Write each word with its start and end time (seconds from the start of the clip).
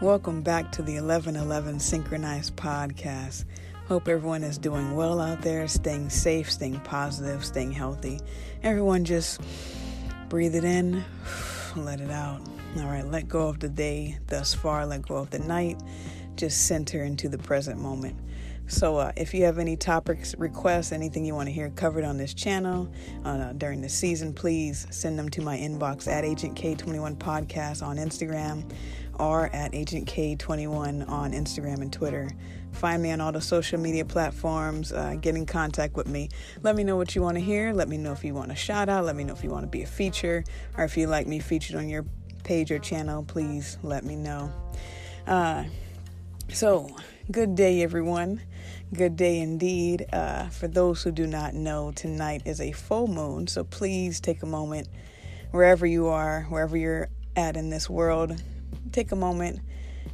Welcome 0.00 0.40
back 0.40 0.72
to 0.72 0.82
the 0.82 0.94
1111 0.94 1.78
Synchronized 1.78 2.56
Podcast. 2.56 3.44
Hope 3.86 4.08
everyone 4.08 4.42
is 4.42 4.56
doing 4.56 4.96
well 4.96 5.20
out 5.20 5.42
there, 5.42 5.68
staying 5.68 6.08
safe, 6.08 6.50
staying 6.50 6.80
positive, 6.80 7.44
staying 7.44 7.72
healthy. 7.72 8.18
Everyone 8.62 9.04
just 9.04 9.42
breathe 10.30 10.54
it 10.54 10.64
in, 10.64 11.04
let 11.76 12.00
it 12.00 12.10
out. 12.10 12.40
All 12.78 12.86
right, 12.86 13.06
let 13.06 13.28
go 13.28 13.46
of 13.48 13.60
the 13.60 13.68
day 13.68 14.16
thus 14.28 14.54
far, 14.54 14.86
let 14.86 15.02
go 15.02 15.16
of 15.16 15.28
the 15.28 15.40
night, 15.40 15.78
just 16.34 16.66
center 16.66 17.04
into 17.04 17.28
the 17.28 17.36
present 17.36 17.78
moment. 17.78 18.18
So, 18.68 18.96
uh, 18.96 19.12
if 19.16 19.34
you 19.34 19.44
have 19.44 19.58
any 19.58 19.76
topics, 19.76 20.34
requests, 20.38 20.92
anything 20.92 21.24
you 21.26 21.34
want 21.34 21.48
to 21.48 21.52
hear 21.52 21.70
covered 21.70 22.04
on 22.04 22.16
this 22.16 22.32
channel 22.32 22.88
uh, 23.24 23.52
during 23.54 23.82
the 23.82 23.88
season, 23.88 24.32
please 24.32 24.86
send 24.90 25.18
them 25.18 25.28
to 25.30 25.42
my 25.42 25.58
inbox 25.58 26.06
at 26.06 26.24
Agent 26.24 26.56
K21 26.56 27.18
Podcast 27.18 27.82
on 27.82 27.96
Instagram 27.96 28.64
or 29.20 29.50
at 29.52 29.74
Agent 29.74 30.08
K21 30.08 31.06
on 31.08 31.32
Instagram 31.32 31.82
and 31.82 31.92
Twitter. 31.92 32.30
Find 32.72 33.02
me 33.02 33.10
on 33.10 33.20
all 33.20 33.32
the 33.32 33.40
social 33.40 33.78
media 33.78 34.04
platforms. 34.04 34.92
Uh, 34.92 35.16
get 35.20 35.36
in 35.36 35.44
contact 35.44 35.94
with 35.94 36.06
me. 36.06 36.30
Let 36.62 36.74
me 36.74 36.84
know 36.84 36.96
what 36.96 37.14
you 37.14 37.20
want 37.20 37.36
to 37.36 37.42
hear. 37.42 37.74
Let 37.74 37.88
me 37.88 37.98
know 37.98 38.12
if 38.12 38.24
you 38.24 38.32
want 38.32 38.50
a 38.50 38.54
shout 38.54 38.88
out. 38.88 39.04
Let 39.04 39.16
me 39.16 39.24
know 39.24 39.34
if 39.34 39.44
you 39.44 39.50
want 39.50 39.64
to 39.64 39.68
be 39.68 39.82
a 39.82 39.86
feature 39.86 40.42
or 40.78 40.84
if 40.84 40.96
you 40.96 41.06
like 41.06 41.26
me 41.26 41.38
featured 41.38 41.76
on 41.76 41.88
your 41.88 42.06
page 42.44 42.70
or 42.70 42.78
channel. 42.78 43.22
Please 43.22 43.76
let 43.82 44.04
me 44.04 44.16
know. 44.16 44.50
Uh, 45.26 45.64
so, 46.48 46.96
good 47.30 47.54
day, 47.54 47.82
everyone. 47.82 48.40
Good 48.94 49.16
day 49.16 49.38
indeed. 49.40 50.06
Uh, 50.12 50.48
for 50.48 50.66
those 50.66 51.02
who 51.02 51.12
do 51.12 51.26
not 51.26 51.52
know, 51.52 51.92
tonight 51.92 52.42
is 52.46 52.60
a 52.60 52.72
full 52.72 53.06
moon. 53.06 53.46
So, 53.48 53.64
please 53.64 54.20
take 54.20 54.42
a 54.42 54.46
moment 54.46 54.88
wherever 55.50 55.86
you 55.86 56.06
are, 56.06 56.46
wherever 56.48 56.76
you're 56.76 57.08
at 57.36 57.56
in 57.56 57.68
this 57.70 57.90
world 57.90 58.40
take 58.92 59.12
a 59.12 59.16
moment 59.16 59.60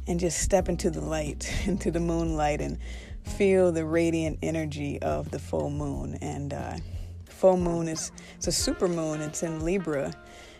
and 0.07 0.19
just 0.19 0.39
step 0.39 0.69
into 0.69 0.89
the 0.89 1.01
light, 1.01 1.51
into 1.65 1.91
the 1.91 1.99
moonlight, 1.99 2.61
and 2.61 2.77
feel 3.23 3.71
the 3.71 3.85
radiant 3.85 4.39
energy 4.41 5.01
of 5.01 5.29
the 5.31 5.39
full 5.39 5.69
moon. 5.69 6.17
And 6.21 6.53
uh, 6.53 6.77
full 7.25 7.57
moon 7.57 7.87
is 7.87 8.11
it's 8.35 8.47
a 8.47 8.51
super 8.51 8.87
moon. 8.87 9.21
It's 9.21 9.43
in 9.43 9.63
Libra. 9.63 10.13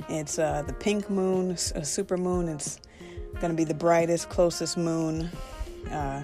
It's 0.09 0.37
uh, 0.37 0.63
the 0.67 0.73
pink 0.73 1.09
moon, 1.09 1.51
a 1.51 1.85
super 1.85 2.17
moon. 2.17 2.47
It's 2.49 2.79
going 3.39 3.51
to 3.51 3.57
be 3.57 3.63
the 3.63 3.73
brightest, 3.73 4.29
closest 4.29 4.77
moon 4.77 5.29
uh, 5.91 6.23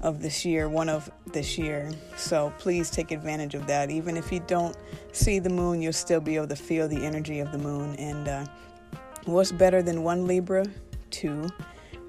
of 0.00 0.22
this 0.22 0.44
year, 0.44 0.68
one 0.68 0.88
of 0.88 1.10
this 1.26 1.58
year. 1.58 1.90
So 2.16 2.52
please 2.58 2.90
take 2.90 3.10
advantage 3.10 3.54
of 3.54 3.66
that. 3.66 3.90
Even 3.90 4.16
if 4.16 4.32
you 4.32 4.40
don't 4.40 4.76
see 5.12 5.38
the 5.38 5.50
moon, 5.50 5.82
you'll 5.82 5.92
still 5.92 6.20
be 6.20 6.36
able 6.36 6.48
to 6.48 6.56
feel 6.56 6.88
the 6.88 7.04
energy 7.04 7.40
of 7.40 7.52
the 7.52 7.58
moon. 7.58 7.94
And 7.96 8.28
uh, 8.28 8.46
what's 9.24 9.52
better 9.52 9.82
than 9.82 10.02
one 10.02 10.26
Libra? 10.26 10.64
Two, 11.10 11.48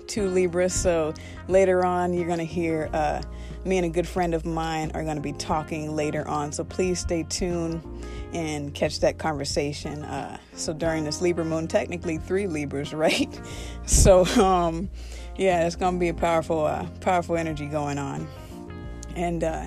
two 0.08 0.28
Libras. 0.28 0.74
So 0.74 1.14
later 1.48 1.86
on, 1.86 2.14
you're 2.14 2.28
going 2.28 2.40
to 2.40 2.46
hear 2.46 2.90
uh, 2.94 3.22
me 3.66 3.78
and 3.78 3.86
a 3.86 3.90
good 3.90 4.08
friend 4.08 4.34
of 4.34 4.46
mine 4.46 4.92
are 4.94 5.04
going 5.04 5.16
to 5.16 5.22
be 5.22 5.34
talking 5.34 5.96
later 5.96 6.28
on. 6.28 6.52
So 6.52 6.64
please 6.64 7.00
stay 7.00 7.24
tuned 7.24 7.84
and 8.34 8.74
catch 8.74 9.00
that 9.02 9.18
conversation. 9.18 10.04
Uh, 10.04 10.38
so 10.54 10.74
during 10.74 11.04
this 11.04 11.22
Libra 11.22 11.46
moon, 11.46 11.68
technically 11.68 12.18
three 12.18 12.48
Libras, 12.48 12.94
right? 12.94 13.40
So 13.86 14.26
um, 14.42 14.90
yeah, 15.38 15.66
it's 15.66 15.76
going 15.76 15.96
to 15.96 16.00
be 16.00 16.10
a 16.10 16.14
powerful, 16.14 16.66
uh, 16.66 16.86
powerful 17.02 17.38
energy 17.38 17.68
going 17.68 17.98
on. 17.98 18.28
And 19.16 19.44
uh, 19.44 19.66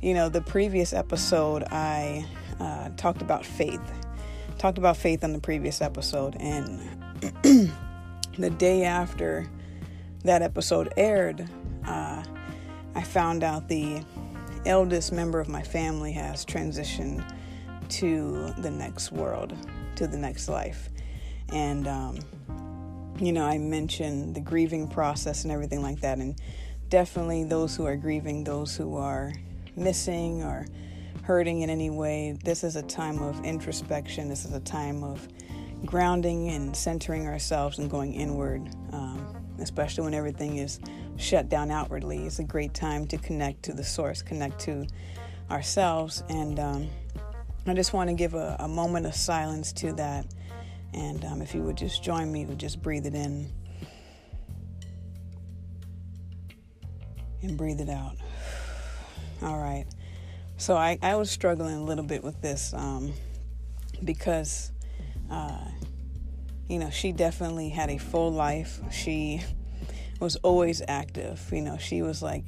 you 0.00 0.14
know, 0.14 0.28
the 0.28 0.40
previous 0.40 0.92
episode, 0.92 1.64
I 1.64 2.26
uh, 2.60 2.90
talked 2.96 3.22
about 3.22 3.44
faith. 3.44 3.80
Talked 4.58 4.78
about 4.78 4.96
faith 4.96 5.24
on 5.24 5.32
the 5.32 5.38
previous 5.38 5.80
episode, 5.82 6.36
and 6.38 6.80
the 8.38 8.50
day 8.50 8.84
after 8.84 9.46
that 10.24 10.42
episode 10.42 10.92
aired, 10.96 11.48
uh, 11.86 12.22
I 12.94 13.02
found 13.02 13.42
out 13.42 13.68
the 13.68 14.02
eldest 14.64 15.12
member 15.12 15.38
of 15.38 15.48
my 15.48 15.62
family 15.62 16.12
has 16.12 16.44
transitioned 16.44 17.24
to 17.88 18.52
the 18.58 18.70
next 18.70 19.12
world, 19.12 19.54
to 19.96 20.06
the 20.06 20.18
next 20.18 20.48
life. 20.48 20.90
And, 21.50 21.86
um, 21.86 22.18
you 23.18 23.32
know, 23.32 23.44
I 23.44 23.58
mentioned 23.58 24.34
the 24.34 24.40
grieving 24.40 24.88
process 24.88 25.44
and 25.44 25.52
everything 25.52 25.82
like 25.82 26.00
that. 26.00 26.18
And 26.18 26.38
definitely 26.88 27.44
those 27.44 27.76
who 27.76 27.86
are 27.86 27.96
grieving, 27.96 28.44
those 28.44 28.76
who 28.76 28.96
are 28.96 29.32
missing 29.76 30.42
or 30.42 30.66
hurting 31.22 31.62
in 31.62 31.70
any 31.70 31.90
way, 31.90 32.36
this 32.44 32.64
is 32.64 32.76
a 32.76 32.82
time 32.82 33.22
of 33.22 33.44
introspection. 33.44 34.28
This 34.28 34.44
is 34.44 34.52
a 34.52 34.60
time 34.60 35.02
of 35.02 35.26
grounding 35.84 36.48
and 36.48 36.74
centering 36.74 37.26
ourselves 37.26 37.78
and 37.78 37.90
going 37.90 38.14
inward, 38.14 38.68
um, 38.92 39.36
especially 39.58 40.04
when 40.04 40.14
everything 40.14 40.58
is 40.58 40.80
shut 41.16 41.48
down 41.48 41.70
outwardly. 41.70 42.26
It's 42.26 42.38
a 42.38 42.44
great 42.44 42.74
time 42.74 43.06
to 43.08 43.18
connect 43.18 43.64
to 43.64 43.72
the 43.72 43.84
source, 43.84 44.22
connect 44.22 44.58
to 44.60 44.86
ourselves. 45.50 46.22
And 46.28 46.58
um, 46.58 46.88
I 47.66 47.74
just 47.74 47.92
want 47.92 48.08
to 48.08 48.14
give 48.14 48.34
a, 48.34 48.56
a, 48.60 48.68
moment 48.68 49.06
of 49.06 49.14
silence 49.14 49.72
to 49.74 49.92
that. 49.94 50.26
And 50.94 51.24
um, 51.24 51.42
if 51.42 51.54
you 51.54 51.62
would 51.62 51.76
just 51.76 52.02
join 52.02 52.32
me 52.32 52.44
to 52.46 52.54
just 52.54 52.80
breathe 52.80 53.06
it 53.06 53.14
in 53.14 53.50
and 57.42 57.56
breathe 57.56 57.80
it 57.80 57.90
out. 57.90 58.16
All 59.42 59.58
right. 59.58 59.84
So 60.56 60.74
I, 60.74 60.98
I 61.02 61.16
was 61.16 61.30
struggling 61.30 61.74
a 61.74 61.82
little 61.82 62.04
bit 62.04 62.24
with 62.24 62.40
this 62.40 62.72
um, 62.72 63.12
because 64.04 64.72
uh, 65.30 65.64
you 66.68 66.78
know, 66.78 66.90
she 66.90 67.12
definitely 67.12 67.68
had 67.68 67.90
a 67.90 67.98
full 67.98 68.32
life. 68.32 68.80
She 68.90 69.42
was 70.20 70.36
always 70.36 70.82
active. 70.86 71.42
You 71.52 71.62
know, 71.62 71.76
she 71.76 72.02
was 72.02 72.22
like, 72.22 72.44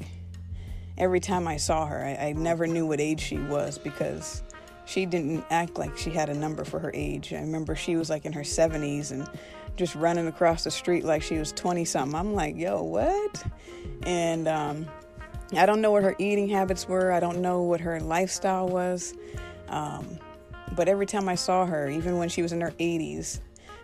every 0.96 1.20
time 1.20 1.46
I 1.46 1.56
saw 1.56 1.86
her, 1.86 2.04
I, 2.04 2.28
I 2.28 2.32
never 2.32 2.66
knew 2.66 2.86
what 2.86 3.00
age 3.00 3.20
she 3.20 3.38
was 3.38 3.78
because 3.78 4.42
she 4.84 5.06
didn't 5.06 5.44
act 5.50 5.78
like 5.78 5.96
she 5.96 6.10
had 6.10 6.28
a 6.28 6.34
number 6.34 6.64
for 6.64 6.78
her 6.78 6.90
age. 6.94 7.32
I 7.32 7.40
remember 7.40 7.76
she 7.76 7.96
was 7.96 8.10
like 8.10 8.24
in 8.24 8.32
her 8.32 8.42
70s 8.42 9.12
and 9.12 9.28
just 9.76 9.94
running 9.94 10.26
across 10.26 10.64
the 10.64 10.70
street 10.70 11.04
like 11.04 11.22
she 11.22 11.38
was 11.38 11.52
20 11.52 11.84
something. 11.84 12.18
I'm 12.18 12.34
like, 12.34 12.56
yo, 12.56 12.82
what? 12.82 13.44
And 14.04 14.48
um, 14.48 14.88
I 15.56 15.66
don't 15.66 15.80
know 15.80 15.92
what 15.92 16.02
her 16.02 16.16
eating 16.18 16.48
habits 16.48 16.88
were, 16.88 17.12
I 17.12 17.20
don't 17.20 17.40
know 17.40 17.62
what 17.62 17.80
her 17.80 18.00
lifestyle 18.00 18.68
was. 18.68 19.14
Um, 19.68 20.18
but 20.74 20.88
every 20.88 21.06
time 21.06 21.28
I 21.28 21.34
saw 21.34 21.66
her, 21.66 21.88
even 21.88 22.18
when 22.18 22.28
she 22.28 22.42
was 22.42 22.52
in 22.52 22.60
her 22.60 22.72
80s, 22.72 23.40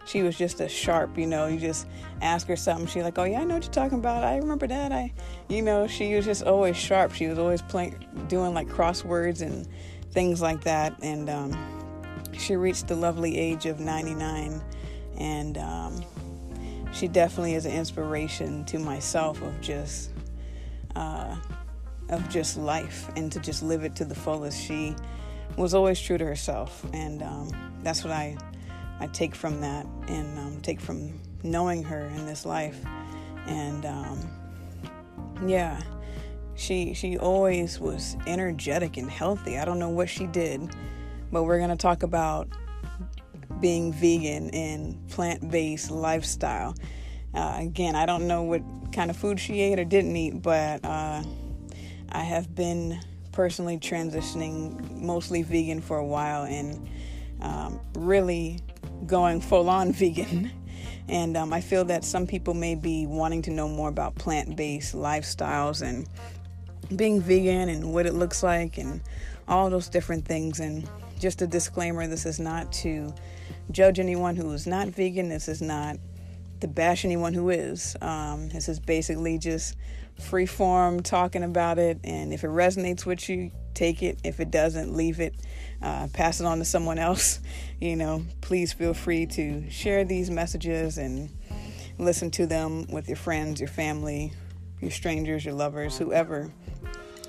she 0.07 0.23
was 0.23 0.37
just 0.37 0.61
a 0.61 0.69
sharp, 0.69 1.17
you 1.17 1.27
know, 1.27 1.47
you 1.47 1.59
just 1.59 1.87
ask 2.21 2.47
her 2.49 2.57
something, 2.57 2.87
she's 2.87 3.03
like, 3.03 3.19
Oh 3.19 3.25
yeah, 3.25 3.41
I 3.41 3.45
know 3.45 3.55
what 3.55 3.65
you're 3.65 3.73
talking 3.73 3.99
about. 3.99 4.23
I 4.23 4.37
remember 4.37 4.67
that. 4.67 4.93
I 4.93 5.13
you 5.49 5.63
know, 5.63 5.87
she 5.87 6.15
was 6.15 6.25
just 6.25 6.43
always 6.43 6.77
sharp. 6.77 7.13
She 7.13 7.27
was 7.27 7.39
always 7.39 7.63
playing 7.63 8.07
doing 8.29 8.53
like 8.53 8.69
crosswords 8.69 9.41
and 9.41 9.67
things 10.11 10.43
like 10.43 10.63
that. 10.65 10.95
And 11.03 11.31
um, 11.31 12.23
she 12.33 12.57
reached 12.57 12.89
the 12.89 12.97
lovely 12.97 13.39
age 13.39 13.67
of 13.67 13.81
99 13.81 14.63
and 15.19 15.59
um, 15.59 16.05
she 16.93 17.09
definitely 17.09 17.55
is 17.55 17.67
an 17.67 17.73
inspiration 17.73 18.65
to 18.67 18.79
myself 18.79 19.41
of 19.43 19.61
just 19.61 20.11
uh, 20.97 21.37
of 22.11 22.29
just 22.29 22.57
life 22.57 23.11
and 23.17 23.33
to 23.33 23.41
just 23.41 23.63
live 23.63 23.85
it 23.85 23.97
to 23.97 24.05
the 24.05 24.15
fullest. 24.15 24.61
She 24.61 24.95
was 25.57 25.75
always 25.75 26.01
true 26.01 26.19
to 26.19 26.25
herself, 26.25 26.85
and 26.93 27.23
um, 27.23 27.51
that's 27.83 28.05
what 28.05 28.13
I 28.13 28.37
I 29.01 29.07
take 29.09 29.35
from 29.35 29.61
that 29.61 29.87
and 30.09 30.39
um, 30.39 30.61
take 30.61 30.81
from 30.81 31.21
knowing 31.43 31.83
her 31.85 32.07
in 32.07 32.27
this 32.27 32.47
life. 32.47 32.81
And 33.47 33.85
um, 33.85 34.31
yeah, 35.47 35.81
she 36.55 36.95
she 36.95 37.19
always 37.19 37.79
was 37.79 38.17
energetic 38.27 38.97
and 38.97 39.11
healthy. 39.11 39.59
I 39.59 39.65
don't 39.65 39.79
know 39.79 39.91
what 39.91 40.09
she 40.09 40.27
did, 40.27 40.75
but 41.31 41.45
we're 41.45 41.59
gonna 41.59 41.77
talk 41.77 42.03
about 42.03 42.49
being 43.61 43.93
vegan 43.93 44.51
and 44.51 45.09
plant-based 45.09 45.91
lifestyle. 45.91 46.75
Uh, 47.35 47.57
again, 47.61 47.97
I 47.97 48.07
don't 48.07 48.27
know 48.27 48.43
what 48.43 48.63
kind 48.93 49.11
of 49.11 49.17
food 49.17 49.41
she 49.41 49.61
ate 49.61 49.79
or 49.79 49.85
didn't 49.85 50.17
eat, 50.17 50.43
but 50.43 50.85
uh, 50.85 51.23
I 52.11 52.21
have 52.21 52.55
been 52.55 53.01
personally 53.35 53.77
transitioning 53.77 55.03
mostly 55.03 55.43
vegan 55.43 55.81
for 55.81 55.99
a 55.99 56.07
while 56.07 56.45
and 56.45 56.89
um, 57.43 57.81
really 57.97 58.61
going 59.07 59.41
full 59.41 59.69
on 59.69 59.93
vegan. 60.01 60.51
And 61.09 61.37
um, 61.37 61.53
I 61.53 61.61
feel 61.61 61.85
that 61.87 62.05
some 62.05 62.27
people 62.27 62.55
may 62.55 62.77
be 62.77 63.07
wanting 63.07 63.43
to 63.43 63.51
know 63.51 63.69
more 63.69 63.89
about 63.89 64.15
plant 64.15 64.57
based 64.57 64.95
lifestyles 64.95 65.83
and 65.83 66.09
being 66.97 67.21
vegan 67.21 67.69
and 67.69 67.93
what 67.93 68.07
it 68.07 68.15
looks 68.15 68.43
like 68.43 68.79
and 68.79 69.03
all 69.49 69.69
those 69.69 69.89
different 69.89 70.25
things. 70.25 70.61
And 70.61 70.89
just 71.19 71.43
a 71.43 71.47
disclaimer 71.47 72.07
this 72.07 72.25
is 72.27 72.39
not 72.39 72.73
to 72.75 73.13
judge 73.73 73.99
anyone 73.99 74.37
who 74.37 74.53
is 74.53 74.67
not 74.67 74.89
vegan, 74.89 75.29
this 75.29 75.49
is 75.49 75.61
not 75.61 75.97
to 76.61 76.69
bash 76.69 77.05
anyone 77.05 77.35
who 77.35 77.51
is. 77.51 77.97
Um, 78.01 78.49
this 78.51 78.69
is 78.69 78.79
basically 78.79 79.39
just 79.39 79.77
free 80.19 80.47
form 80.47 81.03
talking 81.03 81.43
about 81.43 81.79
it. 81.79 81.99
And 82.05 82.33
if 82.33 82.45
it 82.45 82.51
resonates 82.51 83.05
with 83.05 83.29
you, 83.29 83.51
take 83.75 84.03
it. 84.03 84.19
If 84.25 84.41
it 84.41 84.51
doesn't, 84.51 84.95
leave 84.95 85.21
it. 85.21 85.35
Uh, 85.83 86.09
pass 86.13 86.41
it 86.41 86.47
on 86.47 86.59
to 86.59 86.65
someone 86.65 86.99
else. 86.99 87.41
You 87.81 87.97
know, 87.97 88.25
please 88.41 88.73
feel 88.73 88.95
free 88.95 89.27
to 89.27 89.69
share 89.69 90.05
these 90.05 90.31
messages 90.31 90.97
and 90.97 91.29
listen 91.99 92.31
to 92.31 92.47
them 92.47 92.87
with 92.89 93.09
your 93.09 93.17
friends, 93.17 93.61
your 93.61 93.69
family, 93.69 94.33
your 94.81 94.91
strangers, 94.91 95.45
your 95.45 95.53
lovers, 95.53 95.99
whoever. 95.99 96.51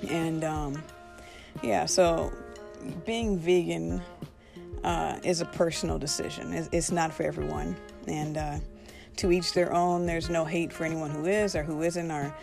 And 0.08 0.44
um, 0.44 0.82
yeah, 1.62 1.84
so 1.84 2.32
being 3.04 3.38
vegan 3.38 4.00
uh, 4.84 5.18
is 5.24 5.40
a 5.40 5.46
personal 5.46 5.98
decision. 5.98 6.52
It's, 6.52 6.68
it's, 6.72 6.90
not 6.90 7.12
for 7.12 7.24
everyone, 7.24 7.76
and 8.06 8.36
uh, 8.36 8.58
to 9.16 9.32
each 9.32 9.52
their 9.52 9.72
own. 9.72 10.06
There's 10.06 10.30
no 10.30 10.44
hate 10.44 10.72
for 10.72 10.84
anyone 10.84 11.10
who 11.10 11.26
is 11.26 11.56
or 11.56 11.62
who 11.62 11.82
isn't, 11.82 12.10
or 12.10 12.34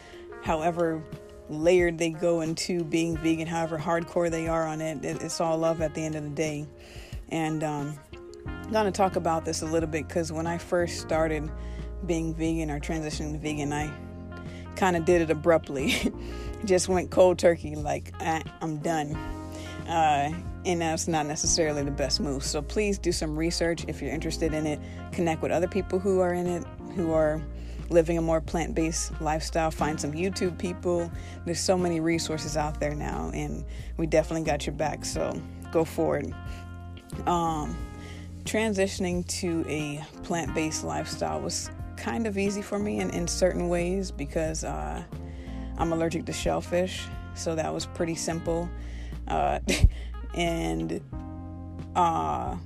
however 0.44 1.02
layered 1.50 1.98
they 1.98 2.10
go 2.10 2.42
into 2.42 2.84
being 2.84 3.18
vegan, 3.18 3.48
however 3.48 3.78
hardcore 3.78 4.30
they 4.30 4.48
are 4.48 4.68
on 4.68 4.82
it. 4.82 5.04
It's 5.04 5.42
all 5.42 5.58
love 5.58 5.82
at 5.82 5.94
the 5.94 6.02
end 6.04 6.16
of 6.16 6.24
the 6.24 6.30
day. 6.30 6.68
And 7.30 7.64
um, 7.64 8.00
I'm 8.46 8.72
going 8.72 8.86
to 8.86 8.92
talk 8.92 9.16
about 9.16 9.46
this 9.46 9.62
a 9.62 9.66
little 9.66 9.90
bit 9.90 10.08
because 10.08 10.32
when 10.32 10.48
I 10.48 10.58
first 10.58 11.02
started 11.02 11.50
being 12.06 12.36
vegan 12.36 12.70
or 12.70 12.80
transitioning 12.80 13.34
to 13.34 13.40
vegan, 13.40 13.74
I 13.74 13.92
kind 14.76 14.96
of 14.96 15.06
did 15.06 15.22
it 15.22 15.30
abruptly. 15.30 16.12
Just 16.66 16.88
went 16.88 17.12
cold 17.12 17.40
turkey, 17.40 17.76
like, 17.76 18.14
ah, 18.22 18.42
I'm 18.62 18.78
done. 18.78 19.16
Uh, 19.88 20.32
and 20.66 20.82
that's 20.82 21.10
not 21.10 21.26
necessarily 21.26 21.84
the 21.84 21.92
best 21.92 22.22
move. 22.22 22.44
So 22.44 22.62
please 22.62 22.98
do 22.98 23.12
some 23.12 23.38
research 23.38 23.84
if 23.88 24.02
you're 24.02 24.12
interested 24.12 24.54
in 24.54 24.66
it. 24.66 24.80
Connect 25.12 25.42
with 25.42 25.52
other 25.52 25.68
people 25.68 26.00
who 26.00 26.22
are 26.22 26.34
in 26.34 26.48
it, 26.48 26.64
who 26.96 27.12
are 27.12 27.42
living 27.90 28.18
a 28.18 28.22
more 28.22 28.42
plant 28.42 28.76
based 28.76 29.20
lifestyle. 29.22 29.72
Find 29.72 30.00
some 30.00 30.12
YouTube 30.12 30.58
people. 30.58 31.12
There's 31.46 31.60
so 31.60 31.78
many 31.78 32.00
resources 32.00 32.58
out 32.58 32.80
there 32.80 32.96
now, 32.96 33.32
and 33.34 33.66
we 33.98 34.08
definitely 34.08 34.46
got 34.46 34.66
your 34.66 34.76
back. 34.76 35.06
So 35.06 35.40
go 35.72 35.86
forward. 35.86 36.34
Um, 37.26 37.78
transitioning 38.46 39.26
to 39.40 39.66
a 39.68 40.04
plant 40.24 40.54
based 40.54 40.84
lifestyle 40.84 41.40
was 41.40 41.70
kind 41.96 42.28
of 42.28 42.38
easy 42.38 42.62
for 42.62 42.80
me 42.80 43.00
in, 43.00 43.10
in 43.12 43.28
certain 43.28 43.70
ways 43.70 44.12
because 44.12 44.64
uh, 44.64 45.04
I'm 45.78 45.94
allergic 45.94 46.26
to 46.26 46.34
shellfish. 46.34 47.04
So 47.36 47.56
that 47.56 47.74
was 47.74 47.86
pretty 47.86 48.16
simple. 48.16 48.70
Uh, 49.28 49.60
and 50.36 51.02
uh, 51.96 52.58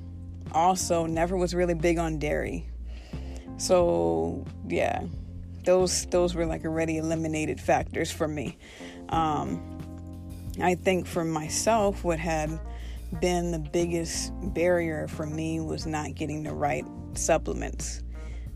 also 0.52 1.06
never 1.06 1.38
was 1.38 1.54
really 1.54 1.74
big 1.74 1.98
on 1.98 2.20
dairy. 2.20 2.70
So 3.58 4.46
yeah, 4.68 5.04
those 5.64 6.06
those 6.08 6.36
were 6.36 6.46
like 6.46 6.66
already 6.66 6.98
eliminated 6.98 7.60
factors 7.60 8.12
for 8.12 8.28
me. 8.28 8.58
Um, 9.10 9.62
I 10.62 10.76
think 10.76 11.08
for 11.08 11.24
myself, 11.24 12.04
what 12.04 12.20
had 12.20 12.60
been 13.22 13.52
the 13.52 13.60
biggest 13.60 14.32
barrier 14.54 15.08
for 15.08 15.26
me 15.26 15.60
was 15.60 15.86
not 15.86 16.16
getting 16.16 16.44
the 16.44 16.54
right 16.54 16.86
supplements. 17.14 18.04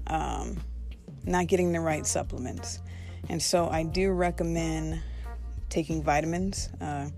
Um, 0.08 0.58
not 1.24 1.48
getting 1.48 1.72
the 1.72 1.80
right 1.80 2.06
supplements. 2.06 2.80
And 3.30 3.42
so 3.42 3.70
I 3.70 3.84
do 3.84 4.12
recommend 4.12 5.02
taking 5.70 6.04
vitamins. 6.04 6.70
Uh, 6.82 7.10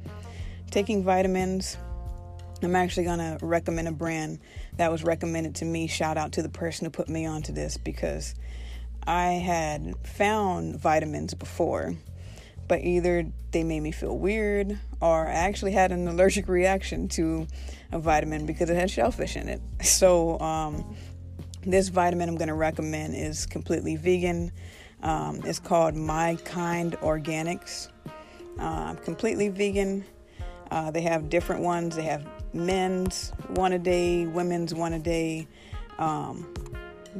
taking 0.69 1.03
vitamins. 1.03 1.77
I'm 2.63 2.75
actually 2.75 3.05
going 3.05 3.19
to 3.19 3.37
recommend 3.41 3.87
a 3.87 3.91
brand 3.91 4.39
that 4.77 4.91
was 4.91 5.03
recommended 5.03 5.55
to 5.55 5.65
me. 5.65 5.87
Shout 5.87 6.17
out 6.17 6.33
to 6.33 6.41
the 6.41 6.49
person 6.49 6.85
who 6.85 6.91
put 6.91 7.09
me 7.09 7.25
onto 7.25 7.53
this 7.53 7.77
because 7.77 8.35
I 9.05 9.33
had 9.33 9.95
found 10.05 10.79
vitamins 10.79 11.33
before, 11.33 11.95
but 12.67 12.81
either 12.81 13.25
they 13.51 13.63
made 13.63 13.81
me 13.81 13.91
feel 13.91 14.17
weird 14.17 14.79
or 15.01 15.27
I 15.27 15.33
actually 15.33 15.73
had 15.73 15.91
an 15.91 16.07
allergic 16.07 16.47
reaction 16.47 17.07
to 17.09 17.47
a 17.91 17.99
vitamin 17.99 18.45
because 18.45 18.69
it 18.69 18.75
had 18.75 18.89
shellfish 18.89 19.35
in 19.35 19.49
it. 19.49 19.61
So, 19.83 20.39
um, 20.39 20.95
this 21.65 21.87
vitamin 21.89 22.27
I'm 22.27 22.35
going 22.35 22.49
to 22.49 22.53
recommend 22.53 23.15
is 23.15 23.45
completely 23.45 23.95
vegan. 23.95 24.51
Um, 25.01 25.41
it's 25.45 25.59
called 25.59 25.95
My 25.95 26.37
Kind 26.43 26.93
Organics. 27.01 27.89
Uh, 28.59 28.95
completely 28.95 29.49
vegan. 29.49 30.05
Uh, 30.73 30.89
they 30.89 31.01
have 31.01 31.29
different 31.29 31.61
ones. 31.61 31.95
They 31.95 32.01
have 32.01 32.27
men's 32.51 33.31
one 33.49 33.73
a 33.73 33.79
day, 33.79 34.25
women's 34.25 34.73
one 34.73 34.93
a 34.93 34.99
day. 34.99 35.47
Um, 35.99 36.51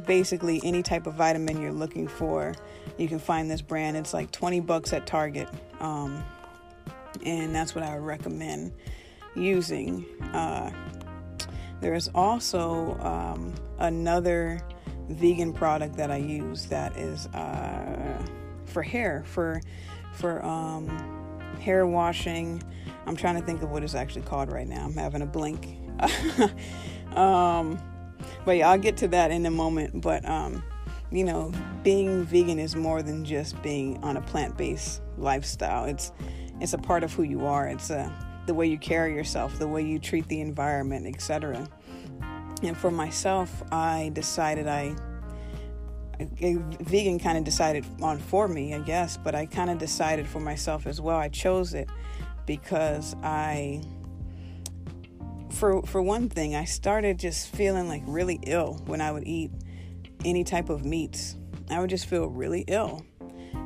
basically, 0.08 0.60
any 0.64 0.82
type 0.82 1.06
of 1.06 1.14
vitamin 1.14 1.62
you're 1.62 1.70
looking 1.70 2.08
for, 2.08 2.52
you 2.98 3.06
can 3.06 3.20
find 3.20 3.48
this 3.48 3.62
brand. 3.62 3.96
It's 3.96 4.12
like 4.12 4.32
20 4.32 4.58
bucks 4.58 4.92
at 4.92 5.06
Target. 5.06 5.48
Um, 5.78 6.24
and 7.24 7.54
that's 7.54 7.76
what 7.76 7.84
I 7.84 7.96
recommend 7.96 8.72
using. 9.36 10.04
Uh, 10.32 10.72
there's 11.80 12.08
also 12.12 12.98
um, 13.02 13.54
another 13.78 14.66
vegan 15.08 15.52
product 15.52 15.96
that 15.96 16.10
I 16.10 16.16
use 16.16 16.66
that 16.66 16.96
is 16.96 17.26
uh, 17.28 18.20
for 18.64 18.82
hair, 18.82 19.22
for 19.24 19.60
for 20.12 20.44
um, 20.44 21.23
hair 21.54 21.86
washing 21.86 22.62
I'm 23.06 23.16
trying 23.16 23.36
to 23.36 23.42
think 23.42 23.62
of 23.62 23.70
what 23.70 23.82
it's 23.82 23.94
actually 23.94 24.22
called 24.22 24.50
right 24.50 24.66
now. 24.66 24.84
I'm 24.84 24.94
having 24.94 25.22
a 25.22 25.26
blink. 25.26 25.78
um, 27.16 27.78
but 28.44 28.56
yeah, 28.56 28.70
I'll 28.70 28.78
get 28.78 28.96
to 28.98 29.08
that 29.08 29.30
in 29.30 29.44
a 29.46 29.50
moment. 29.50 30.00
But 30.00 30.26
um, 30.28 30.62
you 31.10 31.24
know, 31.24 31.52
being 31.82 32.24
vegan 32.24 32.58
is 32.58 32.74
more 32.74 33.02
than 33.02 33.24
just 33.24 33.60
being 33.62 34.02
on 34.02 34.16
a 34.16 34.20
plant-based 34.22 35.02
lifestyle. 35.18 35.84
It's 35.84 36.12
it's 36.60 36.72
a 36.72 36.78
part 36.78 37.04
of 37.04 37.12
who 37.12 37.24
you 37.24 37.46
are. 37.46 37.66
It's 37.66 37.90
a, 37.90 38.00
uh, 38.00 38.10
the 38.46 38.54
way 38.54 38.66
you 38.66 38.78
carry 38.78 39.14
yourself, 39.14 39.58
the 39.58 39.68
way 39.68 39.82
you 39.82 39.98
treat 39.98 40.28
the 40.28 40.40
environment, 40.40 41.06
etc. 41.06 41.68
And 42.62 42.76
for 42.76 42.90
myself, 42.90 43.62
I 43.72 44.10
decided 44.14 44.66
I 44.66 44.94
vegan 46.18 47.18
kind 47.18 47.38
of 47.38 47.44
decided 47.44 47.84
on 48.02 48.18
for 48.18 48.48
me, 48.48 48.74
I 48.74 48.80
guess, 48.80 49.16
but 49.16 49.34
I 49.34 49.46
kind 49.46 49.70
of 49.70 49.78
decided 49.78 50.26
for 50.26 50.40
myself 50.40 50.86
as 50.86 51.00
well. 51.00 51.16
I 51.16 51.28
chose 51.28 51.74
it 51.74 51.88
because 52.46 53.14
I 53.22 53.82
for 55.50 55.82
for 55.82 56.02
one 56.02 56.28
thing, 56.28 56.54
I 56.54 56.64
started 56.64 57.18
just 57.18 57.54
feeling 57.54 57.88
like 57.88 58.02
really 58.06 58.40
ill 58.46 58.82
when 58.86 59.00
I 59.00 59.12
would 59.12 59.26
eat 59.26 59.50
any 60.24 60.44
type 60.44 60.68
of 60.68 60.84
meats. 60.84 61.36
I 61.70 61.80
would 61.80 61.90
just 61.90 62.06
feel 62.06 62.26
really 62.26 62.64
ill. 62.66 63.04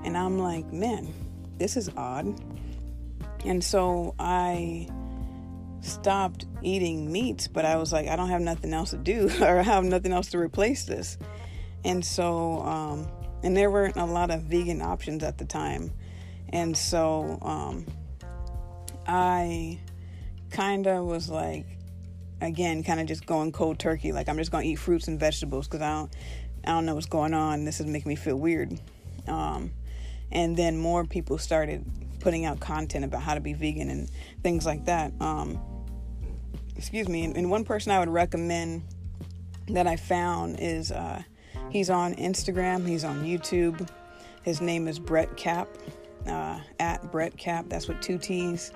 And 0.04 0.16
I'm 0.16 0.38
like, 0.38 0.72
man, 0.72 1.12
this 1.58 1.76
is 1.76 1.90
odd. 1.96 2.40
And 3.44 3.62
so 3.62 4.14
I 4.18 4.88
stopped 5.80 6.46
eating 6.62 7.10
meats, 7.10 7.48
but 7.48 7.64
I 7.64 7.76
was 7.76 7.92
like, 7.92 8.08
I 8.08 8.16
don't 8.16 8.28
have 8.28 8.40
nothing 8.40 8.72
else 8.72 8.90
to 8.90 8.96
do, 8.96 9.30
or 9.40 9.58
I 9.58 9.62
have 9.62 9.84
nothing 9.84 10.12
else 10.12 10.28
to 10.28 10.38
replace 10.38 10.84
this. 10.84 11.18
And 11.84 12.04
so, 12.04 12.60
um, 12.62 13.08
and 13.42 13.56
there 13.56 13.70
weren't 13.70 13.96
a 13.96 14.04
lot 14.04 14.30
of 14.30 14.42
vegan 14.42 14.82
options 14.82 15.22
at 15.22 15.38
the 15.38 15.44
time. 15.44 15.92
And 16.50 16.76
so, 16.76 17.38
um, 17.42 17.86
I 19.06 19.78
kind 20.50 20.86
of 20.86 21.04
was 21.06 21.28
like, 21.28 21.66
again, 22.40 22.82
kind 22.82 23.00
of 23.00 23.06
just 23.06 23.26
going 23.26 23.52
cold 23.52 23.78
turkey. 23.78 24.12
Like 24.12 24.28
I'm 24.28 24.36
just 24.36 24.50
gonna 24.50 24.64
eat 24.64 24.76
fruits 24.76 25.08
and 25.08 25.18
vegetables 25.18 25.66
because 25.66 25.82
I 25.82 25.92
don't, 25.92 26.12
I 26.64 26.70
don't 26.70 26.86
know 26.86 26.94
what's 26.94 27.06
going 27.06 27.34
on. 27.34 27.64
This 27.64 27.80
is 27.80 27.86
making 27.86 28.08
me 28.08 28.16
feel 28.16 28.36
weird. 28.36 28.78
Um, 29.26 29.72
and 30.30 30.56
then 30.56 30.76
more 30.76 31.04
people 31.04 31.38
started 31.38 31.84
putting 32.20 32.44
out 32.44 32.60
content 32.60 33.04
about 33.04 33.22
how 33.22 33.34
to 33.34 33.40
be 33.40 33.52
vegan 33.52 33.88
and 33.90 34.10
things 34.42 34.66
like 34.66 34.84
that. 34.86 35.12
Um, 35.20 35.58
excuse 36.76 37.08
me. 37.08 37.24
And, 37.24 37.36
and, 37.36 37.50
one 37.50 37.64
person 37.64 37.92
I 37.92 37.98
would 37.98 38.08
recommend 38.08 38.82
that 39.68 39.86
I 39.86 39.96
found 39.96 40.58
is 40.60 40.90
uh, 40.90 41.22
he's 41.70 41.90
on 41.90 42.14
Instagram. 42.14 42.86
He's 42.86 43.04
on 43.04 43.24
YouTube. 43.24 43.88
His 44.42 44.60
name 44.60 44.88
is 44.88 44.98
Brett 44.98 45.36
Cap. 45.36 45.68
Uh, 46.26 46.60
at 46.78 47.10
Brett 47.10 47.36
Cap. 47.36 47.66
That's 47.68 47.88
with 47.88 48.00
two 48.00 48.18
T's. 48.18 48.72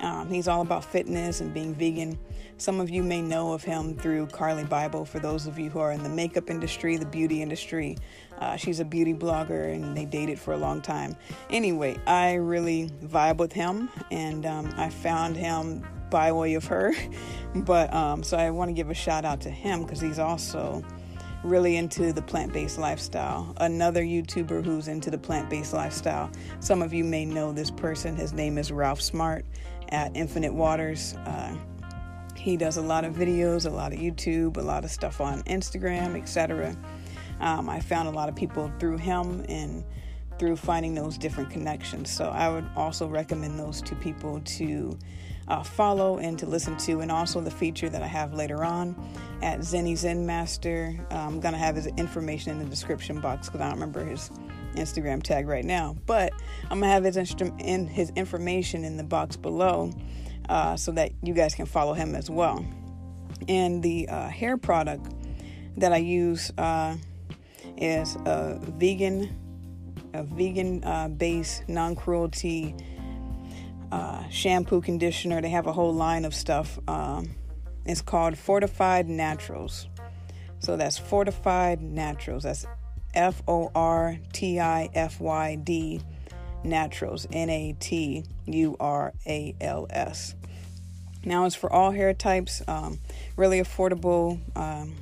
Um, 0.00 0.28
he's 0.28 0.48
all 0.48 0.60
about 0.60 0.84
fitness 0.84 1.40
and 1.40 1.52
being 1.52 1.74
vegan. 1.74 2.18
Some 2.56 2.80
of 2.80 2.88
you 2.88 3.02
may 3.02 3.20
know 3.20 3.52
of 3.52 3.62
him 3.62 3.96
through 3.96 4.26
Carli 4.28 4.64
Bybel. 4.64 5.06
For 5.06 5.18
those 5.18 5.46
of 5.46 5.58
you 5.58 5.70
who 5.70 5.80
are 5.80 5.92
in 5.92 6.02
the 6.02 6.08
makeup 6.08 6.50
industry, 6.50 6.96
the 6.96 7.06
beauty 7.06 7.42
industry, 7.42 7.96
uh, 8.38 8.56
she's 8.56 8.80
a 8.80 8.84
beauty 8.84 9.12
blogger 9.12 9.72
and 9.72 9.96
they 9.96 10.04
dated 10.04 10.38
for 10.38 10.54
a 10.54 10.56
long 10.56 10.80
time. 10.80 11.16
Anyway, 11.50 11.98
I 12.06 12.34
really 12.34 12.90
vibe 13.04 13.38
with 13.38 13.52
him 13.52 13.88
and 14.10 14.46
um, 14.46 14.72
I 14.76 14.90
found 14.90 15.36
him 15.36 15.84
by 16.10 16.32
way 16.32 16.54
of 16.54 16.64
her. 16.66 16.94
but 17.56 17.92
um, 17.92 18.22
so 18.22 18.36
I 18.36 18.50
want 18.50 18.68
to 18.68 18.72
give 18.72 18.90
a 18.90 18.94
shout 18.94 19.24
out 19.24 19.40
to 19.42 19.50
him 19.50 19.82
because 19.82 20.00
he's 20.00 20.18
also 20.18 20.84
really 21.44 21.76
into 21.76 22.12
the 22.12 22.22
plant 22.22 22.52
based 22.52 22.78
lifestyle. 22.78 23.54
Another 23.58 24.02
YouTuber 24.02 24.64
who's 24.64 24.88
into 24.88 25.10
the 25.10 25.18
plant 25.18 25.50
based 25.50 25.72
lifestyle. 25.72 26.30
Some 26.60 26.82
of 26.82 26.92
you 26.92 27.04
may 27.04 27.24
know 27.26 27.52
this 27.52 27.70
person. 27.70 28.16
His 28.16 28.32
name 28.32 28.58
is 28.58 28.72
Ralph 28.72 29.00
Smart 29.00 29.44
at 29.90 30.16
Infinite 30.16 30.54
Waters. 30.54 31.14
Uh, 31.26 31.54
he 32.34 32.56
does 32.56 32.78
a 32.78 32.82
lot 32.82 33.04
of 33.04 33.14
videos, 33.14 33.66
a 33.66 33.70
lot 33.70 33.92
of 33.92 33.98
YouTube, 33.98 34.56
a 34.56 34.62
lot 34.62 34.84
of 34.84 34.90
stuff 34.90 35.20
on 35.20 35.42
Instagram, 35.42 36.20
etc. 36.20 36.76
Um, 37.40 37.68
I 37.68 37.80
found 37.80 38.08
a 38.08 38.10
lot 38.10 38.28
of 38.28 38.34
people 38.34 38.72
through 38.78 38.98
him 38.98 39.44
and 39.48 39.84
through 40.38 40.56
finding 40.56 40.94
those 40.94 41.16
different 41.16 41.50
connections. 41.50 42.10
So 42.10 42.30
I 42.30 42.48
would 42.48 42.66
also 42.74 43.06
recommend 43.06 43.58
those 43.58 43.80
two 43.82 43.94
people 43.96 44.40
to 44.40 44.98
uh, 45.48 45.62
follow 45.62 46.18
and 46.18 46.38
to 46.38 46.46
listen 46.46 46.76
to, 46.78 47.00
and 47.00 47.10
also 47.10 47.40
the 47.40 47.50
feature 47.50 47.88
that 47.88 48.02
I 48.02 48.06
have 48.06 48.32
later 48.32 48.64
on 48.64 48.96
at 49.42 49.60
Zenny 49.60 49.96
Zen 49.96 50.24
Master. 50.24 50.94
Uh, 51.10 51.16
I'm 51.16 51.40
gonna 51.40 51.58
have 51.58 51.76
his 51.76 51.86
information 51.98 52.52
in 52.52 52.58
the 52.58 52.64
description 52.64 53.20
box 53.20 53.48
because 53.48 53.60
I 53.60 53.64
don't 53.64 53.74
remember 53.74 54.04
his 54.04 54.30
Instagram 54.74 55.22
tag 55.22 55.46
right 55.46 55.64
now, 55.64 55.96
but 56.06 56.32
I'm 56.70 56.80
gonna 56.80 56.92
have 56.92 57.04
his 57.04 57.16
instru- 57.16 57.60
in 57.60 57.86
his 57.86 58.10
information 58.16 58.84
in 58.84 58.96
the 58.96 59.04
box 59.04 59.36
below 59.36 59.92
uh, 60.48 60.76
so 60.76 60.92
that 60.92 61.12
you 61.22 61.34
guys 61.34 61.54
can 61.54 61.66
follow 61.66 61.94
him 61.94 62.14
as 62.14 62.30
well. 62.30 62.64
And 63.48 63.82
the 63.82 64.08
uh, 64.08 64.28
hair 64.28 64.56
product 64.56 65.06
that 65.76 65.92
I 65.92 65.98
use 65.98 66.52
uh, 66.56 66.96
is 67.76 68.16
a 68.24 68.58
vegan, 68.78 69.36
a 70.12 70.22
vegan 70.22 70.82
uh, 70.84 71.08
based 71.08 71.68
non 71.68 71.96
cruelty 71.96 72.74
uh, 73.92 74.28
shampoo 74.28 74.80
conditioner. 74.80 75.40
They 75.40 75.50
have 75.50 75.66
a 75.66 75.72
whole 75.72 75.94
line 75.94 76.24
of 76.24 76.34
stuff. 76.34 76.78
Um, 76.88 77.30
it's 77.84 78.00
called 78.00 78.34
Fortifyd 78.34 79.06
Naturals. 79.06 79.88
So 80.58 80.76
that's 80.76 80.98
Fortifyd 80.98 81.80
Naturals. 81.80 82.44
That's 82.44 82.66
F 83.12 83.42
O 83.46 83.70
R 83.74 84.18
T 84.32 84.58
I 84.60 84.88
F 84.94 85.20
Y 85.20 85.56
D 85.56 86.00
Naturals. 86.64 87.26
N 87.32 87.50
A 87.50 87.74
T 87.78 88.24
U 88.46 88.76
R 88.80 89.12
A 89.26 89.54
L 89.60 89.86
S. 89.90 90.34
Now 91.24 91.46
it's 91.46 91.54
for 91.54 91.72
all 91.72 91.90
hair 91.90 92.12
types. 92.14 92.62
Um, 92.66 92.98
really 93.36 93.60
affordable 93.60 94.40
um, 94.56 94.94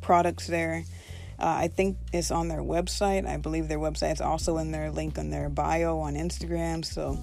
products 0.00 0.46
there. 0.46 0.84
Uh, 1.38 1.46
I 1.46 1.68
think 1.68 1.98
it's 2.12 2.30
on 2.30 2.48
their 2.48 2.62
website. 2.62 3.26
I 3.26 3.36
believe 3.36 3.68
their 3.68 3.78
website 3.78 4.12
is 4.12 4.20
also 4.20 4.58
in 4.58 4.72
their 4.72 4.90
link 4.90 5.18
on 5.18 5.30
their 5.30 5.48
bio 5.48 6.00
on 6.00 6.14
Instagram. 6.14 6.84
So 6.84 7.18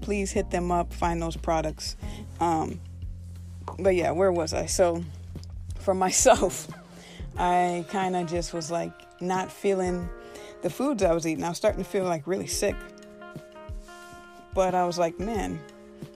please 0.00 0.32
hit 0.32 0.50
them 0.50 0.70
up, 0.70 0.92
find 0.92 1.20
those 1.20 1.36
products. 1.36 1.96
Um, 2.40 2.80
but 3.78 3.94
yeah, 3.94 4.10
where 4.10 4.32
was 4.32 4.54
I? 4.54 4.66
So 4.66 5.04
for 5.78 5.94
myself, 6.06 6.68
I 7.38 7.84
kind 7.90 8.16
of 8.16 8.28
just 8.28 8.54
was 8.54 8.70
like 8.70 8.92
not 9.20 9.50
feeling 9.50 10.08
the 10.62 10.70
foods 10.70 11.02
I 11.02 11.12
was 11.12 11.26
eating. 11.26 11.44
I 11.44 11.48
was 11.48 11.58
starting 11.58 11.82
to 11.82 11.88
feel 11.88 12.04
like 12.04 12.26
really 12.26 12.46
sick. 12.46 12.76
But 14.54 14.74
I 14.74 14.86
was 14.86 14.98
like, 14.98 15.20
man, 15.20 15.60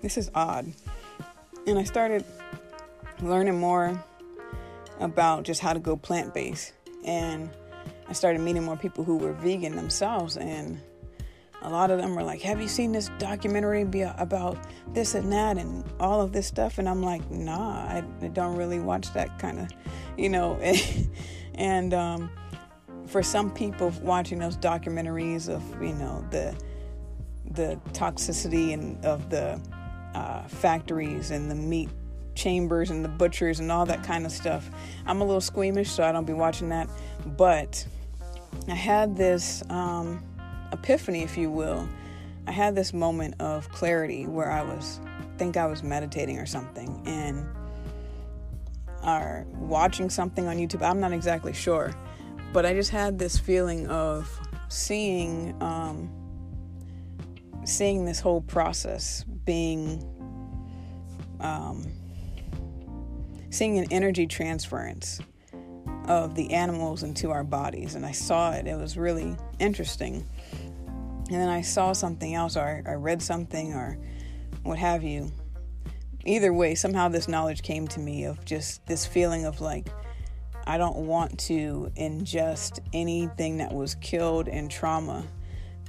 this 0.02 0.16
is 0.16 0.30
odd. 0.34 0.72
And 1.66 1.78
I 1.78 1.84
started 1.84 2.25
learning 3.20 3.58
more 3.58 4.02
about 4.99 5.44
just 5.44 5.60
how 5.60 5.72
to 5.72 5.78
go 5.78 5.96
plant 5.96 6.32
based. 6.32 6.72
And 7.04 7.50
I 8.08 8.12
started 8.12 8.40
meeting 8.40 8.64
more 8.64 8.76
people 8.76 9.04
who 9.04 9.18
were 9.18 9.32
vegan 9.34 9.76
themselves. 9.76 10.38
And 10.38 10.80
a 11.62 11.70
lot 11.70 11.90
of 11.90 11.98
them 11.98 12.14
were 12.14 12.22
like, 12.22 12.40
Have 12.42 12.60
you 12.60 12.68
seen 12.68 12.92
this 12.92 13.10
documentary 13.18 13.82
about 14.18 14.58
this 14.92 15.14
and 15.14 15.32
that 15.32 15.58
and 15.58 15.84
all 16.00 16.20
of 16.20 16.32
this 16.32 16.46
stuff? 16.46 16.78
And 16.78 16.88
I'm 16.88 17.02
like, 17.02 17.28
Nah, 17.30 17.82
I, 17.86 18.04
don't 18.32 18.56
really 18.56 18.80
watch 18.80 19.12
that 19.12 19.38
kind 19.38 19.60
of, 19.60 19.68
you 20.16 20.28
know. 20.28 20.56
and 21.54 21.94
um, 21.94 22.30
for 23.06 23.22
some 23.22 23.50
people, 23.50 23.92
watching 24.02 24.38
those 24.38 24.56
documentaries 24.56 25.48
of, 25.48 25.62
you 25.82 25.94
know, 25.94 26.24
the 26.30 26.54
the 27.52 27.80
toxicity 27.92 28.72
and 28.72 29.04
of 29.04 29.28
the 29.28 29.60
uh, 30.14 30.42
factories 30.46 31.30
and 31.32 31.50
the 31.50 31.54
meat 31.54 31.88
chambers 32.34 32.90
and 32.90 33.04
the 33.04 33.08
butchers 33.08 33.60
and 33.60 33.70
all 33.70 33.84
that 33.84 34.02
kind 34.04 34.24
of 34.24 34.32
stuff. 34.32 34.70
I'm 35.06 35.20
a 35.20 35.24
little 35.24 35.40
squeamish, 35.40 35.90
so 35.90 36.02
I 36.04 36.12
don't 36.12 36.26
be 36.26 36.32
watching 36.32 36.68
that. 36.70 36.88
But 37.26 37.84
I 38.68 38.74
had 38.74 39.16
this 39.16 39.62
um, 39.68 40.22
epiphany, 40.72 41.22
if 41.22 41.36
you 41.36 41.50
will. 41.50 41.88
I 42.46 42.52
had 42.52 42.74
this 42.74 42.92
moment 42.92 43.34
of 43.40 43.68
clarity 43.70 44.26
where 44.26 44.50
I 44.50 44.62
was, 44.62 45.00
think 45.38 45.56
I 45.56 45.66
was 45.66 45.82
meditating 45.82 46.38
or 46.38 46.46
something, 46.46 47.02
and 47.06 47.46
or 49.04 49.46
watching 49.54 50.10
something 50.10 50.46
on 50.46 50.56
YouTube. 50.56 50.82
I'm 50.82 51.00
not 51.00 51.12
exactly 51.12 51.52
sure, 51.52 51.92
but 52.52 52.66
I 52.66 52.74
just 52.74 52.90
had 52.90 53.18
this 53.18 53.38
feeling 53.38 53.86
of 53.88 54.28
seeing, 54.68 55.54
um, 55.62 56.10
seeing 57.64 58.04
this 58.04 58.20
whole 58.20 58.42
process 58.42 59.24
being 59.44 60.06
um, 61.40 61.86
seeing 63.50 63.78
an 63.78 63.86
energy 63.90 64.26
transference 64.26 65.20
of 66.06 66.34
the 66.34 66.52
animals 66.52 67.02
into 67.02 67.30
our 67.30 67.44
bodies. 67.44 67.94
And 67.94 68.06
I 68.06 68.12
saw 68.12 68.52
it, 68.52 68.66
it 68.66 68.76
was 68.76 68.96
really 68.96 69.36
interesting. 69.58 70.26
And 71.30 71.40
then 71.40 71.49
I 71.49 71.62
saw 71.62 71.92
something 71.92 72.34
else, 72.34 72.56
or 72.56 72.82
I 72.84 72.94
read 72.94 73.22
something, 73.22 73.72
or 73.72 73.99
what 74.64 74.78
have 74.78 75.04
you. 75.04 75.30
Either 76.25 76.52
way, 76.52 76.75
somehow 76.75 77.08
this 77.08 77.28
knowledge 77.28 77.62
came 77.62 77.87
to 77.88 78.00
me 78.00 78.25
of 78.25 78.44
just 78.44 78.84
this 78.87 79.06
feeling 79.06 79.46
of 79.46 79.60
like, 79.60 79.88
I 80.66 80.76
don't 80.76 81.06
want 81.06 81.38
to 81.40 81.90
ingest 81.96 82.80
anything 82.92 83.58
that 83.58 83.72
was 83.72 83.94
killed 83.94 84.49
in 84.49 84.68
trauma 84.68 85.25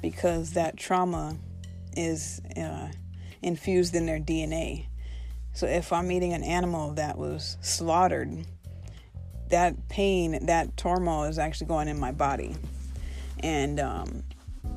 because 0.02 0.52
that 0.54 0.78
trauma 0.78 1.36
is 1.98 2.40
uh, 2.56 2.90
infused 3.42 3.96
in 3.96 4.06
their 4.06 4.20
DNA. 4.20 4.86
So 5.54 5.66
if 5.66 5.92
I'm 5.92 6.12
eating 6.12 6.34
an 6.34 6.44
animal 6.44 6.94
that 6.94 7.18
was 7.18 7.58
slaughtered, 7.62 8.46
that 9.50 9.90
pain, 9.90 10.46
that 10.46 10.78
turmoil 10.78 11.24
is 11.24 11.40
actually 11.40 11.68
going 11.68 11.88
in 11.88 12.00
my 12.00 12.12
body. 12.12 12.56
And 13.40 13.80
um, 13.80 14.24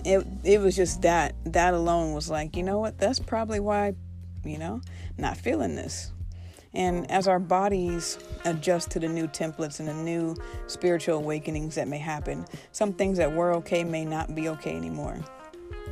it 0.04 0.26
it 0.44 0.60
was 0.60 0.76
just 0.76 1.02
that 1.02 1.34
that 1.46 1.74
alone 1.74 2.12
was 2.12 2.30
like, 2.30 2.56
you 2.56 2.62
know 2.62 2.78
what? 2.78 2.98
That's 2.98 3.18
probably 3.18 3.60
why, 3.60 3.94
you 4.44 4.58
know, 4.58 4.80
not 5.18 5.36
feeling 5.36 5.74
this. 5.74 6.12
And 6.74 7.08
as 7.10 7.28
our 7.28 7.38
bodies 7.38 8.18
adjust 8.44 8.90
to 8.92 8.98
the 8.98 9.08
new 9.08 9.28
templates 9.28 9.78
and 9.78 9.88
the 9.88 9.94
new 9.94 10.34
spiritual 10.66 11.18
awakenings 11.18 11.76
that 11.76 11.86
may 11.86 11.98
happen, 11.98 12.44
some 12.72 12.92
things 12.92 13.16
that 13.18 13.32
were 13.32 13.54
okay 13.56 13.84
may 13.84 14.04
not 14.04 14.34
be 14.34 14.48
okay 14.48 14.76
anymore. 14.76 15.18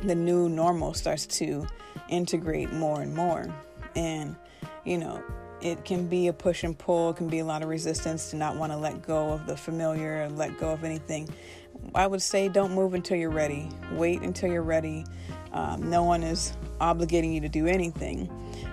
The 0.03 0.15
new 0.15 0.49
normal 0.49 0.93
starts 0.93 1.25
to 1.37 1.65
integrate 2.09 2.73
more 2.73 3.01
and 3.01 3.15
more. 3.15 3.47
And 3.95 4.35
you 4.83 4.97
know, 4.97 5.23
it 5.61 5.85
can 5.85 6.07
be 6.07 6.27
a 6.27 6.33
push 6.33 6.65
and 6.65 6.77
pull, 6.77 7.11
it 7.11 7.15
can 7.15 7.29
be 7.29 7.39
a 7.39 7.45
lot 7.45 7.63
of 7.63 7.69
resistance 7.69 8.29
to 8.31 8.35
not 8.35 8.57
want 8.57 8.73
to 8.73 8.77
let 8.77 9.01
go 9.01 9.29
of 9.29 9.45
the 9.45 9.55
familiar 9.55 10.21
and 10.21 10.37
let 10.37 10.57
go 10.59 10.71
of 10.71 10.83
anything. 10.83 11.29
I 11.95 12.07
would 12.07 12.21
say 12.21 12.49
don't 12.49 12.73
move 12.73 12.93
until 12.93 13.17
you're 13.17 13.29
ready. 13.29 13.69
Wait 13.91 14.21
until 14.21 14.51
you're 14.51 14.63
ready. 14.63 15.05
Um, 15.51 15.89
no 15.89 16.03
one 16.03 16.23
is 16.23 16.53
obligating 16.81 17.33
you 17.33 17.41
to 17.41 17.49
do 17.49 17.67
anything. 17.67 18.29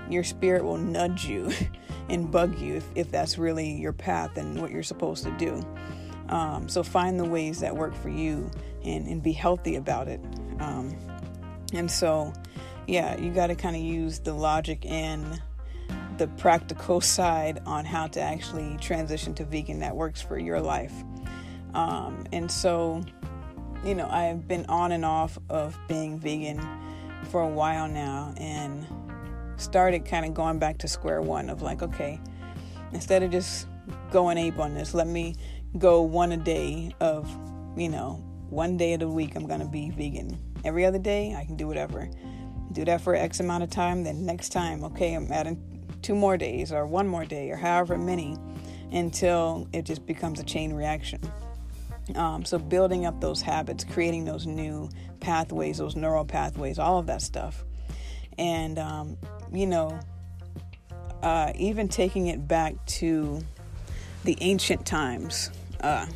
Your 0.08 0.24
spirit 0.24 0.64
will 0.64 0.78
nudge 0.78 1.26
you 1.26 1.52
and 2.08 2.30
bug 2.30 2.58
you 2.58 2.76
if, 2.76 2.88
if 2.94 3.10
that's 3.10 3.38
really 3.38 3.72
your 3.72 3.92
path 3.92 4.36
and 4.36 4.60
what 4.60 4.70
you're 4.70 4.82
supposed 4.82 5.24
to 5.24 5.30
do. 5.36 5.62
Um, 6.30 6.68
so 6.68 6.82
find 6.82 7.18
the 7.18 7.24
ways 7.24 7.60
that 7.60 7.74
work 7.74 7.94
for 7.94 8.08
you 8.08 8.50
and, 8.84 9.06
and 9.06 9.22
be 9.22 9.32
healthy 9.32 9.76
about 9.76 10.08
it. 10.08 10.20
Um, 10.60 10.96
and 11.72 11.90
so, 11.90 12.32
yeah, 12.86 13.18
you 13.18 13.32
got 13.32 13.48
to 13.48 13.54
kind 13.54 13.76
of 13.76 13.82
use 13.82 14.20
the 14.20 14.32
logic 14.32 14.84
and 14.86 15.40
the 16.18 16.28
practical 16.28 17.00
side 17.00 17.60
on 17.66 17.84
how 17.84 18.06
to 18.08 18.20
actually 18.20 18.76
transition 18.80 19.34
to 19.34 19.44
vegan 19.44 19.80
that 19.80 19.94
works 19.94 20.20
for 20.20 20.38
your 20.38 20.60
life. 20.60 20.92
Um, 21.74 22.24
and 22.32 22.50
so, 22.50 23.02
you 23.84 23.94
know, 23.94 24.08
I've 24.08 24.46
been 24.46 24.66
on 24.66 24.92
and 24.92 25.04
off 25.04 25.38
of 25.48 25.78
being 25.88 26.18
vegan 26.18 26.60
for 27.30 27.42
a 27.42 27.48
while 27.48 27.88
now 27.88 28.34
and 28.36 28.86
started 29.56 30.04
kind 30.04 30.24
of 30.24 30.34
going 30.34 30.58
back 30.58 30.78
to 30.78 30.88
square 30.88 31.20
one 31.20 31.50
of 31.50 31.62
like, 31.62 31.82
okay, 31.82 32.20
instead 32.92 33.22
of 33.22 33.30
just 33.30 33.66
going 34.10 34.38
ape 34.38 34.58
on 34.58 34.74
this, 34.74 34.94
let 34.94 35.06
me 35.06 35.34
go 35.78 36.02
one 36.02 36.32
a 36.32 36.36
day 36.36 36.94
of, 37.00 37.28
you 37.76 37.88
know, 37.88 38.24
one 38.48 38.76
day 38.76 38.94
of 38.94 39.00
the 39.00 39.08
week 39.08 39.36
I'm 39.36 39.46
going 39.46 39.60
to 39.60 39.66
be 39.66 39.90
vegan. 39.90 40.38
Every 40.64 40.84
other 40.84 40.98
day 40.98 41.34
I 41.34 41.44
can 41.44 41.56
do 41.56 41.66
whatever. 41.66 42.10
Do 42.72 42.84
that 42.84 43.00
for 43.00 43.14
X 43.14 43.40
amount 43.40 43.64
of 43.64 43.70
time, 43.70 44.04
then 44.04 44.24
next 44.24 44.50
time, 44.50 44.84
okay, 44.84 45.14
I'm 45.14 45.30
adding 45.30 45.60
two 46.02 46.14
more 46.14 46.36
days 46.36 46.72
or 46.72 46.86
one 46.86 47.06
more 47.06 47.24
day 47.24 47.50
or 47.50 47.56
however 47.56 47.98
many 47.98 48.36
until 48.92 49.68
it 49.72 49.84
just 49.84 50.06
becomes 50.06 50.40
a 50.40 50.44
chain 50.44 50.72
reaction. 50.72 51.20
Um, 52.16 52.44
so, 52.44 52.58
building 52.58 53.06
up 53.06 53.20
those 53.20 53.42
habits, 53.42 53.84
creating 53.84 54.24
those 54.24 54.46
new 54.46 54.88
pathways, 55.20 55.78
those 55.78 55.96
neural 55.96 56.24
pathways, 56.24 56.78
all 56.78 56.98
of 56.98 57.06
that 57.06 57.22
stuff. 57.22 57.64
And, 58.38 58.78
um, 58.78 59.16
you 59.52 59.66
know, 59.66 59.98
uh, 61.22 61.52
even 61.56 61.88
taking 61.88 62.28
it 62.28 62.48
back 62.48 62.74
to 62.86 63.40
the 64.24 64.36
ancient 64.40 64.86
times, 64.86 65.50
uh, 65.80 66.06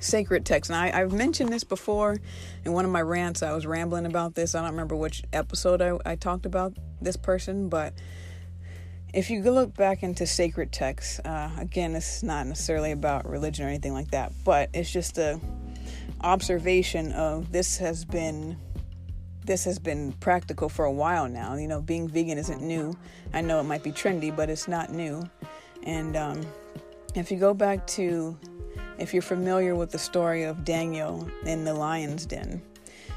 sacred 0.00 0.44
texts. 0.44 0.70
And 0.70 0.76
I, 0.76 0.98
have 0.98 1.12
mentioned 1.12 1.52
this 1.52 1.64
before 1.64 2.16
in 2.64 2.72
one 2.72 2.84
of 2.84 2.90
my 2.90 3.02
rants. 3.02 3.42
I 3.42 3.52
was 3.52 3.66
rambling 3.66 4.06
about 4.06 4.34
this. 4.34 4.54
I 4.54 4.60
don't 4.60 4.70
remember 4.70 4.96
which 4.96 5.22
episode 5.32 5.82
I, 5.82 5.98
I 6.04 6.16
talked 6.16 6.46
about 6.46 6.76
this 7.00 7.16
person, 7.16 7.68
but 7.68 7.92
if 9.16 9.30
you 9.30 9.42
look 9.42 9.74
back 9.74 10.02
into 10.02 10.26
sacred 10.26 10.70
texts, 10.70 11.20
uh, 11.20 11.50
again, 11.58 11.94
this 11.94 12.18
is 12.18 12.22
not 12.22 12.46
necessarily 12.46 12.92
about 12.92 13.26
religion 13.26 13.64
or 13.64 13.68
anything 13.68 13.94
like 13.94 14.10
that, 14.10 14.30
but 14.44 14.68
it's 14.74 14.92
just 14.92 15.16
a 15.16 15.40
observation 16.20 17.12
of 17.12 17.50
this 17.50 17.78
has 17.78 18.04
been 18.04 18.58
this 19.46 19.64
has 19.64 19.78
been 19.78 20.12
practical 20.14 20.68
for 20.68 20.84
a 20.84 20.92
while 20.92 21.28
now. 21.28 21.54
You 21.54 21.66
know, 21.66 21.80
being 21.80 22.08
vegan 22.08 22.36
isn't 22.36 22.60
new. 22.60 22.94
I 23.32 23.40
know 23.40 23.58
it 23.58 23.62
might 23.62 23.82
be 23.82 23.90
trendy, 23.90 24.34
but 24.34 24.50
it's 24.50 24.68
not 24.68 24.92
new. 24.92 25.22
And 25.84 26.14
um, 26.14 26.44
if 27.14 27.30
you 27.30 27.38
go 27.38 27.54
back 27.54 27.86
to, 27.88 28.36
if 28.98 29.14
you're 29.14 29.22
familiar 29.22 29.76
with 29.76 29.92
the 29.92 29.98
story 29.98 30.42
of 30.42 30.64
Daniel 30.64 31.26
in 31.46 31.64
the 31.64 31.72
lion's 31.72 32.26
den, 32.26 32.60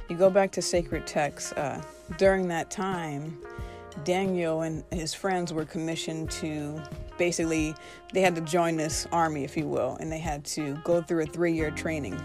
you 0.08 0.16
go 0.16 0.30
back 0.30 0.52
to 0.52 0.62
sacred 0.62 1.06
texts. 1.08 1.52
Uh, 1.54 1.82
during 2.18 2.48
that 2.48 2.72
time, 2.72 3.38
Daniel 4.04 4.62
and 4.62 4.84
his 4.92 5.14
friends 5.14 5.54
were 5.54 5.66
commissioned 5.66 6.32
to 6.32 6.82
basically, 7.18 7.76
they 8.14 8.22
had 8.22 8.36
to 8.36 8.42
join 8.42 8.78
this 8.78 9.08
army, 9.12 9.44
if 9.44 9.56
you 9.56 9.68
will, 9.68 9.98
and 10.00 10.12
they 10.12 10.20
had 10.20 10.44
to 10.46 10.76
go 10.84 11.02
through 11.02 11.24
a 11.24 11.26
three 11.26 11.54
year 11.54 11.72
training. 11.72 12.20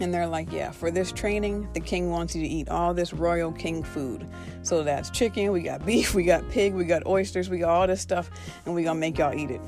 And 0.00 0.14
they're 0.14 0.28
like, 0.28 0.52
yeah, 0.52 0.70
for 0.70 0.90
this 0.90 1.10
training, 1.10 1.68
the 1.74 1.80
king 1.80 2.10
wants 2.10 2.34
you 2.34 2.42
to 2.42 2.48
eat 2.48 2.68
all 2.68 2.94
this 2.94 3.12
royal 3.12 3.50
king 3.50 3.82
food. 3.82 4.28
So 4.62 4.84
that's 4.84 5.10
chicken, 5.10 5.50
we 5.50 5.62
got 5.62 5.84
beef, 5.84 6.14
we 6.16 6.24
got 6.24 6.48
pig, 6.50 6.74
we 6.74 6.84
got 6.84 7.06
oysters, 7.06 7.50
we 7.50 7.58
got 7.58 7.70
all 7.70 7.86
this 7.86 8.00
stuff, 8.00 8.30
and 8.64 8.74
we 8.74 8.84
gonna 8.84 8.98
make 8.98 9.18
y'all 9.18 9.36
eat 9.36 9.50
it. 9.50 9.60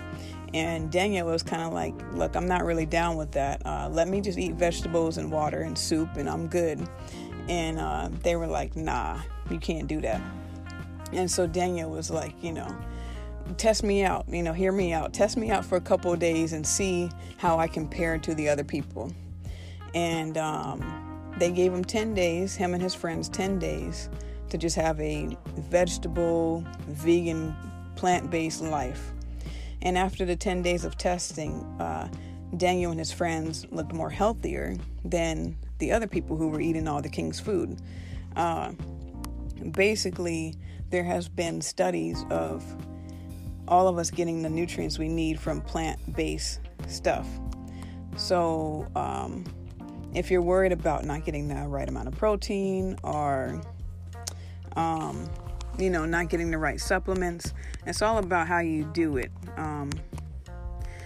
And 0.52 0.90
Daniel 0.90 1.28
was 1.28 1.42
kind 1.42 1.62
of 1.62 1.72
like, 1.72 1.94
look, 2.12 2.34
I'm 2.34 2.46
not 2.46 2.64
really 2.64 2.86
down 2.86 3.16
with 3.16 3.32
that. 3.32 3.64
Uh, 3.64 3.88
let 3.88 4.08
me 4.08 4.20
just 4.20 4.36
eat 4.36 4.54
vegetables 4.54 5.16
and 5.16 5.30
water 5.30 5.60
and 5.60 5.78
soup, 5.78 6.16
and 6.16 6.28
I'm 6.28 6.48
good. 6.48 6.88
And 7.48 7.78
uh, 7.78 8.08
they 8.22 8.36
were 8.36 8.48
like, 8.48 8.74
nah, 8.74 9.20
you 9.48 9.58
can't 9.58 9.86
do 9.86 10.00
that. 10.00 10.20
And 11.12 11.30
so 11.30 11.46
Daniel 11.46 11.90
was 11.90 12.10
like, 12.10 12.34
you 12.42 12.52
know, 12.52 12.74
test 13.56 13.82
me 13.82 14.04
out, 14.04 14.26
you 14.28 14.42
know, 14.42 14.52
hear 14.52 14.72
me 14.72 14.92
out. 14.92 15.12
Test 15.12 15.36
me 15.36 15.50
out 15.50 15.64
for 15.64 15.76
a 15.76 15.80
couple 15.80 16.12
of 16.12 16.18
days 16.18 16.52
and 16.52 16.66
see 16.66 17.10
how 17.36 17.58
I 17.58 17.66
compare 17.66 18.18
to 18.18 18.34
the 18.34 18.48
other 18.48 18.64
people 18.64 19.12
and 19.94 20.38
um, 20.38 21.32
they 21.38 21.50
gave 21.50 21.72
him 21.72 21.84
10 21.84 22.14
days, 22.14 22.54
him 22.54 22.74
and 22.74 22.82
his 22.82 22.94
friends, 22.94 23.28
10 23.28 23.58
days 23.58 24.08
to 24.48 24.58
just 24.58 24.76
have 24.76 25.00
a 25.00 25.36
vegetable, 25.56 26.64
vegan, 26.88 27.54
plant 27.96 28.30
based 28.30 28.62
life. 28.62 29.12
And 29.82 29.96
after 29.96 30.24
the 30.24 30.36
10 30.36 30.62
days 30.62 30.84
of 30.84 30.96
testing, 30.96 31.64
uh, 31.80 32.08
Daniel 32.56 32.90
and 32.90 32.98
his 32.98 33.12
friends 33.12 33.66
looked 33.70 33.92
more 33.92 34.10
healthier 34.10 34.76
than 35.04 35.56
the 35.78 35.92
other 35.92 36.06
people 36.06 36.36
who 36.36 36.48
were 36.48 36.60
eating 36.60 36.88
all 36.88 37.00
the 37.00 37.08
king's 37.08 37.40
food. 37.40 37.80
Uh, 38.36 38.72
basically, 39.72 40.54
there 40.90 41.04
has 41.04 41.28
been 41.28 41.60
studies 41.60 42.24
of 42.30 42.64
all 43.68 43.88
of 43.88 43.98
us 43.98 44.10
getting 44.10 44.42
the 44.42 44.50
nutrients 44.50 44.98
we 44.98 45.08
need 45.08 45.38
from 45.38 45.60
plant-based 45.60 46.60
stuff. 46.88 47.26
So, 48.16 48.86
um, 48.96 49.44
if 50.14 50.30
you're 50.30 50.42
worried 50.42 50.72
about 50.72 51.04
not 51.04 51.24
getting 51.24 51.48
the 51.48 51.54
right 51.68 51.88
amount 51.88 52.08
of 52.08 52.16
protein 52.16 52.96
or 53.02 53.60
um, 54.76 55.28
you 55.78 55.90
know 55.90 56.04
not 56.04 56.28
getting 56.28 56.50
the 56.50 56.58
right 56.58 56.80
supplements 56.80 57.54
it's 57.86 58.02
all 58.02 58.18
about 58.18 58.46
how 58.46 58.58
you 58.58 58.84
do 58.92 59.16
it 59.16 59.30
um, 59.56 59.90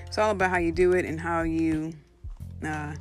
it's 0.07 0.19
all 0.19 0.31
about 0.31 0.51
how 0.51 0.59
you 0.59 0.73
do 0.73 0.93
it 0.93 1.05
and 1.05 1.21
how 1.21 1.43
you 1.43 1.93
uh, 2.67 2.95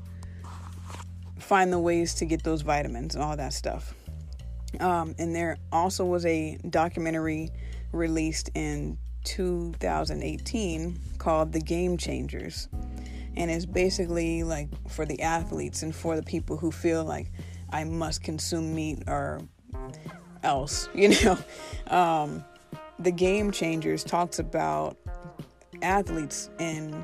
find 1.39 1.71
the 1.71 1.79
ways 1.79 2.13
to 2.15 2.25
get 2.25 2.43
those 2.43 2.61
vitamins 2.61 3.15
and 3.15 3.23
all 3.23 3.35
that 3.37 3.53
stuff 3.53 3.93
um, 4.79 5.15
and 5.17 5.35
there 5.35 5.57
also 5.71 6.05
was 6.05 6.25
a 6.25 6.57
documentary 6.69 7.49
released 7.91 8.49
in 8.55 8.97
2018 9.23 10.99
called 11.17 11.53
the 11.53 11.61
game 11.61 11.97
changers 11.97 12.67
and 13.35 13.49
it's 13.49 13.65
basically 13.65 14.43
like 14.43 14.69
for 14.89 15.05
the 15.05 15.21
athletes 15.21 15.83
and 15.83 15.95
for 15.95 16.15
the 16.15 16.23
people 16.23 16.57
who 16.57 16.71
feel 16.71 17.03
like 17.03 17.31
I 17.71 17.83
must 17.83 18.21
consume 18.21 18.75
meat 18.75 19.03
or 19.07 19.41
else, 20.43 20.89
you 20.95 21.09
know. 21.09 21.37
Um, 21.87 22.43
the 22.99 23.11
Game 23.11 23.51
Changers 23.51 24.03
talks 24.03 24.39
about 24.39 24.97
athletes 25.81 26.49
and 26.59 27.03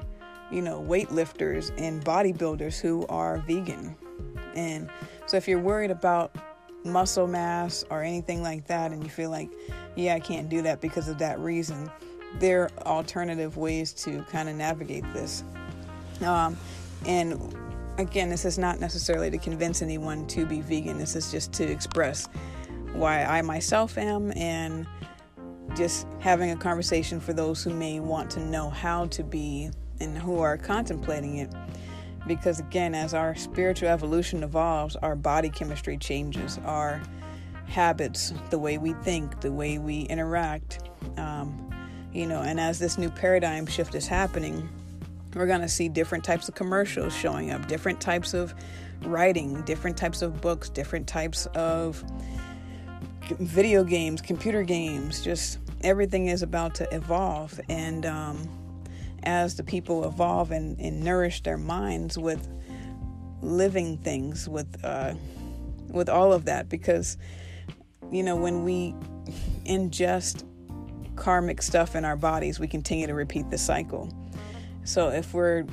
you 0.52 0.62
know 0.62 0.82
weightlifters 0.82 1.72
and 1.78 2.04
bodybuilders 2.04 2.80
who 2.80 3.06
are 3.08 3.40
vegan, 3.40 3.96
and 4.56 4.90
so 5.26 5.38
if 5.38 5.48
you're 5.48 5.60
worried 5.60 5.92
about 5.92 6.36
muscle 6.84 7.28
mass 7.28 7.84
or 7.90 8.04
anything 8.04 8.42
like 8.42 8.68
that, 8.68 8.92
and 8.92 9.04
you 9.04 9.10
feel 9.10 9.30
like, 9.30 9.50
yeah, 9.96 10.16
I 10.16 10.20
can't 10.20 10.50
do 10.50 10.62
that 10.64 10.82
because 10.82 11.08
of 11.08 11.18
that 11.20 11.40
reason, 11.40 11.90
there 12.40 12.64
are 12.64 12.88
alternative 12.88 13.58
ways 13.58 13.94
to 13.94 14.24
kind 14.30 14.50
of 14.50 14.56
navigate 14.56 15.04
this. 15.14 15.44
Um, 16.22 16.58
and 17.06 17.56
again, 17.98 18.30
this 18.30 18.46
is 18.46 18.58
not 18.58 18.80
necessarily 18.80 19.30
to 19.32 19.38
convince 19.38 19.82
anyone 19.82 20.28
to 20.28 20.46
be 20.46 20.62
vegan. 20.62 20.98
This 20.98 21.16
is 21.16 21.32
just 21.32 21.52
to 21.54 21.64
express 21.70 22.28
why 22.94 23.24
I 23.24 23.42
myself 23.42 23.98
am 23.98 24.32
and 24.36 24.88
just 25.76 26.08
having 26.20 26.52
a 26.52 26.56
conversation 26.56 27.20
for 27.20 27.34
those 27.34 27.64
who 27.64 27.72
may 27.72 28.00
want 28.00 28.30
to 28.32 28.40
know 28.40 28.70
how 28.70 29.06
to 29.08 29.24
be 29.24 29.70
and 30.00 30.18
who 30.18 30.40
are 30.40 30.58
contemplating 30.58 31.38
it. 31.38 31.52
Because 32.28 32.60
again, 32.60 32.94
as 32.94 33.14
our 33.14 33.36
spiritual 33.36 33.90
evolution 33.90 34.44
evolves, 34.44 34.96
our 34.98 35.16
body 35.16 35.50
chemistry 35.50 35.98
changes, 35.98 36.60
our 36.66 37.02
habits, 37.68 38.34
the 38.50 38.60
way 38.60 38.78
we 38.78 38.94
think, 38.94 39.42
the 39.42 39.52
way 39.52 39.78
we 39.78 40.02
interact, 40.02 40.90
um, 41.18 41.74
you 42.12 42.26
know, 42.26 42.42
and 42.42 42.60
as 42.60 42.80
this 42.80 42.98
new 42.98 43.10
paradigm 43.10 43.66
shift 43.66 43.96
is 43.96 44.08
happening, 44.08 44.68
we're 45.36 45.46
going 45.46 45.62
to 45.62 45.70
see 45.70 45.88
different 45.90 46.24
types 46.24 46.50
of 46.50 46.56
commercials 46.56 47.16
showing 47.16 47.52
up, 47.52 47.68
different 47.68 48.02
types 48.02 48.34
of 48.34 48.54
writing, 49.04 49.62
different 49.62 49.96
types 49.96 50.22
of 50.22 50.42
books, 50.42 50.70
different 50.70 51.08
types 51.08 51.46
of 51.48 52.04
video 53.40 53.84
games, 53.84 54.22
computer 54.22 54.64
games. 54.64 55.22
Just 55.24 55.60
everything 55.82 56.28
is 56.28 56.42
about 56.42 56.76
to 56.76 56.96
evolve. 56.96 57.60
And 57.70 58.06
um, 58.06 58.50
as 59.24 59.56
the 59.56 59.64
people 59.64 60.06
evolve 60.06 60.52
and, 60.52 60.80
and, 60.80 61.02
nourish 61.04 61.42
their 61.44 61.58
minds 61.58 62.18
with 62.18 62.48
living 63.42 63.98
things, 63.98 64.48
with 64.48 64.84
uh, 64.84 65.14
with 65.88 66.10
all 66.10 66.34
of 66.34 66.46
that, 66.46 66.70
because 66.70 67.18
you 68.12 68.24
know 68.24 68.36
when 68.36 68.64
we 68.64 68.94
ingest 69.66 70.44
karmic 71.16 71.62
stuff 71.62 71.96
in 71.96 72.06
our 72.06 72.16
bodies, 72.16 72.60
we 72.60 72.68
continue 72.68 73.08
to 73.08 73.14
repeat 73.14 73.50
the 73.50 73.58
cycle. 73.58 74.12
So 74.84 75.10
if 75.10 75.34
we're 75.34 75.66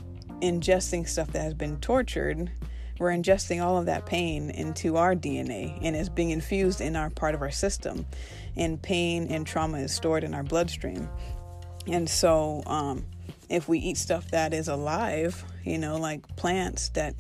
ingesting 0.43 1.09
stuff 1.09 1.33
that 1.33 1.43
has 1.43 1.55
been 1.55 1.79
tortured, 1.79 2.51
we're 2.99 3.11
ingesting 3.11 3.63
all 3.63 3.79
of 3.79 3.87
that 3.87 4.07
pain 4.07 4.51
into 4.51 4.97
our 4.97 5.15
DNA 5.15 5.79
and 5.83 5.95
it's 5.95 6.09
being 6.09 6.31
infused 6.31 6.81
in 6.81 6.97
our 6.97 7.11
part 7.11 7.35
of 7.35 7.43
our 7.43 7.51
system. 7.51 8.07
And 8.57 8.81
pain 8.81 9.27
and 9.29 9.47
trauma 9.47 9.79
is 9.79 9.93
stored 9.93 10.25
in 10.25 10.35
our 10.35 10.43
bloodstream. 10.43 11.09
And 11.87 12.09
so, 12.09 12.63
um, 12.67 13.05
if 13.49 13.69
we 13.69 13.79
eat 13.79 13.97
stuff 13.97 14.31
that 14.31 14.53
is 14.53 14.69
alive, 14.69 15.45
you 15.65 15.79
know, 15.79 15.97
like 15.97 16.37
plants 16.37 16.89
that 16.91 17.15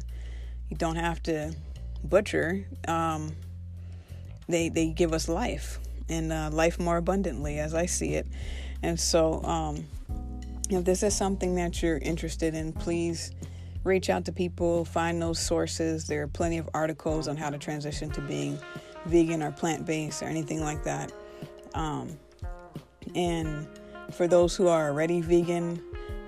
you 0.68 0.76
don't 0.76 0.96
have 0.96 1.22
to 1.24 1.54
butcher, 2.02 2.66
um, 2.88 3.34
they 4.48 4.68
they 4.68 4.88
give 4.88 5.12
us 5.12 5.28
life 5.28 5.78
and 6.08 6.32
uh, 6.32 6.50
life 6.52 6.78
more 6.78 6.96
abundantly, 6.96 7.58
as 7.58 7.74
I 7.74 7.86
see 7.86 8.14
it. 8.14 8.26
And 8.82 8.98
so, 8.98 9.42
um, 9.42 9.86
if 10.70 10.84
this 10.84 11.02
is 11.02 11.16
something 11.16 11.54
that 11.56 11.82
you're 11.82 11.98
interested 11.98 12.54
in, 12.54 12.72
please 12.72 13.32
reach 13.84 14.10
out 14.10 14.24
to 14.24 14.32
people, 14.32 14.84
find 14.84 15.22
those 15.22 15.38
sources. 15.38 16.06
There 16.06 16.22
are 16.22 16.28
plenty 16.28 16.58
of 16.58 16.68
articles 16.74 17.28
on 17.28 17.36
how 17.36 17.50
to 17.50 17.58
transition 17.58 18.10
to 18.10 18.20
being 18.20 18.58
vegan 19.06 19.42
or 19.42 19.52
plant 19.52 19.86
based 19.86 20.22
or 20.22 20.26
anything 20.26 20.60
like 20.60 20.82
that. 20.84 21.12
Um, 21.74 22.18
and 23.14 23.66
for 24.12 24.26
those 24.26 24.56
who 24.56 24.66
are 24.66 24.88
already 24.88 25.20
vegan, 25.20 25.82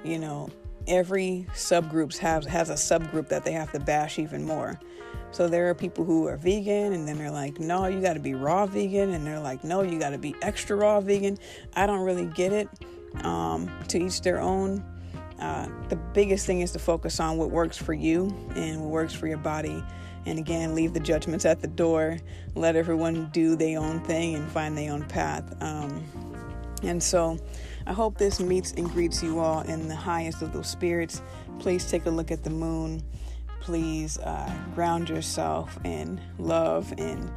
you 0.05 0.19
know, 0.19 0.51
every 0.87 1.47
subgroups 1.53 2.19
has 2.19 2.47
has 2.47 2.71
a 2.71 2.75
subgroup 2.75 3.29
that 3.29 3.45
they 3.45 3.53
have 3.53 3.73
to 3.73 3.81
bash 3.81 4.19
even 4.19 4.45
more. 4.45 4.79
So 5.31 5.47
there 5.47 5.69
are 5.69 5.75
people 5.75 6.05
who 6.05 6.27
are 6.27 6.37
vegan 6.37 6.95
and 6.95 7.07
then 7.07 7.19
they're 7.19 7.31
like, 7.31 7.61
"No, 7.61 7.87
you 7.87 8.01
got 8.01 8.15
to 8.15 8.21
be 8.21 8.35
raw 8.35 8.67
vegan." 8.67 9.13
And 9.13 9.27
they're 9.27 9.41
like, 9.41 9.63
"No, 9.63 9.83
you 9.83 9.99
got 9.99 10.11
to 10.11 10.19
be 10.19 10.35
extra 10.43 10.77
raw 10.77 11.01
vegan." 11.01 11.39
I 11.75 11.87
don't 11.87 12.01
really 12.01 12.27
get 12.27 12.53
it 12.53 12.69
um, 13.23 13.71
to 13.89 13.99
each 13.99 14.23
their 14.23 14.41
own. 14.41 14.85
Uh, 15.39 15.69
the 15.89 15.97
biggest 15.97 16.47
thing 16.47 16.63
is 16.63 16.73
to 16.73 16.79
focus 16.79 17.21
on 17.21 17.37
what 17.37 17.51
works 17.51 17.77
for 17.77 17.93
you 17.93 18.27
and 18.57 18.81
what 18.81 18.91
works 18.91 19.15
for 19.15 19.29
your 19.29 19.39
body. 19.39 19.85
And 20.27 20.39
again, 20.39 20.75
leave 20.75 20.95
the 20.95 21.01
judgments 21.01 21.45
at 21.45 21.61
the 21.61 21.69
door. 21.69 22.19
Let 22.55 22.77
everyone 22.77 23.31
do 23.33 23.55
their 23.55 23.79
own 23.79 24.01
thing 24.01 24.35
and 24.35 24.51
find 24.51 24.77
their 24.77 24.93
own 24.93 25.05
path. 25.05 25.45
Um, 25.63 26.05
and 26.83 27.03
so, 27.03 27.39
I 27.89 27.95
hope 27.95 28.19
this 28.19 28.39
meets 28.39 28.73
and 28.73 28.89
greets 28.91 29.23
you 29.23 29.39
all 29.39 29.63
in 29.63 29.89
the 29.89 29.97
highest 29.97 30.43
of 30.43 30.53
those 30.53 30.69
spirits. 30.69 31.23
Please 31.59 31.91
take 31.91 32.05
a 32.05 32.11
look 32.11 32.31
at 32.31 32.45
the 32.45 32.51
moon. 32.51 33.03
Please 33.61 34.19
uh, 34.19 34.55
ground 34.75 35.09
yourself 35.09 35.79
in 35.85 36.21
love 36.39 36.93
and 36.99 37.33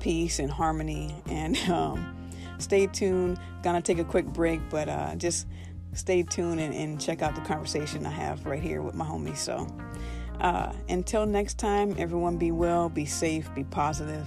peace 0.00 0.38
and 0.38 0.50
harmony. 0.50 1.14
And 1.26 1.54
um, 1.70 2.30
stay 2.56 2.86
tuned. 2.86 3.38
Gonna 3.62 3.82
take 3.82 3.98
a 3.98 4.04
quick 4.04 4.24
break, 4.24 4.62
but 4.70 4.88
uh, 4.88 5.16
just 5.16 5.46
stay 5.92 6.22
tuned 6.22 6.60
and, 6.60 6.72
and, 6.74 6.98
check 6.98 7.20
out 7.20 7.34
the 7.34 7.40
conversation 7.42 8.06
I 8.06 8.10
have 8.10 8.46
right 8.46 8.62
here 8.62 8.80
with 8.80 8.94
my 8.94 9.04
homies. 9.04 9.36
So 9.36 9.66
uh, 10.40 10.72
until 10.88 11.26
next 11.26 11.58
time, 11.58 11.94
everyone 11.98 12.38
be 12.38 12.52
well, 12.52 12.88
be 12.88 13.04
safe, 13.04 13.54
be 13.54 13.64
positive, 13.64 14.26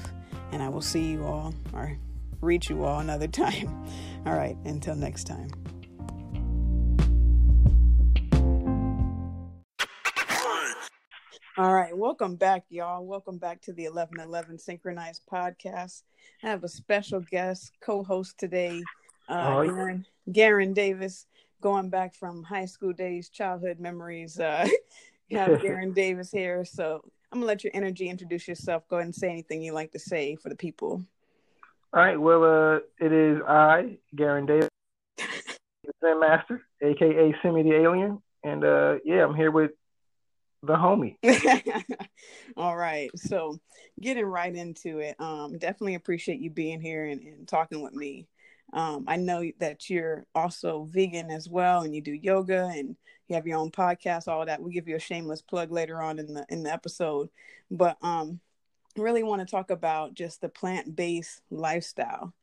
And 0.52 0.62
I 0.62 0.70
will 0.70 0.82
see 0.82 1.10
you 1.10 1.26
all 1.26 1.56
or 1.74 1.98
reach 2.42 2.70
you 2.70 2.84
all 2.84 3.00
another 3.00 3.28
time. 3.44 3.88
All 4.28 4.36
right, 4.36 4.56
until 4.66 4.96
next 4.96 5.24
time. 5.24 5.50
All 11.56 11.72
right, 11.72 11.96
welcome 11.96 12.36
back, 12.36 12.64
y'all. 12.70 13.06
Welcome 13.06 13.38
back 13.38 13.62
to 13.62 13.74
the 13.74 13.84
1111 13.84 14.58
Synchronized 14.58 15.22
Podcast. 15.32 16.02
I 16.44 16.50
have 16.50 16.64
a 16.64 16.68
special 16.68 17.20
guest 17.20 17.74
co-host 17.80 18.40
today, 18.40 18.82
uh, 19.30 19.62
Garen, 19.62 20.04
Garen 20.32 20.74
Davis, 20.74 21.28
going 21.62 21.90
back 21.90 22.16
from 22.16 22.42
high 22.42 22.66
school 22.66 22.92
days, 22.92 23.30
childhood 23.30 23.80
memories. 23.80 24.40
Uh, 24.40 24.68
you 25.30 25.38
have 25.38 25.62
Garen 25.62 25.94
Davis 25.94 26.32
here, 26.32 26.66
so 26.66 27.04
I'm 27.32 27.38
gonna 27.38 27.46
let 27.46 27.64
your 27.64 27.72
energy 27.76 28.10
introduce 28.10 28.48
yourself. 28.48 28.88
Go 28.88 28.96
ahead 28.96 29.06
and 29.06 29.14
say 29.16 29.30
anything 29.30 29.62
you 29.62 29.74
like 29.74 29.92
to 29.92 30.00
say 30.00 30.36
for 30.36 30.50
the 30.50 30.56
people. 30.56 31.04
All 31.94 32.02
right. 32.02 32.20
Well, 32.20 32.44
uh, 32.44 32.80
it 33.00 33.12
is 33.12 33.40
I, 33.48 34.00
Garen 34.16 34.48
Davis, 34.48 34.70
Zen 36.02 36.20
Master, 36.20 36.64
aka 36.82 37.36
Simi 37.44 37.62
the 37.62 37.76
Alien, 37.76 38.24
and 38.44 38.64
uh, 38.64 38.96
yeah, 39.06 39.24
I'm 39.24 39.36
here 39.36 39.52
with 39.52 39.70
the 40.64 40.76
homie. 40.76 41.18
All 42.58 42.76
right. 42.76 43.10
So 43.16 43.60
getting 44.02 44.26
right 44.26 44.56
into 44.56 45.00
it. 45.00 45.16
Um, 45.20 45.58
definitely 45.58 45.96
appreciate 45.96 46.40
you 46.40 46.50
being 46.50 46.82
here 46.82 47.06
and, 47.06 47.22
and 47.22 47.48
talking 47.48 47.84
with 47.84 47.94
me. 47.94 48.28
Um, 48.72 49.04
I 49.08 49.18
know 49.18 49.44
that 49.60 49.90
you're 49.90 50.26
also 50.34 50.88
vegan 50.90 51.30
as 51.30 51.48
well 51.48 51.82
and 51.82 51.94
you 51.94 52.02
do 52.02 52.14
yoga 52.14 52.72
and 52.74 52.96
you 53.28 53.36
have 53.36 53.46
your 53.46 53.60
own 53.60 53.72
podcast, 53.72 54.28
all 54.28 54.46
that. 54.46 54.62
We'll 54.62 54.72
give 54.72 54.88
you 54.88 54.96
a 54.96 55.00
shameless 55.00 55.42
plug 55.42 55.72
later 55.72 56.02
on 56.02 56.18
in 56.18 56.34
the 56.34 56.46
in 56.50 56.64
the 56.64 56.74
episode. 56.74 57.30
But 57.70 57.98
um 58.02 58.40
really 58.96 59.24
want 59.24 59.42
to 59.42 59.52
talk 59.52 59.70
about 59.70 60.14
just 60.14 60.42
the 60.42 60.50
plant-based 60.50 61.42
lifestyle. 61.52 62.34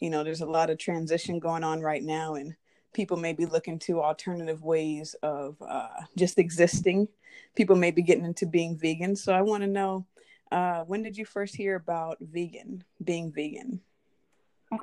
You 0.00 0.10
know, 0.10 0.24
there's 0.24 0.40
a 0.40 0.46
lot 0.46 0.70
of 0.70 0.78
transition 0.78 1.38
going 1.38 1.64
on 1.64 1.80
right 1.80 2.02
now 2.02 2.34
and 2.34 2.54
people 2.92 3.16
may 3.16 3.32
be 3.32 3.46
looking 3.46 3.78
to 3.80 4.02
alternative 4.02 4.62
ways 4.62 5.14
of 5.22 5.56
uh, 5.60 5.88
just 6.16 6.38
existing. 6.38 7.08
People 7.56 7.76
may 7.76 7.90
be 7.90 8.02
getting 8.02 8.24
into 8.24 8.46
being 8.46 8.76
vegan. 8.76 9.16
So 9.16 9.32
I 9.32 9.42
want 9.42 9.62
to 9.62 9.68
know 9.68 10.06
uh, 10.50 10.84
when 10.84 11.02
did 11.02 11.16
you 11.16 11.24
first 11.24 11.54
hear 11.54 11.76
about 11.76 12.18
vegan, 12.20 12.84
being 13.02 13.32
vegan? 13.32 13.80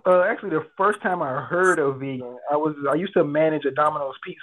Uh, 0.06 0.22
actually, 0.22 0.50
the 0.50 0.67
first 0.78 1.02
time 1.02 1.22
I 1.22 1.41
heard 1.41 1.80
of 1.80 2.00
vegan, 2.00 2.38
I 2.52 2.58
was 2.58 2.76
I 2.89 2.96
used 2.96 3.13
to 3.13 3.24
manage 3.24 3.65
a 3.65 3.72
Domino's 3.72 4.15
Pizza, 4.24 4.41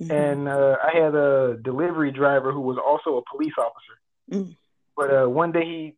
mm-hmm. 0.00 0.10
and 0.10 0.48
uh, 0.48 0.76
I 0.82 0.96
had 0.96 1.14
a 1.14 1.58
delivery 1.62 2.10
driver 2.10 2.52
who 2.52 2.60
was 2.60 2.78
also 2.78 3.18
a 3.18 3.22
police 3.30 3.52
officer. 3.58 4.44
Mm. 4.44 4.56
But 4.96 5.14
uh, 5.14 5.26
one 5.28 5.52
day 5.52 5.64
he 5.64 5.96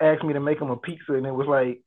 asked 0.00 0.24
me 0.24 0.32
to 0.32 0.40
make 0.40 0.60
him 0.60 0.70
a 0.70 0.76
pizza, 0.76 1.14
and 1.14 1.26
it 1.26 1.32
was 1.32 1.46
like 1.46 1.80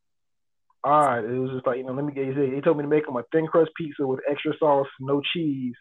odd. 0.84 1.26
It 1.26 1.38
was 1.40 1.52
just 1.52 1.68
like, 1.68 1.78
you 1.78 1.84
know, 1.84 1.94
let 1.94 2.06
me 2.06 2.14
get. 2.14 2.26
He 2.26 2.62
told 2.62 2.78
me 2.78 2.84
to 2.84 2.90
make 2.90 3.08
him 3.08 3.16
a 3.16 3.24
thin 3.32 3.48
crust 3.48 3.72
pizza 3.76 4.06
with 4.06 4.20
extra 4.30 4.54
sauce, 4.58 4.88
no 5.00 5.22
cheese, 5.34 5.76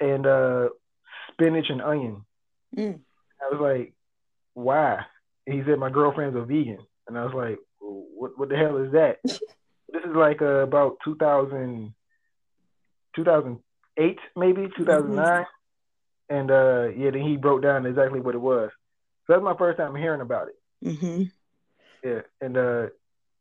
and 0.00 0.26
uh, 0.26 0.68
spinach 1.32 1.66
and 1.68 1.82
onion. 1.82 2.24
Mm. 2.76 3.00
I 3.40 3.54
was 3.54 3.60
like, 3.60 3.94
why? 4.54 5.04
he 5.46 5.62
said 5.64 5.78
my 5.78 5.90
girlfriend's 5.90 6.36
a 6.36 6.42
vegan, 6.42 6.78
and 7.06 7.16
I 7.16 7.24
was 7.24 7.34
like, 7.34 7.58
what? 7.78 8.38
What 8.38 8.48
the 8.48 8.56
hell 8.56 8.76
is 8.78 8.92
that? 8.92 9.18
this 9.24 10.02
is 10.04 10.14
like 10.14 10.42
uh, 10.42 10.62
about 10.62 10.96
2000, 11.04 11.94
2008, 13.14 14.18
maybe 14.36 14.68
2009. 14.76 15.24
Mm-hmm. 15.24 15.42
And 16.28 16.50
uh, 16.50 16.88
yeah, 16.96 17.10
then 17.12 17.22
he 17.22 17.36
broke 17.36 17.62
down 17.62 17.86
exactly 17.86 18.20
what 18.20 18.34
it 18.34 18.40
was. 18.40 18.70
So 19.26 19.32
that's 19.32 19.44
my 19.44 19.56
first 19.56 19.78
time 19.78 19.94
hearing 19.94 20.20
about 20.20 20.48
it. 20.48 20.56
Mm-hmm. 20.84 21.22
Yeah, 22.04 22.20
and 22.40 22.56
uh, 22.56 22.86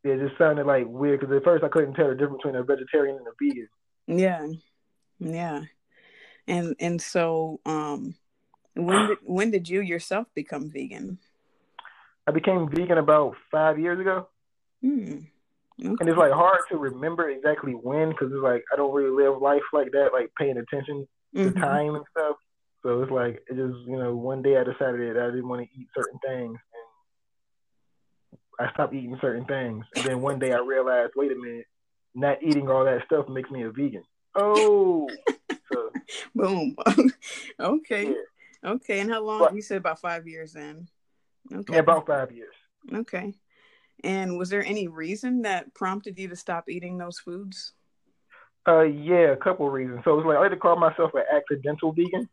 it 0.05 0.19
just 0.19 0.37
sounded 0.37 0.67
like 0.67 0.85
weird 0.87 1.19
because 1.19 1.35
at 1.35 1.43
first 1.43 1.63
I 1.63 1.67
couldn't 1.67 1.95
tell 1.95 2.07
the 2.07 2.15
difference 2.15 2.43
between 2.43 2.55
a 2.55 2.63
vegetarian 2.63 3.17
and 3.17 3.27
a 3.27 3.31
vegan. 3.41 3.67
Yeah, 4.07 4.47
yeah, 5.19 5.61
and 6.47 6.75
and 6.79 7.01
so 7.01 7.59
um, 7.65 8.15
when 8.75 9.07
did 9.07 9.17
when 9.23 9.51
did 9.51 9.67
you 9.67 9.81
yourself 9.81 10.27
become 10.35 10.69
vegan? 10.69 11.17
I 12.27 12.31
became 12.31 12.69
vegan 12.69 12.97
about 12.97 13.35
five 13.51 13.79
years 13.79 13.99
ago. 13.99 14.27
Mm, 14.83 15.27
okay. 15.79 15.95
And 15.99 16.09
it's 16.09 16.17
like 16.17 16.31
hard 16.31 16.59
to 16.69 16.77
remember 16.77 17.29
exactly 17.29 17.73
when 17.73 18.09
because 18.09 18.31
it's 18.31 18.43
like 18.43 18.63
I 18.71 18.75
don't 18.75 18.93
really 18.93 19.23
live 19.23 19.41
life 19.41 19.61
like 19.73 19.91
that, 19.91 20.09
like 20.13 20.31
paying 20.37 20.57
attention 20.57 21.07
to 21.35 21.49
mm-hmm. 21.49 21.59
time 21.59 21.95
and 21.95 22.05
stuff. 22.11 22.35
So 22.83 23.01
it's 23.01 23.11
like 23.11 23.41
it 23.49 23.55
just 23.55 23.87
you 23.87 23.97
know 23.97 24.15
one 24.15 24.43
day 24.43 24.57
I 24.57 24.63
decided 24.63 25.15
that 25.15 25.21
I 25.21 25.31
didn't 25.31 25.47
want 25.47 25.63
to 25.63 25.79
eat 25.79 25.87
certain 25.95 26.19
things 26.23 26.59
I 28.59 28.71
stopped 28.71 28.93
eating 28.93 29.17
certain 29.21 29.45
things. 29.45 29.85
And 29.95 30.05
then 30.05 30.21
one 30.21 30.39
day 30.39 30.53
I 30.53 30.59
realized, 30.59 31.13
wait 31.15 31.31
a 31.31 31.35
minute, 31.35 31.65
not 32.13 32.41
eating 32.41 32.69
all 32.69 32.85
that 32.85 33.05
stuff 33.05 33.27
makes 33.27 33.51
me 33.51 33.63
a 33.63 33.71
vegan. 33.71 34.03
Oh, 34.35 35.09
so, 35.73 35.91
boom. 36.33 36.75
okay, 37.59 38.05
yeah. 38.05 38.71
okay. 38.71 38.99
And 38.99 39.09
how 39.09 39.23
long? 39.23 39.39
But, 39.39 39.55
you 39.55 39.61
said 39.61 39.77
about 39.77 39.99
five 39.99 40.27
years 40.27 40.53
then. 40.53 40.87
Okay, 41.53 41.73
yeah, 41.73 41.79
about 41.79 42.07
five 42.07 42.31
years. 42.31 42.53
Okay. 42.93 43.33
And 44.03 44.37
was 44.37 44.49
there 44.49 44.63
any 44.63 44.87
reason 44.87 45.43
that 45.43 45.73
prompted 45.73 46.19
you 46.19 46.27
to 46.27 46.35
stop 46.35 46.69
eating 46.69 46.97
those 46.97 47.19
foods? 47.19 47.73
Uh, 48.67 48.81
yeah, 48.81 49.31
a 49.31 49.37
couple 49.37 49.67
of 49.67 49.73
reasons. 49.73 50.01
So 50.03 50.17
it's 50.17 50.25
like 50.25 50.37
I 50.37 50.41
like 50.41 50.51
to 50.51 50.57
call 50.57 50.75
myself 50.75 51.11
an 51.13 51.23
accidental 51.33 51.91
vegan. 51.91 52.27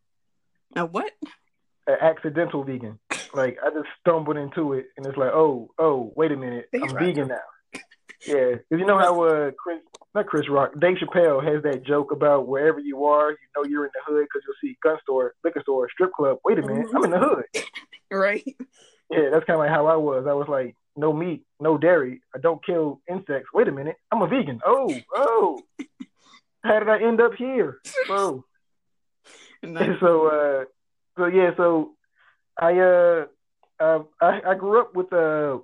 A 0.74 0.86
what? 0.86 1.12
An 1.86 1.96
accidental 2.00 2.64
vegan. 2.64 2.98
Like 3.34 3.58
I 3.64 3.70
just 3.70 3.88
stumbled 4.00 4.36
into 4.36 4.74
it, 4.74 4.86
and 4.96 5.06
it's 5.06 5.16
like, 5.16 5.32
oh, 5.32 5.70
oh, 5.78 6.12
wait 6.16 6.32
a 6.32 6.36
minute, 6.36 6.68
I'm 6.74 6.82
right. 6.82 7.06
vegan 7.06 7.28
now. 7.28 7.38
Yeah, 8.26 8.56
because 8.56 8.78
you 8.78 8.86
know 8.86 8.98
how 8.98 9.24
uh, 9.24 9.50
Chris, 9.58 9.78
not 10.14 10.26
Chris 10.26 10.48
Rock, 10.48 10.72
Dave 10.78 10.98
Chappelle 10.98 11.42
has 11.42 11.62
that 11.64 11.84
joke 11.84 12.12
about 12.12 12.46
wherever 12.46 12.78
you 12.78 13.04
are, 13.04 13.30
you 13.30 13.36
know 13.56 13.64
you're 13.64 13.84
in 13.84 13.90
the 13.94 14.12
hood 14.12 14.26
because 14.26 14.42
you'll 14.46 14.70
see 14.70 14.76
gun 14.82 14.96
store, 15.02 15.34
liquor 15.42 15.60
store, 15.62 15.88
strip 15.90 16.12
club. 16.12 16.38
Wait 16.44 16.58
a 16.58 16.62
minute, 16.62 16.86
mm-hmm. 16.86 16.96
I'm 16.96 17.04
in 17.04 17.10
the 17.10 17.18
hood. 17.18 17.64
right. 18.10 18.44
Yeah, 19.10 19.30
that's 19.32 19.44
kind 19.44 19.56
of 19.56 19.58
like 19.58 19.70
how 19.70 19.86
I 19.86 19.96
was. 19.96 20.26
I 20.28 20.34
was 20.34 20.48
like, 20.48 20.76
no 20.96 21.12
meat, 21.12 21.44
no 21.58 21.78
dairy. 21.78 22.22
I 22.34 22.38
don't 22.38 22.64
kill 22.64 23.00
insects. 23.10 23.48
Wait 23.52 23.68
a 23.68 23.72
minute, 23.72 23.96
I'm 24.12 24.22
a 24.22 24.28
vegan. 24.28 24.60
Oh, 24.64 24.94
oh. 25.16 25.60
how 26.62 26.78
did 26.78 26.88
I 26.88 27.02
end 27.02 27.20
up 27.20 27.34
here? 27.34 27.78
Oh. 28.08 28.44
And 29.62 29.76
so, 30.00 30.26
uh, 30.26 30.64
so 31.16 31.26
yeah, 31.26 31.50
so 31.56 31.92
I 32.58 32.78
uh, 32.78 33.24
uh 33.80 34.02
I, 34.20 34.40
I 34.48 34.54
grew 34.54 34.80
up 34.80 34.94
with 34.94 35.12
uh 35.12 35.58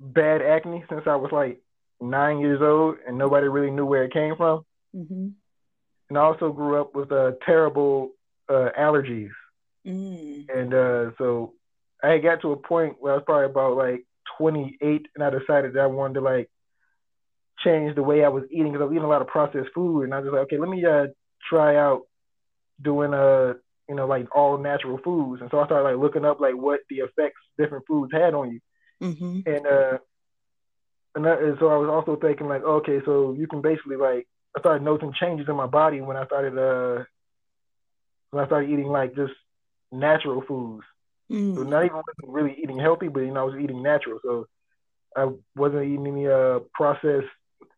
bad 0.00 0.42
acne 0.42 0.84
since 0.88 1.02
I 1.06 1.16
was 1.16 1.32
like 1.32 1.60
nine 2.00 2.38
years 2.40 2.60
old, 2.62 2.96
and 3.06 3.18
nobody 3.18 3.48
really 3.48 3.70
knew 3.70 3.86
where 3.86 4.04
it 4.04 4.12
came 4.12 4.36
from. 4.36 4.64
Mm-hmm. 4.94 5.28
And 6.08 6.18
I 6.18 6.20
also 6.20 6.52
grew 6.52 6.80
up 6.80 6.94
with 6.94 7.10
uh 7.12 7.32
terrible 7.44 8.10
uh 8.48 8.70
allergies, 8.78 9.30
mm. 9.86 10.46
and 10.54 10.74
uh 10.74 11.10
so 11.18 11.54
I 12.02 12.18
got 12.18 12.42
to 12.42 12.52
a 12.52 12.56
point 12.56 12.96
where 13.00 13.12
I 13.12 13.16
was 13.16 13.24
probably 13.24 13.46
about 13.46 13.76
like 13.76 14.04
28, 14.38 15.06
and 15.14 15.24
I 15.24 15.30
decided 15.30 15.74
that 15.74 15.80
I 15.80 15.86
wanted 15.86 16.14
to 16.14 16.20
like 16.20 16.50
change 17.64 17.94
the 17.94 18.02
way 18.02 18.24
I 18.24 18.28
was 18.28 18.44
eating 18.50 18.72
because 18.72 18.82
I 18.82 18.84
was 18.84 18.92
eating 18.92 19.04
a 19.04 19.08
lot 19.08 19.22
of 19.22 19.28
processed 19.28 19.70
food, 19.74 20.02
and 20.02 20.14
I 20.14 20.20
was 20.20 20.30
like, 20.30 20.42
okay, 20.42 20.58
let 20.58 20.68
me 20.68 20.84
uh 20.84 21.06
try 21.48 21.76
out 21.76 22.02
doing 22.82 23.14
a 23.14 23.16
uh, 23.16 23.54
you 23.88 23.94
know, 23.94 24.06
like 24.06 24.34
all 24.34 24.58
natural 24.58 24.98
foods. 24.98 25.40
And 25.40 25.50
so 25.50 25.60
I 25.60 25.66
started 25.66 25.84
like 25.84 26.02
looking 26.02 26.24
up 26.24 26.40
like 26.40 26.56
what 26.56 26.80
the 26.90 26.96
effects 26.96 27.40
different 27.58 27.86
foods 27.86 28.12
had 28.12 28.34
on 28.34 28.52
you. 28.52 28.60
Mm-hmm. 29.02 29.40
And 29.46 29.66
uh, 29.66 29.98
and, 31.14 31.24
that, 31.24 31.40
and 31.40 31.56
so 31.58 31.68
I 31.68 31.76
was 31.76 31.88
also 31.88 32.16
thinking 32.16 32.48
like, 32.48 32.62
okay, 32.62 33.00
so 33.04 33.34
you 33.38 33.46
can 33.46 33.60
basically 33.60 33.96
like 33.96 34.26
I 34.56 34.60
started 34.60 34.84
noticing 34.84 35.12
changes 35.12 35.48
in 35.48 35.56
my 35.56 35.66
body 35.66 36.00
when 36.00 36.16
I 36.16 36.26
started 36.26 36.58
uh 36.58 37.04
when 38.30 38.42
I 38.42 38.46
started 38.46 38.70
eating 38.70 38.88
like 38.88 39.14
just 39.14 39.32
natural 39.92 40.42
foods. 40.42 40.84
Mm-hmm. 41.30 41.56
So 41.56 41.62
not 41.62 41.84
even 41.84 42.02
really 42.24 42.56
eating 42.62 42.78
healthy, 42.78 43.08
but 43.08 43.20
you 43.20 43.32
know 43.32 43.40
I 43.40 43.44
was 43.44 43.60
eating 43.62 43.82
natural. 43.82 44.18
So 44.22 44.46
I 45.16 45.28
wasn't 45.54 45.84
eating 45.84 46.06
any 46.06 46.26
uh 46.26 46.60
processed 46.74 47.28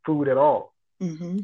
food 0.06 0.28
at 0.28 0.38
all. 0.38 0.72
Mm-hmm. 1.02 1.40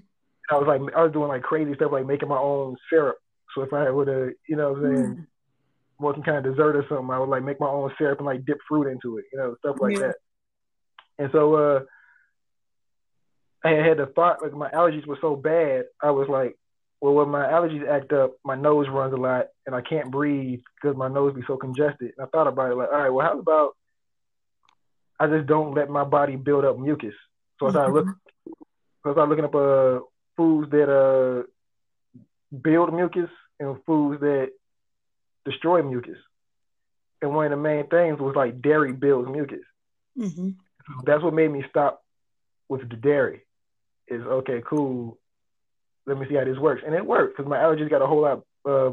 I 0.51 0.55
was 0.57 0.67
like 0.67 0.81
I 0.97 1.03
was 1.03 1.13
doing 1.13 1.29
like 1.29 1.43
crazy 1.43 1.75
stuff 1.75 1.93
like 1.93 2.07
making 2.07 2.29
my 2.29 2.39
own 2.39 2.77
syrup 2.91 3.19
so 3.55 3.63
if 3.63 3.73
I 3.73 3.91
would 3.91 4.09
have, 4.09 4.31
you 4.49 4.57
know, 4.57 4.73
what 4.73 4.85
I'm 4.85 4.97
saying, 4.97 5.17
mm. 5.17 5.27
want 5.99 6.17
some 6.17 6.25
kind 6.25 6.39
of 6.39 6.45
dessert 6.45 6.77
or 6.77 6.85
something, 6.89 7.11
I 7.11 7.19
would 7.19 7.29
like 7.29 7.45
make 7.45 7.61
my 7.61 7.69
own 7.69 7.93
syrup 7.99 8.19
and 8.19 8.27
like 8.27 8.45
dip 8.45 8.59
fruit 8.69 8.89
into 8.89 9.19
it, 9.19 9.25
you 9.33 9.39
know, 9.39 9.55
stuff 9.59 9.77
like 9.81 9.95
yeah. 9.95 10.09
that. 10.09 10.17
And 11.19 11.31
so 11.33 11.55
uh, 11.55 11.81
I 13.65 13.71
had 13.71 13.99
the 13.99 14.07
thought 14.07 14.43
like 14.43 14.53
my 14.53 14.71
allergies 14.71 15.07
were 15.07 15.19
so 15.21 15.37
bad, 15.37 15.85
I 16.03 16.11
was 16.11 16.29
like, 16.29 16.57
well, 17.01 17.15
when 17.15 17.29
my 17.29 17.45
allergies 17.45 17.87
act 17.89 18.13
up, 18.13 18.33
my 18.45 18.55
nose 18.55 18.87
runs 18.89 19.13
a 19.13 19.17
lot 19.17 19.47
and 19.67 19.75
I 19.75 19.83
can't 19.83 20.11
breathe 20.11 20.61
because 20.81 20.97
my 20.97 21.09
nose 21.09 21.35
be 21.35 21.43
so 21.47 21.57
congested. 21.57 22.13
And 22.17 22.27
I 22.27 22.31
thought 22.31 22.47
about 22.47 22.73
it 22.73 22.77
like, 22.77 22.89
all 22.89 22.99
right, 22.99 23.11
well, 23.11 23.27
how 23.27 23.39
about 23.39 23.77
I 25.21 25.27
just 25.27 25.47
don't 25.47 25.75
let 25.75 25.91
my 25.91 26.05
body 26.05 26.37
build 26.37 26.65
up 26.65 26.79
mucus? 26.79 27.15
So 27.61 27.67
I 27.67 27.71
started 27.71 27.93
mm-hmm. 27.93 27.97
looking, 27.97 28.15
so 29.03 29.11
I 29.11 29.13
started 29.13 29.31
looking 29.31 29.45
up 29.45 29.55
uh, 29.55 30.01
foods 30.37 30.71
that 30.71 30.91
uh, 30.91 31.43
build 32.63 32.93
mucus 32.95 33.31
and 33.61 33.77
foods 33.85 34.21
that 34.21 34.51
destroy 35.45 35.83
mucus. 35.83 36.19
And 37.23 37.35
one 37.35 37.47
of 37.47 37.51
the 37.51 37.57
main 37.57 37.87
things 37.87 38.19
was 38.21 38.37
like 38.37 38.61
dairy 38.61 38.93
builds 38.93 39.29
mucus. 39.31 39.65
Mm-hmm. 40.19 40.51
That's 41.05 41.23
what 41.23 41.35
made 41.35 41.51
me 41.51 41.65
stop 41.71 42.03
with 42.69 42.89
the 42.89 42.97
dairy. 42.97 43.43
Is 44.09 44.23
okay, 44.23 44.63
cool. 44.69 45.19
Let 46.07 46.19
me 46.19 46.27
see 46.29 46.35
how 46.35 46.45
this 46.45 46.59
works, 46.59 46.83
and 46.85 46.95
it 46.95 47.07
worked 47.07 47.37
because 47.37 47.49
my 47.49 47.57
allergies 47.57 47.89
got 47.89 48.03
a 48.03 48.07
whole 48.07 48.21
lot 48.21 48.45
uh, 48.69 48.91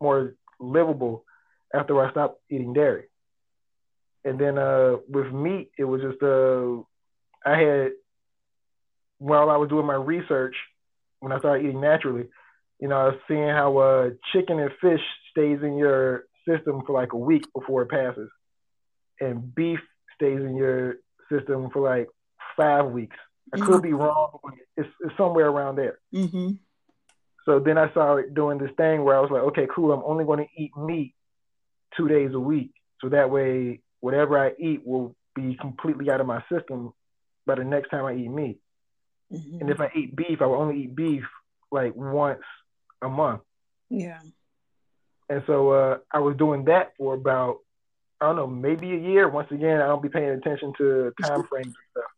more 0.00 0.34
livable 0.58 1.24
after 1.72 1.98
I 2.04 2.10
stopped 2.10 2.40
eating 2.50 2.74
dairy. 2.74 3.04
And 4.24 4.38
then 4.38 4.58
uh, 4.58 4.96
with 5.08 5.32
meat, 5.32 5.70
it 5.78 5.84
was 5.84 6.02
just 6.02 6.22
uh, 6.22 6.82
I 7.48 7.58
had 7.58 7.92
while 9.18 9.48
I 9.48 9.56
was 9.56 9.70
doing 9.70 9.86
my 9.86 9.94
research 9.94 10.56
when 11.20 11.32
I 11.32 11.38
started 11.38 11.64
eating 11.64 11.80
naturally, 11.80 12.26
you 12.80 12.88
know, 12.88 13.12
seeing 13.28 13.48
how 13.48 13.76
uh, 13.78 14.10
chicken 14.32 14.58
and 14.58 14.70
fish 14.80 15.00
stays 15.30 15.58
in 15.62 15.76
your 15.76 16.24
system 16.48 16.82
for 16.86 16.92
like 16.92 17.12
a 17.12 17.18
week 17.18 17.44
before 17.54 17.82
it 17.82 17.90
passes, 17.90 18.30
and 19.20 19.54
beef 19.54 19.80
stays 20.14 20.40
in 20.40 20.56
your 20.56 20.96
system 21.30 21.68
for 21.72 21.82
like 21.82 22.08
five 22.56 22.86
weeks. 22.86 23.16
I 23.52 23.58
mm-hmm. 23.58 23.66
could 23.66 23.82
be 23.82 23.92
wrong, 23.92 24.38
but 24.42 24.54
it's, 24.76 24.88
it's 25.00 25.16
somewhere 25.16 25.48
around 25.48 25.76
there. 25.76 25.98
Mm-hmm. 26.14 26.52
So 27.44 27.58
then 27.58 27.78
I 27.78 27.90
started 27.90 28.34
doing 28.34 28.58
this 28.58 28.70
thing 28.76 29.02
where 29.02 29.16
I 29.16 29.20
was 29.20 29.30
like, 29.30 29.42
okay, 29.42 29.66
cool. 29.74 29.92
I'm 29.92 30.04
only 30.04 30.24
going 30.24 30.38
to 30.38 30.62
eat 30.62 30.72
meat 30.76 31.14
two 31.96 32.08
days 32.08 32.32
a 32.32 32.40
week, 32.40 32.72
so 33.00 33.08
that 33.10 33.30
way 33.30 33.80
whatever 34.00 34.38
I 34.38 34.52
eat 34.58 34.86
will 34.86 35.14
be 35.34 35.56
completely 35.60 36.10
out 36.10 36.20
of 36.20 36.26
my 36.26 36.42
system 36.50 36.92
by 37.46 37.56
the 37.56 37.64
next 37.64 37.90
time 37.90 38.06
I 38.06 38.14
eat 38.14 38.30
meat. 38.30 38.58
Mm-hmm. 39.32 39.60
And 39.60 39.70
if 39.70 39.80
I 39.80 39.90
eat 39.94 40.16
beef, 40.16 40.40
I 40.40 40.46
will 40.46 40.56
only 40.56 40.82
eat 40.82 40.96
beef 40.96 41.24
like 41.70 41.94
once 41.94 42.40
a 43.02 43.08
month. 43.08 43.42
Yeah. 43.88 44.20
And 45.28 45.42
so 45.46 45.70
uh, 45.70 45.98
I 46.10 46.18
was 46.18 46.36
doing 46.36 46.64
that 46.64 46.92
for 46.96 47.14
about 47.14 47.58
I 48.20 48.26
don't 48.26 48.36
know 48.36 48.46
maybe 48.46 48.92
a 48.92 48.98
year. 48.98 49.28
Once 49.28 49.50
again, 49.50 49.80
I 49.80 49.86
don't 49.86 50.02
be 50.02 50.08
paying 50.08 50.30
attention 50.30 50.72
to 50.78 51.12
time 51.22 51.44
frames 51.48 51.66
and 51.66 51.74
stuff. 51.92 52.10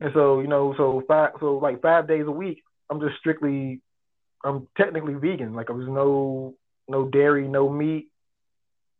And 0.00 0.10
so 0.14 0.40
you 0.40 0.46
know, 0.46 0.74
so 0.76 1.02
five, 1.06 1.32
so 1.40 1.58
like 1.58 1.82
five 1.82 2.08
days 2.08 2.24
a 2.26 2.30
week, 2.30 2.62
I'm 2.88 3.00
just 3.00 3.18
strictly, 3.18 3.80
I'm 4.42 4.68
technically 4.76 5.14
vegan. 5.14 5.54
Like 5.54 5.68
I 5.68 5.74
was 5.74 5.88
no 5.88 6.54
no 6.88 7.08
dairy, 7.08 7.46
no 7.48 7.68
meat, 7.68 8.08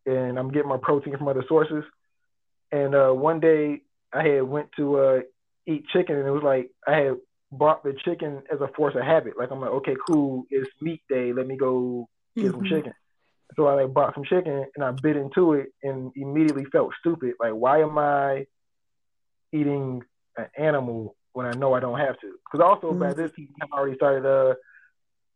and 0.07 0.39
I'm 0.39 0.51
getting 0.51 0.69
my 0.69 0.77
protein 0.77 1.17
from 1.17 1.29
other 1.29 1.45
sources. 1.49 1.85
And 2.71 2.95
uh, 2.95 3.11
one 3.11 3.41
day 3.41 3.83
I 4.13 4.23
had 4.23 4.43
went 4.43 4.71
to 4.77 4.99
uh, 4.99 5.21
eat 5.67 5.87
chicken, 5.93 6.17
and 6.17 6.27
it 6.27 6.31
was 6.31 6.43
like 6.43 6.71
I 6.87 6.97
had 6.97 7.17
bought 7.53 7.83
the 7.83 7.95
chicken 8.05 8.43
as 8.53 8.61
a 8.61 8.69
force 8.77 8.95
of 8.95 9.03
habit. 9.03 9.35
Like 9.39 9.51
I'm 9.51 9.61
like, 9.61 9.71
okay, 9.71 9.97
cool, 10.09 10.45
it's 10.51 10.71
meat 10.81 11.03
day. 11.09 11.33
Let 11.33 11.47
me 11.47 11.57
go 11.57 12.09
get 12.37 12.47
mm-hmm. 12.47 12.53
some 12.53 12.65
chicken. 12.65 12.93
So 13.57 13.67
I 13.67 13.75
like 13.75 13.93
bought 13.93 14.15
some 14.15 14.25
chicken 14.25 14.67
and 14.75 14.85
I 14.85 14.93
bit 15.03 15.17
into 15.17 15.55
it 15.55 15.73
and 15.83 16.13
immediately 16.15 16.65
felt 16.67 16.93
stupid. 17.01 17.35
Like, 17.41 17.53
why 17.53 17.81
am 17.81 17.99
I 17.99 18.47
eating 19.53 20.03
an 20.37 20.47
animal 20.57 21.17
when 21.33 21.47
I 21.47 21.53
know 21.53 21.75
I 21.75 21.81
don't 21.81 21.99
have 21.99 22.19
to? 22.21 22.33
Because 22.45 22.65
also 22.65 22.91
mm-hmm. 22.91 23.01
by 23.01 23.13
this 23.13 23.33
time 23.33 23.69
I 23.73 23.77
already 23.77 23.97
started 23.97 24.27
uh 24.27 24.55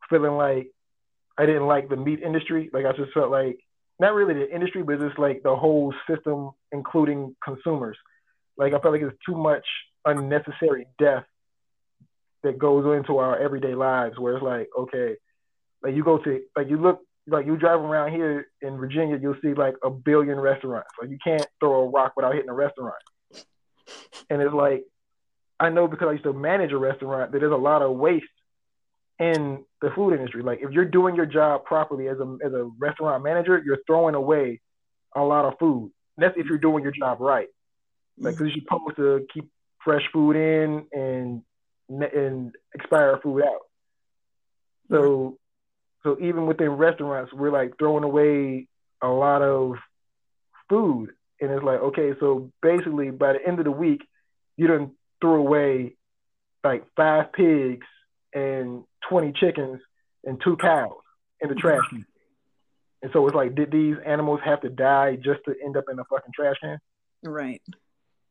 feeling 0.09 0.37
like 0.37 0.70
I 1.37 1.46
didn't 1.46 1.66
like 1.66 1.88
the 1.88 1.96
meat 1.96 2.20
industry. 2.20 2.70
Like 2.72 2.87
I 2.87 2.92
just 2.92 3.12
felt 3.12 3.31
like 3.31 3.59
not 3.98 4.14
really 4.14 4.35
the 4.35 4.55
industry, 4.55 4.83
but 4.83 5.00
just 5.00 5.18
like 5.18 5.42
the 5.42 5.55
whole 5.55 5.92
system, 6.09 6.50
including 6.70 7.35
consumers. 7.44 7.96
Like 8.57 8.72
I 8.72 8.79
felt 8.79 8.92
like 8.94 9.03
it's 9.03 9.16
too 9.27 9.37
much 9.37 9.66
unnecessary 10.05 10.87
death 10.98 11.24
that 12.44 12.59
goes 12.59 12.85
into 12.96 13.18
our 13.18 13.37
everyday 13.38 13.74
lives 13.74 14.18
where 14.18 14.35
it's 14.35 14.42
like, 14.42 14.68
okay, 14.78 15.16
like 15.83 15.94
you 15.94 16.04
go 16.04 16.18
to 16.18 16.40
like 16.57 16.68
you 16.68 16.76
look 16.76 17.00
like 17.26 17.46
you 17.46 17.57
drive 17.57 17.80
around 17.80 18.12
here 18.12 18.46
in 18.61 18.76
Virginia, 18.76 19.18
you'll 19.20 19.37
see 19.42 19.54
like 19.54 19.74
a 19.83 19.90
billion 19.90 20.38
restaurants. 20.38 20.90
Like 21.00 21.11
you 21.11 21.18
can't 21.24 21.46
throw 21.59 21.83
a 21.83 21.88
rock 21.88 22.12
without 22.16 22.35
hitting 22.35 22.50
a 22.50 22.54
restaurant. 22.54 22.94
And 24.30 24.40
it's 24.40 24.54
like 24.54 24.85
I 25.59 25.70
know 25.70 25.88
because 25.88 26.09
I 26.09 26.12
used 26.12 26.24
to 26.24 26.33
manage 26.33 26.72
a 26.72 26.78
restaurant 26.78 27.33
that 27.33 27.38
there's 27.40 27.52
a 27.52 27.57
lot 27.57 27.83
of 27.83 27.96
waste 27.96 28.26
in 29.18 29.64
the 29.80 29.90
food 29.94 30.14
industry. 30.14 30.42
Like 30.42 30.61
if 30.62 30.70
you're 30.70 30.85
doing 30.85 31.16
your 31.16 31.26
job 31.26 31.64
properly 31.64 32.09
as 32.09 32.18
a 32.18 32.37
as 32.44 32.52
a 32.52 32.70
restaurant 32.78 33.24
manager, 33.24 33.62
you're 33.64 33.78
throwing 33.87 34.14
away 34.14 34.61
a 35.16 35.22
lot 35.22 35.44
of 35.44 35.54
food. 35.59 35.92
that's 36.16 36.35
if 36.37 36.46
you're 36.46 36.59
doing 36.59 36.83
your 36.83 36.92
job 36.92 37.20
right. 37.20 37.48
Like 38.18 38.35
mm. 38.35 38.38
because 38.38 38.54
you're 38.54 38.64
supposed 38.64 38.96
to 38.96 39.26
keep 39.33 39.50
fresh 39.85 40.02
food 40.12 40.37
in 40.37 40.87
and 40.92 41.42
and 41.88 42.55
expire 42.75 43.18
food 43.23 43.42
out. 43.42 43.62
So 44.90 45.38
so 46.03 46.18
even 46.20 46.47
within 46.47 46.70
restaurants, 46.70 47.33
we're 47.33 47.51
like 47.51 47.79
throwing 47.79 48.05
away 48.05 48.68
a 49.03 49.09
lot 49.09 49.42
of 49.42 49.77
food, 50.68 51.11
and 51.40 51.51
it's 51.51 51.64
like 51.64 51.81
okay, 51.81 52.12
so 52.20 52.51
basically 52.62 53.11
by 53.11 53.35
the 53.35 53.47
end 53.47 53.59
of 53.59 53.64
the 53.64 53.70
week, 53.70 54.03
you 54.57 54.66
done 54.66 54.92
threw 55.20 55.37
away 55.37 55.97
like 56.62 56.85
five 56.97 57.33
pigs 57.33 57.87
and 58.35 58.85
twenty 59.09 59.33
chickens 59.33 59.81
and 60.25 60.40
two 60.42 60.57
cows 60.57 60.92
in 61.40 61.49
the 61.49 61.55
trash 61.55 61.83
can. 61.90 62.07
And 63.03 63.12
so 63.12 63.27
it's 63.27 63.37
like, 63.37 63.55
did 63.55 63.70
these 63.70 63.97
animals 64.07 64.40
have 64.44 64.62
to 64.62 64.70
die 64.70 65.16
just 65.16 65.40
to 65.44 65.55
end 65.62 65.77
up 65.77 65.85
in 65.92 65.99
a 65.99 66.05
fucking 66.05 66.33
trash 66.35 66.57
can? 66.62 66.79
Right. 67.23 67.61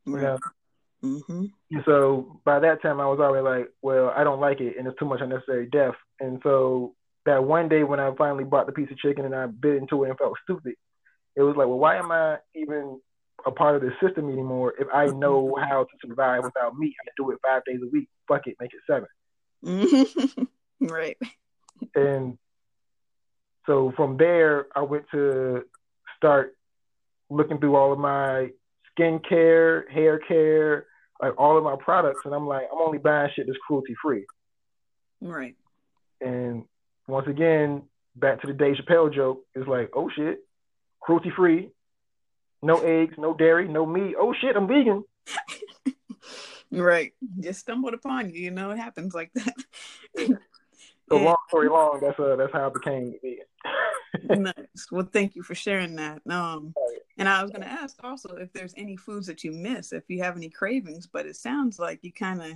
Right. 0.05 0.21
You 0.21 0.27
know? 0.27 0.37
Mm-hmm. 1.03 1.45
And 1.71 1.83
so 1.85 2.39
by 2.45 2.59
that 2.59 2.81
time, 2.81 2.99
I 3.01 3.07
was 3.07 3.19
already 3.19 3.43
like, 3.43 3.69
well, 3.81 4.13
I 4.15 4.23
don't 4.23 4.39
like 4.39 4.61
it, 4.61 4.77
and 4.77 4.87
it's 4.87 4.97
too 4.97 5.05
much 5.05 5.19
unnecessary 5.21 5.67
death. 5.71 5.95
And 6.19 6.39
so 6.43 6.95
that 7.25 7.43
one 7.43 7.67
day 7.67 7.83
when 7.83 7.99
I 7.99 8.13
finally 8.15 8.43
bought 8.43 8.67
the 8.67 8.71
piece 8.71 8.89
of 8.89 8.97
chicken 8.97 9.25
and 9.25 9.35
I 9.35 9.47
bit 9.47 9.75
into 9.75 10.03
it 10.03 10.09
and 10.09 10.17
felt 10.17 10.37
stupid, 10.43 10.75
it 11.35 11.41
was 11.41 11.55
like, 11.57 11.67
well, 11.67 11.79
why 11.79 11.97
am 11.97 12.11
I 12.11 12.37
even 12.55 12.99
a 13.45 13.51
part 13.51 13.75
of 13.75 13.81
the 13.81 13.91
system 14.01 14.29
anymore 14.29 14.73
if 14.79 14.87
I 14.93 15.07
know 15.07 15.57
how 15.59 15.83
to 15.83 16.07
survive 16.07 16.43
without 16.43 16.77
meat? 16.77 16.95
I 17.05 17.09
do 17.17 17.31
it 17.31 17.39
five 17.43 17.63
days 17.65 17.79
a 17.83 17.87
week. 17.87 18.07
Fuck 18.27 18.47
it, 18.47 18.55
make 18.59 18.71
it 18.73 18.79
7 18.87 19.05
mm-hmm. 19.65 20.43
right. 20.85 21.17
And 21.95 22.37
so 23.65 23.91
from 23.97 24.17
there, 24.17 24.67
I 24.75 24.81
went 24.81 25.05
to 25.11 25.63
start 26.17 26.55
looking 27.29 27.59
through 27.59 27.75
all 27.75 27.91
of 27.91 27.99
my 27.99 28.49
skincare, 28.97 29.89
hair 29.89 30.19
care, 30.19 30.85
like 31.23 31.39
all 31.39 31.57
of 31.57 31.63
my 31.63 31.75
products, 31.79 32.21
and 32.25 32.33
I'm 32.33 32.47
like, 32.47 32.67
I'm 32.71 32.81
only 32.81 32.97
buying 32.97 33.29
shit 33.33 33.47
that's 33.47 33.57
cruelty 33.65 33.95
free. 34.01 34.25
Right. 35.21 35.55
And 36.19 36.65
once 37.07 37.27
again, 37.27 37.83
back 38.15 38.41
to 38.41 38.47
the 38.47 38.53
Dave 38.53 38.75
Chappelle 38.75 39.13
joke, 39.13 39.45
is 39.55 39.65
like, 39.65 39.91
oh 39.95 40.09
shit, 40.13 40.39
cruelty 40.99 41.31
free, 41.33 41.69
no 42.61 42.81
eggs, 42.81 43.15
no 43.17 43.33
dairy, 43.33 43.69
no 43.69 43.85
meat. 43.85 44.15
Oh 44.19 44.33
shit, 44.33 44.57
I'm 44.57 44.67
vegan. 44.67 45.05
right. 46.71 47.13
Just 47.39 47.61
stumbled 47.61 47.93
upon 47.93 48.31
you. 48.31 48.41
You 48.41 48.51
know, 48.51 48.71
it 48.71 48.77
happens 48.77 49.13
like 49.13 49.31
that. 49.35 49.55
so 51.09 51.15
long 51.15 51.37
story 51.47 51.69
long, 51.69 51.99
that's 52.01 52.19
uh, 52.19 52.35
that's 52.35 52.51
how 52.51 52.67
I 52.67 52.69
became 52.69 53.13
vegan. 53.23 54.43
nice. 54.43 54.91
Well, 54.91 55.07
thank 55.11 55.37
you 55.37 55.43
for 55.43 55.55
sharing 55.55 55.95
that. 55.95 56.21
Um, 56.29 56.73
and 57.17 57.29
I 57.29 57.41
was 57.41 57.51
going 57.51 57.61
to 57.61 57.71
ask 57.71 57.97
also 58.03 58.35
if 58.35 58.51
there's 58.53 58.73
any 58.75 58.97
foods 58.97 59.27
that 59.27 59.43
you 59.43 59.51
miss, 59.51 59.93
if 59.93 60.03
you 60.07 60.23
have 60.23 60.35
any 60.35 60.49
cravings, 60.49 61.07
but 61.07 61.25
it 61.25 61.35
sounds 61.35 61.79
like 61.79 61.99
you 62.03 62.11
kind 62.11 62.41
of 62.41 62.51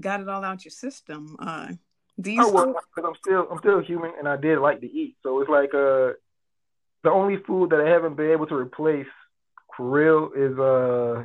got 0.00 0.20
it 0.20 0.28
all 0.28 0.44
out 0.44 0.64
your 0.64 0.70
system. 0.70 1.36
Uh, 1.38 1.72
do 2.20 2.32
you? 2.32 2.42
Oh, 2.42 2.52
well, 2.52 2.66
because 2.94 3.08
I'm 3.08 3.16
still 3.24 3.46
I'm 3.50 3.58
still 3.58 3.80
human, 3.80 4.12
and 4.18 4.28
I 4.28 4.36
did 4.36 4.58
like 4.58 4.80
to 4.80 4.90
eat. 4.90 5.16
So 5.22 5.40
it's 5.40 5.50
like 5.50 5.74
uh, 5.74 6.12
the 7.02 7.10
only 7.10 7.38
food 7.46 7.70
that 7.70 7.80
I 7.80 7.88
haven't 7.88 8.16
been 8.16 8.30
able 8.30 8.46
to 8.46 8.56
replace 8.56 9.06
for 9.76 9.88
real 9.88 10.30
is 10.34 10.58
uh, 10.58 11.24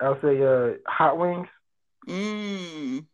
I'll 0.00 0.20
say 0.20 0.42
uh, 0.42 0.78
hot 0.86 1.18
wings. 1.18 1.48
Mm. 2.06 3.06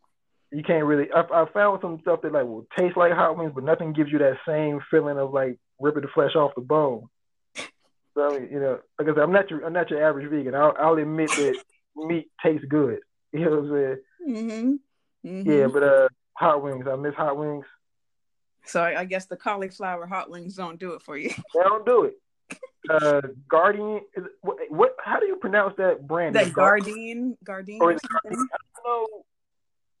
You 0.51 0.63
can't 0.63 0.85
really. 0.85 1.07
I, 1.11 1.21
I 1.21 1.45
found 1.53 1.79
some 1.81 1.99
stuff 2.01 2.21
that 2.23 2.33
like 2.33 2.45
will 2.45 2.67
taste 2.77 2.97
like 2.97 3.13
hot 3.13 3.37
wings, 3.37 3.53
but 3.55 3.63
nothing 3.63 3.93
gives 3.93 4.11
you 4.11 4.19
that 4.19 4.37
same 4.45 4.81
feeling 4.91 5.17
of 5.17 5.33
like 5.33 5.57
ripping 5.79 6.01
the 6.01 6.09
flesh 6.09 6.35
off 6.35 6.55
the 6.55 6.61
bone. 6.61 7.07
So 8.13 8.33
you 8.33 8.59
know, 8.59 8.79
like 8.99 9.07
I 9.07 9.13
said, 9.13 9.23
I'm 9.23 9.31
not 9.31 9.49
your 9.49 9.65
I'm 9.65 9.73
not 9.73 9.89
your 9.89 10.05
average 10.05 10.29
vegan. 10.29 10.53
I'll, 10.53 10.75
I'll 10.77 10.97
admit 10.97 11.29
that 11.31 11.57
meat 11.95 12.29
tastes 12.43 12.65
good. 12.67 12.99
You 13.33 13.45
know 13.45 13.51
what 13.51 13.59
I'm 13.59 13.69
saying? 13.69 13.97
Mm-hmm. 14.27 15.29
Mm-hmm. 15.29 15.49
Yeah, 15.49 15.67
but 15.67 15.83
uh, 15.83 16.09
hot 16.33 16.61
wings. 16.61 16.85
I 16.85 16.97
miss 16.97 17.15
hot 17.15 17.37
wings. 17.37 17.63
So 18.65 18.83
I 18.83 19.05
guess 19.05 19.27
the 19.27 19.37
cauliflower 19.37 20.05
hot 20.05 20.29
wings 20.29 20.55
don't 20.55 20.77
do 20.77 20.95
it 20.95 21.01
for 21.01 21.17
you. 21.17 21.29
they 21.53 21.63
don't 21.63 21.85
do 21.85 22.03
it. 22.03 22.15
Uh. 22.89 23.21
Is, 24.17 24.23
what, 24.41 24.57
what? 24.69 24.95
How 25.01 25.21
do 25.21 25.27
you 25.27 25.37
pronounce 25.37 25.75
that 25.77 26.05
brand? 26.05 26.35
That 26.35 26.47
Gardein. 26.47 27.37
Gardein. 27.45 27.79
Or? 27.79 27.93
I 27.93 27.97
don't 28.25 28.49
know. 28.83 29.07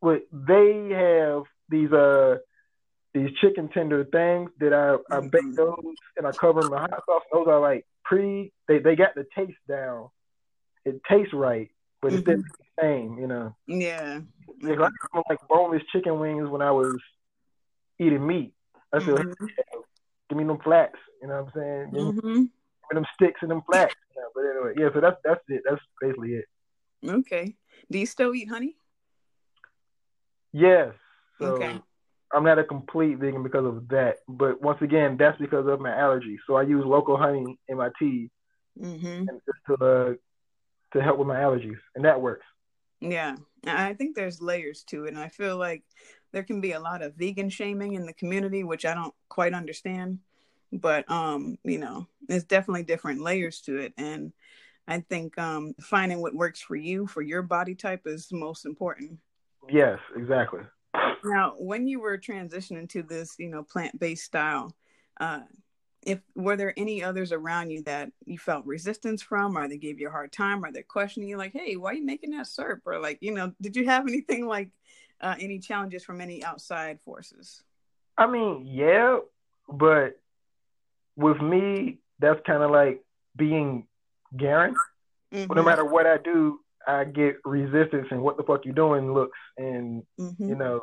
But 0.01 0.23
they 0.31 0.89
have 0.89 1.43
these 1.69 1.91
uh 1.91 2.37
these 3.13 3.29
chicken 3.41 3.67
tender 3.69 4.05
things 4.05 4.51
that 4.59 4.73
I, 4.73 4.93
I 5.13 5.19
mm-hmm. 5.19 5.27
bake 5.27 5.55
those 5.55 5.95
and 6.17 6.25
I 6.25 6.31
cover 6.31 6.61
them 6.61 6.73
in 6.73 6.79
hot 6.79 7.03
sauce. 7.05 7.23
Those 7.31 7.47
are 7.47 7.59
like 7.59 7.85
pre, 8.05 8.53
they, 8.67 8.79
they 8.79 8.95
got 8.95 9.15
the 9.15 9.25
taste 9.35 9.57
down. 9.67 10.09
It 10.85 11.01
tastes 11.09 11.33
right, 11.33 11.69
but 12.01 12.13
it's 12.13 12.23
mm-hmm. 12.23 12.39
the 12.39 12.81
same, 12.81 13.17
you 13.19 13.27
know. 13.27 13.55
Yeah. 13.67 14.21
Like, 14.61 14.79
I 14.79 14.89
got 15.13 15.25
like 15.29 15.39
boneless 15.49 15.83
chicken 15.91 16.19
wings 16.19 16.49
when 16.49 16.61
I 16.61 16.71
was 16.71 16.97
eating 17.99 18.25
meat. 18.25 18.53
I 18.93 18.99
said, 18.99 19.15
mm-hmm. 19.15 19.45
give 20.29 20.37
me 20.37 20.45
them 20.45 20.59
flats, 20.63 20.97
you 21.21 21.27
know 21.27 21.43
what 21.43 21.53
I'm 21.55 21.61
saying? 21.61 21.91
Give, 21.91 22.23
mm-hmm. 22.23 22.41
me 22.43 22.49
them 22.93 23.05
sticks 23.13 23.39
and 23.41 23.51
them 23.51 23.61
flats. 23.69 23.95
You 24.15 24.21
know 24.21 24.29
But 24.35 24.41
anyway, 24.41 24.73
yeah. 24.77 24.93
So 24.93 25.01
that's 25.01 25.17
that's 25.23 25.41
it. 25.47 25.63
That's 25.67 25.81
basically 25.99 26.33
it. 26.33 26.45
Okay. 27.07 27.55
Do 27.89 27.99
you 27.99 28.05
still 28.05 28.33
eat 28.33 28.49
honey? 28.49 28.77
Yes. 30.53 30.93
So 31.39 31.47
Okay. 31.47 31.79
I'm 32.33 32.43
not 32.43 32.59
a 32.59 32.63
complete 32.63 33.17
vegan 33.17 33.43
because 33.43 33.65
of 33.65 33.87
that. 33.89 34.17
But 34.27 34.61
once 34.61 34.81
again, 34.81 35.17
that's 35.17 35.37
because 35.39 35.67
of 35.67 35.79
my 35.79 35.95
allergy. 35.97 36.39
So 36.47 36.55
I 36.55 36.63
use 36.63 36.85
local 36.85 37.17
honey 37.17 37.57
in 37.67 37.77
my 37.77 37.89
tea 37.99 38.29
Mm-hmm. 38.79 39.25
to 39.67 39.85
uh, 39.85 40.13
to 40.93 41.03
help 41.03 41.19
with 41.19 41.27
my 41.27 41.35
allergies, 41.35 41.77
and 41.95 42.05
that 42.05 42.21
works. 42.21 42.45
Yeah, 43.01 43.35
I 43.65 43.89
I 43.89 43.93
think 43.93 44.15
there's 44.15 44.41
layers 44.41 44.83
to 44.85 45.05
it, 45.05 45.09
and 45.09 45.19
I 45.19 45.27
feel 45.27 45.57
like 45.57 45.83
there 46.31 46.43
can 46.43 46.61
be 46.61 46.71
a 46.71 46.79
lot 46.79 47.01
of 47.01 47.15
vegan 47.15 47.49
shaming 47.49 47.93
in 47.95 48.05
the 48.05 48.13
community, 48.13 48.63
which 48.63 48.85
I 48.85 48.93
don't 48.93 49.13
quite 49.27 49.53
understand. 49.53 50.19
But 50.71 51.09
um, 51.11 51.57
you 51.63 51.79
know, 51.79 52.07
there's 52.27 52.45
definitely 52.45 52.83
different 52.83 53.21
layers 53.21 53.59
to 53.61 53.77
it, 53.77 53.93
and 53.97 54.31
I 54.87 55.01
think 55.01 55.37
um, 55.37 55.73
finding 55.81 56.21
what 56.21 56.33
works 56.33 56.61
for 56.61 56.75
you 56.75 57.07
for 57.07 57.21
your 57.21 57.41
body 57.41 57.75
type 57.75 58.03
is 58.05 58.31
most 58.31 58.65
important. 58.65 59.19
Yes, 59.69 59.99
exactly. 60.15 60.61
Now, 61.23 61.53
when 61.57 61.87
you 61.87 61.99
were 61.99 62.17
transitioning 62.17 62.89
to 62.89 63.03
this, 63.03 63.35
you 63.37 63.49
know, 63.49 63.63
plant-based 63.63 64.23
style, 64.23 64.75
uh, 65.19 65.41
if 66.01 66.19
were 66.35 66.57
there 66.57 66.73
any 66.77 67.03
others 67.03 67.31
around 67.31 67.69
you 67.69 67.83
that 67.83 68.11
you 68.25 68.39
felt 68.39 68.65
resistance 68.65 69.21
from, 69.21 69.55
or 69.55 69.67
they 69.67 69.77
gave 69.77 69.99
you 69.99 70.07
a 70.07 70.11
hard 70.11 70.31
time, 70.31 70.65
or 70.65 70.71
they're 70.71 70.81
questioning 70.81 71.29
you, 71.29 71.37
like, 71.37 71.53
"Hey, 71.53 71.75
why 71.75 71.91
are 71.91 71.93
you 71.93 72.03
making 72.03 72.31
that 72.31 72.47
syrup?" 72.47 72.81
Or 72.85 72.99
like, 72.99 73.19
you 73.21 73.31
know, 73.31 73.53
did 73.61 73.75
you 73.75 73.85
have 73.85 74.07
anything 74.07 74.47
like 74.47 74.71
uh, 75.21 75.35
any 75.39 75.59
challenges 75.59 76.03
from 76.03 76.19
any 76.19 76.43
outside 76.43 76.99
forces? 77.01 77.63
I 78.17 78.25
mean, 78.25 78.65
yeah, 78.65 79.19
but 79.69 80.19
with 81.15 81.39
me, 81.39 81.99
that's 82.17 82.41
kind 82.47 82.63
of 82.63 82.71
like 82.71 83.03
being 83.35 83.87
Garen. 84.35 84.75
Mhm. 85.31 85.55
No 85.55 85.63
matter 85.63 85.85
what 85.85 86.07
I 86.07 86.17
do, 86.17 86.60
I 86.87 87.03
get 87.05 87.35
resistance 87.45 88.07
and 88.11 88.21
what 88.21 88.37
the 88.37 88.43
fuck 88.43 88.65
you 88.65 88.73
doing 88.73 89.13
looks, 89.13 89.37
and 89.57 90.03
Mhm. 90.19 90.49
you 90.49 90.55
know, 90.55 90.81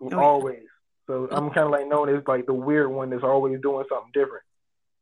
yeah. 0.00 0.16
always. 0.16 0.66
So 1.06 1.28
I'm 1.30 1.50
kind 1.50 1.66
of 1.66 1.70
like 1.72 1.88
known 1.88 2.08
as 2.08 2.22
like 2.26 2.46
the 2.46 2.54
weird 2.54 2.90
one 2.90 3.10
that's 3.10 3.24
always 3.24 3.60
doing 3.60 3.84
something 3.88 4.12
different. 4.12 4.44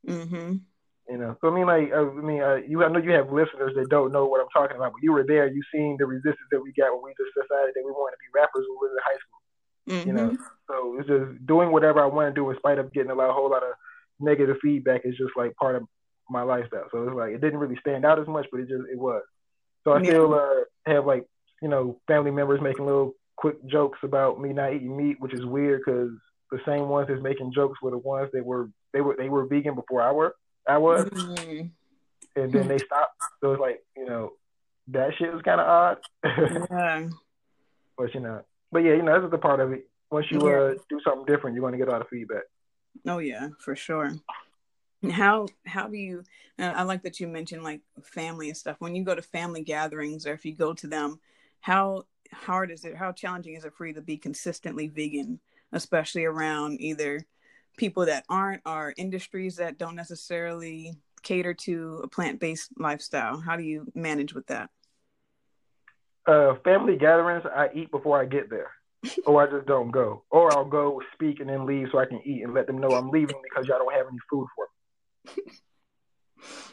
Mhm. 0.07 0.61
You 1.09 1.17
know, 1.17 1.37
so 1.41 1.49
I 1.49 1.55
mean, 1.55 1.67
like, 1.67 1.93
I 1.93 2.03
mean, 2.05 2.43
uh, 2.43 2.57
you 2.57 2.85
I 2.85 2.89
know 2.89 2.99
you 2.99 3.13
have 3.13 3.33
listeners 3.33 3.75
that 3.77 3.89
don't 3.89 4.13
know 4.13 4.27
what 4.27 4.41
I'm 4.41 4.49
talking 4.53 4.77
about, 4.77 4.93
but 4.93 5.03
you 5.03 5.13
were 5.13 5.25
there. 5.25 5.47
You 5.47 5.63
seen 5.73 5.97
the 5.99 6.07
resistance 6.07 6.49
that 6.51 6.61
we 6.61 6.73
got 6.73 6.93
when 6.93 7.03
we 7.03 7.15
just 7.17 7.35
decided 7.35 7.73
that 7.75 7.83
we 7.85 7.93
wanted 7.93 8.17
to 8.17 8.19
be 8.21 8.31
rappers 8.35 8.67
when 8.69 8.79
we 8.81 8.89
were 8.89 8.97
in 8.97 9.03
high 9.05 9.19
school. 9.19 9.41
Mhm. 9.89 10.07
You 10.07 10.13
know, 10.13 10.37
so 10.67 10.99
it's 10.99 11.09
just 11.09 11.47
doing 11.47 11.73
whatever 11.73 12.03
I 12.03 12.07
want 12.07 12.35
to 12.35 12.39
do 12.39 12.51
in 12.51 12.57
spite 12.59 12.79
of 12.79 12.93
getting 12.93 13.11
a 13.11 13.15
lot, 13.15 13.31
a 13.31 13.33
whole 13.33 13.49
lot 13.51 13.63
of 13.63 13.73
negative 14.21 14.59
feedback 14.61 15.03
is 15.05 15.17
just 15.17 15.35
like 15.37 15.55
part 15.57 15.77
of 15.77 15.85
my 16.29 16.43
lifestyle. 16.43 16.89
So 16.91 17.05
it's 17.05 17.15
like 17.15 17.33
it 17.33 17.41
didn't 17.41 17.59
really 17.59 17.79
stand 17.81 18.05
out 18.05 18.19
as 18.19 18.27
much, 18.27 18.47
but 18.51 18.61
it 18.61 18.69
just 18.69 18.85
it 18.93 18.99
was. 18.99 19.23
So 19.89 19.95
I 19.95 20.01
Yeah. 20.03 20.11
still 20.11 20.35
uh, 20.35 20.65
have 20.87 21.07
like 21.07 21.25
you 21.63 21.69
know 21.69 21.99
family 22.07 22.31
members 22.31 22.61
making 22.61 22.85
little 22.85 23.15
quick 23.37 23.57
jokes 23.67 23.99
about 24.03 24.39
me 24.39 24.53
not 24.53 24.75
eating 24.75 24.95
meat, 24.95 25.17
which 25.19 25.33
is 25.33 25.47
weird 25.47 25.81
because 25.85 26.11
the 26.51 26.59
same 26.67 26.89
ones 26.91 27.09
that's 27.09 27.23
making 27.23 27.53
jokes 27.55 27.81
were 27.81 27.91
the 27.91 27.97
ones 27.99 28.29
that 28.35 28.45
were 28.45 28.69
they 28.93 29.01
were 29.01 29.17
they 29.17 29.31
were 29.31 29.47
vegan 29.47 29.75
before 29.75 30.03
I 30.03 30.13
were 30.13 30.35
I 30.69 30.77
was, 30.77 31.09
Mhm. 31.09 31.71
and 32.37 32.53
then 32.53 32.69
they 32.69 32.79
stopped. 32.85 33.15
So 33.41 33.53
it's 33.53 33.61
like 33.61 33.83
you 33.97 34.05
know 34.05 34.33
that 34.89 35.15
shit 35.15 35.33
was 35.33 35.41
kind 35.43 35.61
of 35.61 35.67
odd. 35.67 35.99
Yeah. 36.71 37.09
but 37.97 38.13
you 38.15 38.21
know, 38.21 38.43
but 38.71 38.81
yeah, 38.81 38.93
you 38.93 39.03
know 39.03 39.19
that's 39.19 39.31
the 39.31 39.39
part 39.39 39.61
of 39.61 39.73
it. 39.73 39.89
Once 40.11 40.27
you 40.31 40.47
uh, 40.49 40.75
do 40.91 41.01
something 41.03 41.25
different, 41.27 41.55
you're 41.55 41.63
going 41.63 41.73
to 41.73 41.79
get 41.79 41.89
a 41.89 41.93
lot 41.93 42.03
of 42.03 42.09
feedback. 42.09 42.43
Oh 43.07 43.19
yeah, 43.19 43.49
for 43.59 43.75
sure. 43.75 44.13
How 45.11 45.47
how 45.65 45.87
do 45.87 45.97
you? 45.97 46.25
Uh, 46.59 46.73
I 46.75 46.83
like 46.83 47.03
that 47.03 47.21
you 47.21 47.29
mentioned 47.29 47.63
like 47.63 47.81
family 48.03 48.49
and 48.49 48.57
stuff. 48.57 48.77
When 48.81 48.95
you 48.95 49.05
go 49.05 49.15
to 49.15 49.23
family 49.23 49.63
gatherings 49.63 50.27
or 50.27 50.33
if 50.33 50.45
you 50.45 50.55
go 50.55 50.75
to 50.75 50.87
them, 50.87 51.21
how 51.61 52.05
hard 52.33 52.71
is 52.71 52.85
it? 52.85 52.97
How 52.97 53.13
challenging 53.13 53.55
is 53.55 53.65
it 53.65 53.75
for 53.75 53.87
you 53.87 53.95
to 53.95 54.03
be 54.03 54.17
consistently 54.17 54.89
vegan, 54.89 55.41
especially 55.73 56.25
around 56.25 56.81
either 56.81 57.25
people 57.77 58.07
that 58.07 58.25
aren't 58.29 58.63
or 58.67 58.93
industries 58.97 59.57
that 59.57 59.79
don't 59.79 59.95
necessarily 59.95 60.95
cater 61.23 61.55
to 61.55 62.01
a 62.03 62.09
plant 62.09 62.41
based 62.41 62.71
lifestyle? 62.77 63.39
How 63.41 63.57
do 63.57 63.63
you 63.63 63.87
manage 63.95 64.35
with 64.35 64.49
that? 64.49 64.71
Uh, 66.27 66.57
family 66.65 66.97
gatherings, 66.97 67.45
I 67.47 67.69
eat 67.75 67.91
before 67.91 68.21
I 68.21 68.27
get 68.27 68.51
there, 68.51 68.73
or 69.25 69.43
I 69.43 69.51
just 69.51 69.67
don't 69.67 69.91
go, 69.91 70.25
or 70.31 70.53
I'll 70.53 70.69
go 70.69 71.01
speak 71.15 71.41
and 71.41 71.49
then 71.49 71.65
leave 71.65 71.89
so 71.91 71.99
I 71.99 72.05
can 72.05 72.21
eat 72.23 72.43
and 72.43 72.53
let 72.53 72.67
them 72.67 72.79
know 72.79 72.89
I'm 72.89 73.11
leaving 73.11 73.41
because 73.45 73.67
y'all 73.67 73.79
don't 73.79 73.95
have 73.95 74.09
any 74.09 74.19
food 74.29 74.47
for 74.55 74.65
me. 74.67 74.78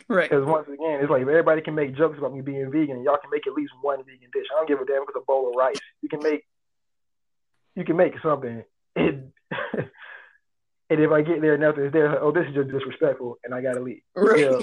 Right. 0.08 0.30
Because 0.30 0.46
once 0.46 0.68
again, 0.68 1.00
it's 1.02 1.10
like 1.10 1.24
if 1.24 1.28
everybody 1.28 1.62
can 1.62 1.74
make 1.74 1.98
jokes 1.98 2.18
about 2.20 2.34
me 2.34 2.42
being 2.42 2.70
vegan. 2.72 3.04
Y'all 3.04 3.18
can 3.18 3.32
make 3.32 3.48
at 3.48 3.54
least 3.54 3.74
one 3.82 4.04
vegan 4.06 4.30
dish. 4.32 4.46
I 4.52 4.60
don't 4.60 4.68
give 4.68 4.80
a 4.80 4.86
damn 4.86 5.02
if 5.02 5.10
it's 5.10 5.18
a 5.18 5.26
bowl 5.26 5.50
of 5.50 5.56
rice. 5.56 5.80
You 6.02 6.10
can 6.10 6.22
make, 6.22 6.44
you 7.76 7.84
can 7.84 7.98
make 7.98 8.14
something. 8.22 8.64
And, 8.96 9.32
and 9.52 9.90
if 10.90 11.12
I 11.12 11.22
get 11.22 11.42
there 11.42 11.54
and 11.54 11.64
nothing's 11.64 11.92
there, 11.92 12.10
like, 12.10 12.20
oh, 12.22 12.32
this 12.32 12.46
is 12.48 12.54
just 12.54 12.70
disrespectful, 12.70 13.40
and 13.44 13.54
I 13.54 13.62
gotta 13.62 13.80
leave. 13.80 14.02
Right. 14.16 14.42
Yeah. 14.42 14.60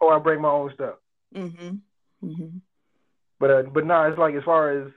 Or 0.00 0.14
I 0.14 0.18
bring 0.20 0.40
my 0.40 0.50
own 0.50 0.72
stuff. 0.74 0.94
Mhm. 1.34 1.80
Mhm. 2.22 2.60
But 3.40 3.50
uh, 3.50 3.62
but 3.64 3.86
no, 3.86 4.04
it's 4.04 4.18
like 4.18 4.34
as 4.34 4.44
far 4.44 4.70
as 4.70 4.92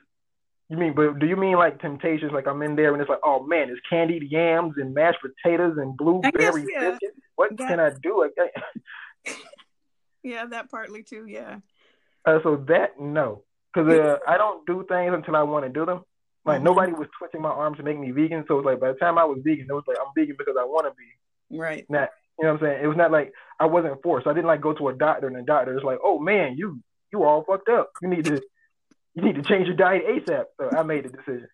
you 0.69 0.77
mean, 0.77 0.93
but 0.93 1.17
do 1.19 1.25
you 1.25 1.35
mean 1.35 1.55
like 1.55 1.81
temptations? 1.81 2.31
Like 2.31 2.47
I'm 2.47 2.61
in 2.61 2.75
there 2.75 2.93
and 2.93 3.01
it's 3.01 3.09
like, 3.09 3.19
oh 3.23 3.43
man, 3.43 3.69
it's 3.69 3.81
candied 3.89 4.31
yams 4.31 4.75
and 4.77 4.93
mashed 4.93 5.19
potatoes 5.21 5.77
and 5.77 5.97
blueberry 5.97 6.65
yeah. 6.71 6.91
biscuits. 6.91 7.18
What 7.39 7.57
can 7.57 7.79
I 7.79 7.91
do? 8.03 8.29
Yeah, 10.23 10.45
that 10.47 10.69
partly 10.69 11.03
too. 11.03 11.25
Yeah. 11.25 11.59
uh, 12.25 12.39
so 12.43 12.57
that 12.67 12.99
no, 12.99 13.43
because 13.73 13.89
uh, 13.89 14.17
I 14.27 14.37
don't 14.37 14.65
do 14.67 14.85
things 14.89 15.13
until 15.13 15.37
I 15.37 15.43
want 15.43 15.63
to 15.63 15.69
do 15.71 15.85
them. 15.85 16.03
Like 16.43 16.59
Mhm. 16.59 16.65
nobody 16.65 16.91
was 16.91 17.07
twisting 17.17 17.41
my 17.41 17.49
arms 17.49 17.77
to 17.77 17.83
make 17.83 17.97
me 17.97 18.11
vegan, 18.11 18.43
so 18.45 18.59
it's 18.59 18.65
like 18.65 18.81
by 18.81 18.91
the 18.91 18.97
time 18.99 19.17
I 19.17 19.23
was 19.23 19.39
vegan, 19.45 19.67
it 19.69 19.73
was 19.73 19.85
like 19.87 19.95
I'm 19.97 20.11
vegan 20.17 20.35
because 20.37 20.55
I 20.59 20.65
want 20.65 20.87
to 20.87 20.93
be. 20.97 21.57
Right. 21.57 21.85
Not, 21.89 22.09
you 22.37 22.45
know 22.45 22.51
what 22.53 22.61
I'm 22.63 22.67
saying? 22.67 22.83
It 22.83 22.87
was 22.87 22.97
not 22.97 23.11
like 23.11 23.31
I 23.61 23.65
wasn't 23.67 24.03
forced. 24.03 24.27
I 24.27 24.33
didn't 24.33 24.47
like 24.47 24.59
go 24.59 24.73
to 24.73 24.89
a 24.89 24.93
doctor 24.93 25.27
and 25.27 25.35
the 25.37 25.41
doctor 25.43 25.77
is 25.77 25.83
like, 25.85 25.99
oh 26.03 26.19
man, 26.19 26.57
you 26.57 26.81
you 27.13 27.23
all 27.23 27.45
fucked 27.45 27.69
up. 27.69 27.89
You 28.01 28.09
need 28.09 28.25
to 28.25 28.41
you 29.15 29.21
need 29.23 29.35
to 29.35 29.41
change 29.43 29.67
your 29.67 29.77
diet 29.77 30.03
ASAP. 30.05 30.43
So 30.59 30.69
I 30.69 30.83
made 30.83 31.05
the 31.05 31.09
decision. 31.09 31.47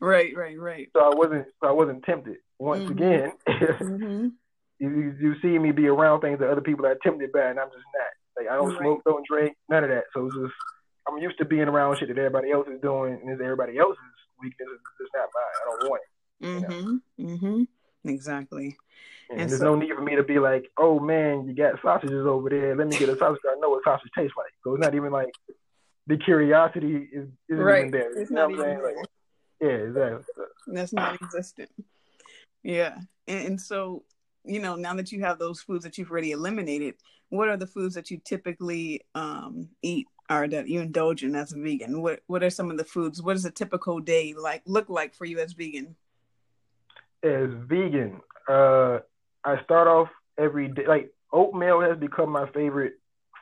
Right. 0.00 0.32
Right. 0.36 0.56
Right. 0.58 0.88
so 0.94 1.00
I 1.02 1.12
wasn't 1.12 1.46
so 1.60 1.68
I 1.68 1.72
wasn't 1.72 2.04
tempted. 2.04 2.36
Once 2.60 2.84
Mhm. 2.88 2.90
again, 2.92 3.32
Mm-hmm. 3.48 4.28
You, 4.78 4.88
you 4.90 5.14
you 5.20 5.34
see 5.40 5.58
me 5.58 5.72
be 5.72 5.86
around 5.88 6.20
things 6.20 6.38
that 6.40 6.50
other 6.50 6.60
people 6.60 6.86
are 6.86 6.96
tempted 7.02 7.32
by, 7.32 7.46
and 7.50 7.58
I'm 7.60 7.68
just 7.68 7.84
not. 7.94 8.12
Like 8.42 8.50
I 8.52 8.56
don't 8.56 8.70
Right. 8.70 8.78
smoke, 8.80 9.02
don't 9.04 9.26
drink, 9.26 9.56
none 9.68 9.84
of 9.84 9.90
that. 9.90 10.04
So 10.14 10.26
it's 10.26 10.34
just 10.36 10.54
I'm 11.08 11.18
used 11.18 11.38
to 11.38 11.44
being 11.44 11.68
around 11.68 11.98
shit 11.98 12.08
that 12.08 12.18
everybody 12.18 12.50
else 12.50 12.68
is 12.68 12.80
doing, 12.80 13.14
and 13.20 13.30
it's 13.30 13.40
everybody 13.42 13.78
else's 13.78 13.98
weakness. 14.40 14.68
It's 15.00 15.10
not 15.14 15.28
mine. 15.34 15.54
I 15.60 15.64
don't 15.80 15.90
want 15.90 16.02
it. 16.02 16.46
Mm-hmm. 16.46 17.26
Mm-hmm. 17.26 18.08
Exactly. 18.08 18.76
And, 19.30 19.40
And 19.40 19.50
there's 19.50 19.60
so- 19.60 19.66
no 19.66 19.74
need 19.76 19.94
for 19.94 20.02
me 20.02 20.16
to 20.16 20.22
be 20.24 20.38
like, 20.38 20.64
oh 20.78 20.98
man, 20.98 21.46
you 21.46 21.54
got 21.54 21.80
sausages 21.82 22.26
over 22.26 22.50
there. 22.50 22.74
Let 22.74 22.88
me 22.88 22.96
get 22.96 23.08
a 23.08 23.16
sausage. 23.16 23.40
I 23.48 23.54
know 23.60 23.70
what 23.70 23.84
sausage 23.84 24.10
tastes 24.16 24.34
like. 24.36 24.52
So 24.64 24.74
it's 24.74 24.80
not 24.82 24.94
even 24.94 25.12
like 25.12 25.30
the 26.08 26.16
curiosity 26.16 27.08
is 27.12 27.28
isn't 27.48 27.64
Right. 27.64 27.78
even 27.86 27.90
there. 27.92 28.10
It's 28.20 28.30
you 28.30 28.36
know 28.36 28.48
not 28.48 28.50
even 28.52 28.64
saying? 28.64 28.82
Like, 28.82 29.06
yeah, 29.60 29.68
exactly. 29.68 30.34
That's 30.68 30.92
not 30.92 31.14
existent. 31.22 31.70
Yeah. 32.64 32.98
And, 33.28 33.46
and 33.46 33.60
so, 33.60 34.02
you 34.44 34.60
know, 34.60 34.76
now 34.76 34.94
that 34.94 35.12
you 35.12 35.20
have 35.22 35.38
those 35.38 35.60
foods 35.60 35.84
that 35.84 35.98
you've 35.98 36.10
already 36.10 36.32
eliminated, 36.32 36.94
what 37.30 37.48
are 37.48 37.56
the 37.56 37.66
foods 37.66 37.94
that 37.94 38.10
you 38.10 38.18
typically 38.24 39.02
um, 39.14 39.68
eat 39.82 40.06
or 40.30 40.48
that 40.48 40.68
you 40.68 40.80
indulge 40.80 41.22
in 41.22 41.34
as 41.34 41.52
a 41.52 41.58
vegan? 41.58 42.02
What 42.02 42.20
What 42.26 42.42
are 42.42 42.50
some 42.50 42.70
of 42.70 42.76
the 42.78 42.84
foods? 42.84 43.22
What 43.22 43.34
does 43.34 43.44
a 43.44 43.50
typical 43.50 44.00
day 44.00 44.34
like 44.34 44.62
look 44.66 44.88
like 44.88 45.14
for 45.14 45.24
you 45.24 45.38
as 45.40 45.52
vegan? 45.52 45.96
as 47.22 47.48
vegan, 47.68 48.20
uh, 48.48 48.98
I 49.44 49.62
start 49.64 49.86
off 49.88 50.08
every 50.38 50.68
day. 50.68 50.86
Like 50.86 51.12
oatmeal 51.32 51.80
has 51.80 51.96
become 51.98 52.30
my 52.30 52.48
favorite 52.50 52.94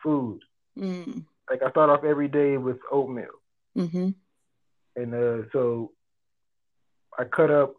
food. 0.02 0.40
Mm. 0.78 1.24
Like 1.50 1.62
I 1.62 1.70
start 1.70 1.90
off 1.90 2.04
every 2.04 2.28
day 2.28 2.56
with 2.58 2.78
oatmeal, 2.92 3.40
Mm-hmm. 3.76 4.10
and 4.96 5.14
uh, 5.14 5.48
so 5.52 5.92
I 7.18 7.24
cut 7.24 7.50
up 7.50 7.74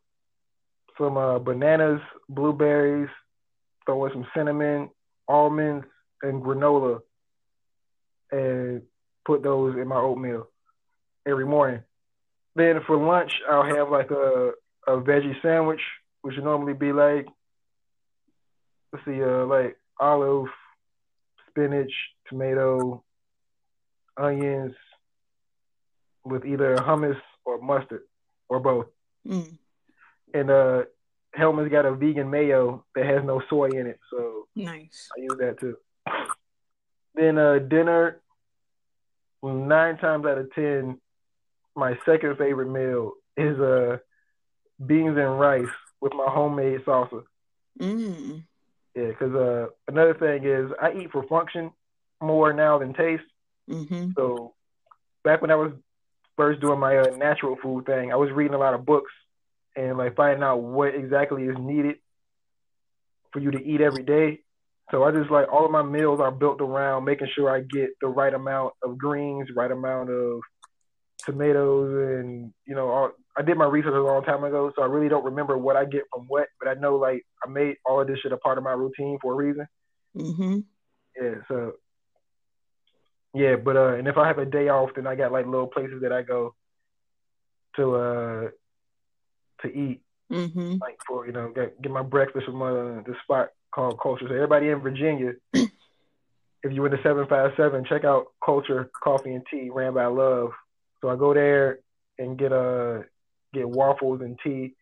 some 1.01 1.17
uh, 1.17 1.39
bananas, 1.39 1.99
blueberries, 2.29 3.09
throw 3.85 4.05
in 4.05 4.11
some 4.13 4.27
cinnamon, 4.35 4.89
almonds, 5.27 5.85
and 6.21 6.41
granola, 6.43 6.99
and 8.31 8.83
put 9.25 9.41
those 9.43 9.75
in 9.75 9.87
my 9.87 9.97
oatmeal 9.97 10.47
every 11.27 11.45
morning. 11.45 11.81
Then 12.55 12.81
for 12.85 12.97
lunch, 12.97 13.31
I'll 13.49 13.75
have 13.75 13.89
like 13.89 14.11
a 14.11 14.51
a 14.87 14.97
veggie 14.97 15.41
sandwich, 15.41 15.81
which 16.21 16.35
would 16.35 16.43
normally 16.43 16.73
be 16.73 16.91
like 16.91 17.27
let's 18.91 19.05
see, 19.05 19.23
uh, 19.23 19.45
like 19.45 19.77
olive, 19.99 20.47
spinach, 21.49 21.91
tomato, 22.27 23.03
onions, 24.17 24.73
with 26.25 26.45
either 26.45 26.75
hummus 26.77 27.19
or 27.45 27.59
mustard 27.61 28.03
or 28.49 28.59
both. 28.59 28.87
Mm. 29.25 29.57
And 30.33 30.49
uh, 30.49 30.83
Hellmann's 31.33 31.71
got 31.71 31.85
a 31.85 31.93
vegan 31.93 32.29
mayo 32.29 32.85
that 32.95 33.05
has 33.05 33.23
no 33.23 33.41
soy 33.49 33.69
in 33.69 33.87
it, 33.87 33.99
so 34.09 34.47
Nice. 34.55 35.09
I 35.17 35.21
use 35.21 35.37
that 35.39 35.59
too. 35.59 35.77
then 37.15 37.37
uh, 37.37 37.59
dinner. 37.59 38.21
Nine 39.43 39.97
times 39.97 40.25
out 40.27 40.37
of 40.37 40.53
ten, 40.53 40.99
my 41.75 41.97
second 42.05 42.37
favorite 42.37 42.69
meal 42.69 43.13
is 43.35 43.59
uh 43.59 43.97
beans 44.85 45.17
and 45.17 45.39
rice 45.39 45.73
with 45.99 46.13
my 46.13 46.27
homemade 46.27 46.81
salsa. 46.85 47.23
Mm. 47.79 48.43
Yeah, 48.95 49.07
because 49.07 49.33
uh, 49.33 49.67
another 49.87 50.13
thing 50.13 50.43
is 50.43 50.71
I 50.79 50.93
eat 50.93 51.11
for 51.11 51.23
function 51.23 51.71
more 52.21 52.53
now 52.53 52.77
than 52.77 52.93
taste. 52.93 53.23
Mm-hmm. 53.67 54.11
So 54.15 54.53
back 55.23 55.41
when 55.41 55.49
I 55.49 55.55
was 55.55 55.71
first 56.37 56.61
doing 56.61 56.79
my 56.79 56.97
uh, 56.97 57.15
natural 57.17 57.55
food 57.63 57.87
thing, 57.87 58.11
I 58.11 58.17
was 58.17 58.29
reading 58.31 58.53
a 58.53 58.59
lot 58.59 58.75
of 58.75 58.85
books 58.85 59.11
and 59.75 59.97
like 59.97 60.15
finding 60.15 60.43
out 60.43 60.57
what 60.57 60.95
exactly 60.95 61.43
is 61.43 61.55
needed 61.59 61.97
for 63.31 63.39
you 63.39 63.51
to 63.51 63.63
eat 63.63 63.81
every 63.81 64.03
day. 64.03 64.39
So 64.91 65.03
I 65.03 65.11
just 65.11 65.31
like 65.31 65.51
all 65.51 65.65
of 65.65 65.71
my 65.71 65.83
meals 65.83 66.19
are 66.19 66.31
built 66.31 66.59
around 66.59 67.05
making 67.05 67.29
sure 67.33 67.49
I 67.49 67.61
get 67.61 67.91
the 68.01 68.07
right 68.07 68.33
amount 68.33 68.73
of 68.83 68.97
greens, 68.97 69.49
right 69.55 69.71
amount 69.71 70.09
of 70.09 70.41
tomatoes, 71.25 72.19
and 72.19 72.53
you 72.67 72.75
know, 72.75 72.89
all, 72.89 73.11
I 73.37 73.41
did 73.41 73.57
my 73.57 73.65
research 73.65 73.93
a 73.93 74.01
long 74.01 74.23
time 74.23 74.43
ago, 74.43 74.71
so 74.75 74.81
I 74.81 74.87
really 74.87 75.07
don't 75.07 75.23
remember 75.23 75.57
what 75.57 75.77
I 75.77 75.85
get 75.85 76.03
from 76.13 76.25
what, 76.27 76.47
but 76.59 76.69
I 76.69 76.73
know 76.73 76.97
like 76.97 77.25
I 77.45 77.49
made 77.49 77.75
all 77.85 78.01
of 78.01 78.07
this 78.07 78.19
shit 78.19 78.33
a 78.33 78.37
part 78.37 78.57
of 78.57 78.65
my 78.65 78.73
routine 78.73 79.17
for 79.21 79.33
a 79.33 79.35
reason. 79.35 79.65
Mm-hmm. 80.17 80.59
Yeah, 81.21 81.35
so 81.47 81.73
yeah, 83.33 83.55
but 83.55 83.77
uh, 83.77 83.95
and 83.95 84.07
if 84.07 84.17
I 84.17 84.27
have 84.27 84.39
a 84.39 84.45
day 84.45 84.67
off, 84.67 84.89
then 84.95 85.07
I 85.07 85.15
got 85.15 85.31
like 85.31 85.45
little 85.45 85.67
places 85.67 86.01
that 86.01 86.11
I 86.11 86.21
go 86.21 86.53
to 87.77 87.95
uh 87.95 88.49
to 89.63 89.67
eat, 89.69 90.01
Mm-hmm. 90.31 90.75
like 90.79 90.97
for 91.07 91.25
you 91.27 91.33
know 91.33 91.51
get, 91.53 91.81
get 91.81 91.91
my 91.91 92.01
breakfast 92.03 92.45
from 92.45 92.61
uh, 92.61 93.01
the 93.03 93.13
spot 93.23 93.49
called 93.73 93.99
Culture. 94.01 94.25
So 94.29 94.33
everybody 94.33 94.69
in 94.69 94.79
Virginia, 94.79 95.33
if 95.53 96.71
you're 96.71 96.85
in 96.85 96.91
the 96.91 96.99
seven 97.03 97.25
five 97.27 97.51
seven, 97.57 97.85
check 97.87 98.03
out 98.05 98.27
Culture 98.45 98.89
Coffee 99.03 99.33
and 99.33 99.43
Tea, 99.51 99.69
ran 99.69 99.93
by 99.93 100.05
Love. 100.05 100.51
So 101.01 101.09
I 101.09 101.15
go 101.15 101.33
there 101.33 101.79
and 102.17 102.37
get 102.37 102.53
uh 102.53 102.99
get 103.53 103.67
waffles 103.69 104.21
and 104.21 104.37
tea. 104.43 104.73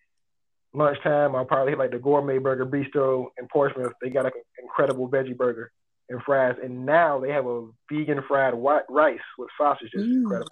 Lunchtime, 0.73 1.35
I'll 1.35 1.45
probably 1.45 1.71
hit 1.71 1.79
like 1.79 1.91
the 1.91 1.97
Gourmet 1.97 2.37
Burger 2.37 2.65
Bistro 2.65 3.27
in 3.39 3.47
Portsmouth. 3.51 3.93
They 4.01 4.09
got 4.11 4.25
like 4.25 4.35
an 4.35 4.43
incredible 4.61 5.09
veggie 5.09 5.35
burger 5.35 5.71
and 6.09 6.21
fries, 6.21 6.57
and 6.63 6.85
now 6.85 7.19
they 7.19 7.31
have 7.31 7.47
a 7.47 7.67
vegan 7.91 8.21
fried 8.27 8.53
white 8.53 8.83
rice 8.87 9.17
with 9.39 9.49
sausage. 9.57 9.89
It's 9.93 10.03
Mm. 10.03 10.21
incredible. 10.21 10.51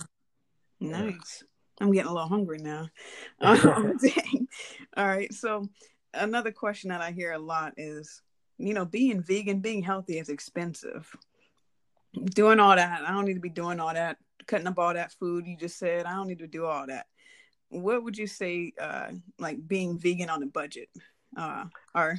Nice. 0.79 1.43
I'm 1.79 1.91
getting 1.91 2.09
a 2.09 2.13
little 2.13 2.29
hungry 2.29 2.59
now. 2.59 2.89
Um. 3.39 3.97
All 4.95 5.07
right. 5.07 5.31
So 5.33 5.69
another 6.13 6.51
question 6.51 6.89
that 6.89 7.01
I 7.01 7.11
hear 7.11 7.33
a 7.33 7.39
lot 7.39 7.73
is, 7.77 8.21
you 8.57 8.73
know, 8.73 8.85
being 8.85 9.21
vegan, 9.21 9.59
being 9.59 9.83
healthy 9.83 10.17
is 10.17 10.29
expensive. 10.29 11.15
Doing 12.13 12.59
all 12.59 12.75
that, 12.75 13.03
I 13.03 13.11
don't 13.11 13.25
need 13.25 13.35
to 13.35 13.39
be 13.39 13.49
doing 13.49 13.79
all 13.79 13.93
that, 13.93 14.17
cutting 14.47 14.67
up 14.67 14.79
all 14.79 14.93
that 14.93 15.13
food 15.13 15.45
you 15.45 15.55
just 15.55 15.77
said. 15.77 16.05
I 16.05 16.15
don't 16.15 16.27
need 16.27 16.39
to 16.39 16.47
do 16.47 16.65
all 16.65 16.87
that. 16.87 17.05
What 17.69 18.03
would 18.03 18.17
you 18.17 18.27
say, 18.27 18.73
uh, 18.81 19.09
like 19.37 19.67
being 19.67 19.99
vegan 19.99 20.29
on 20.29 20.41
a 20.41 20.47
budget, 20.47 20.89
uh, 21.35 21.65
or 21.93 22.17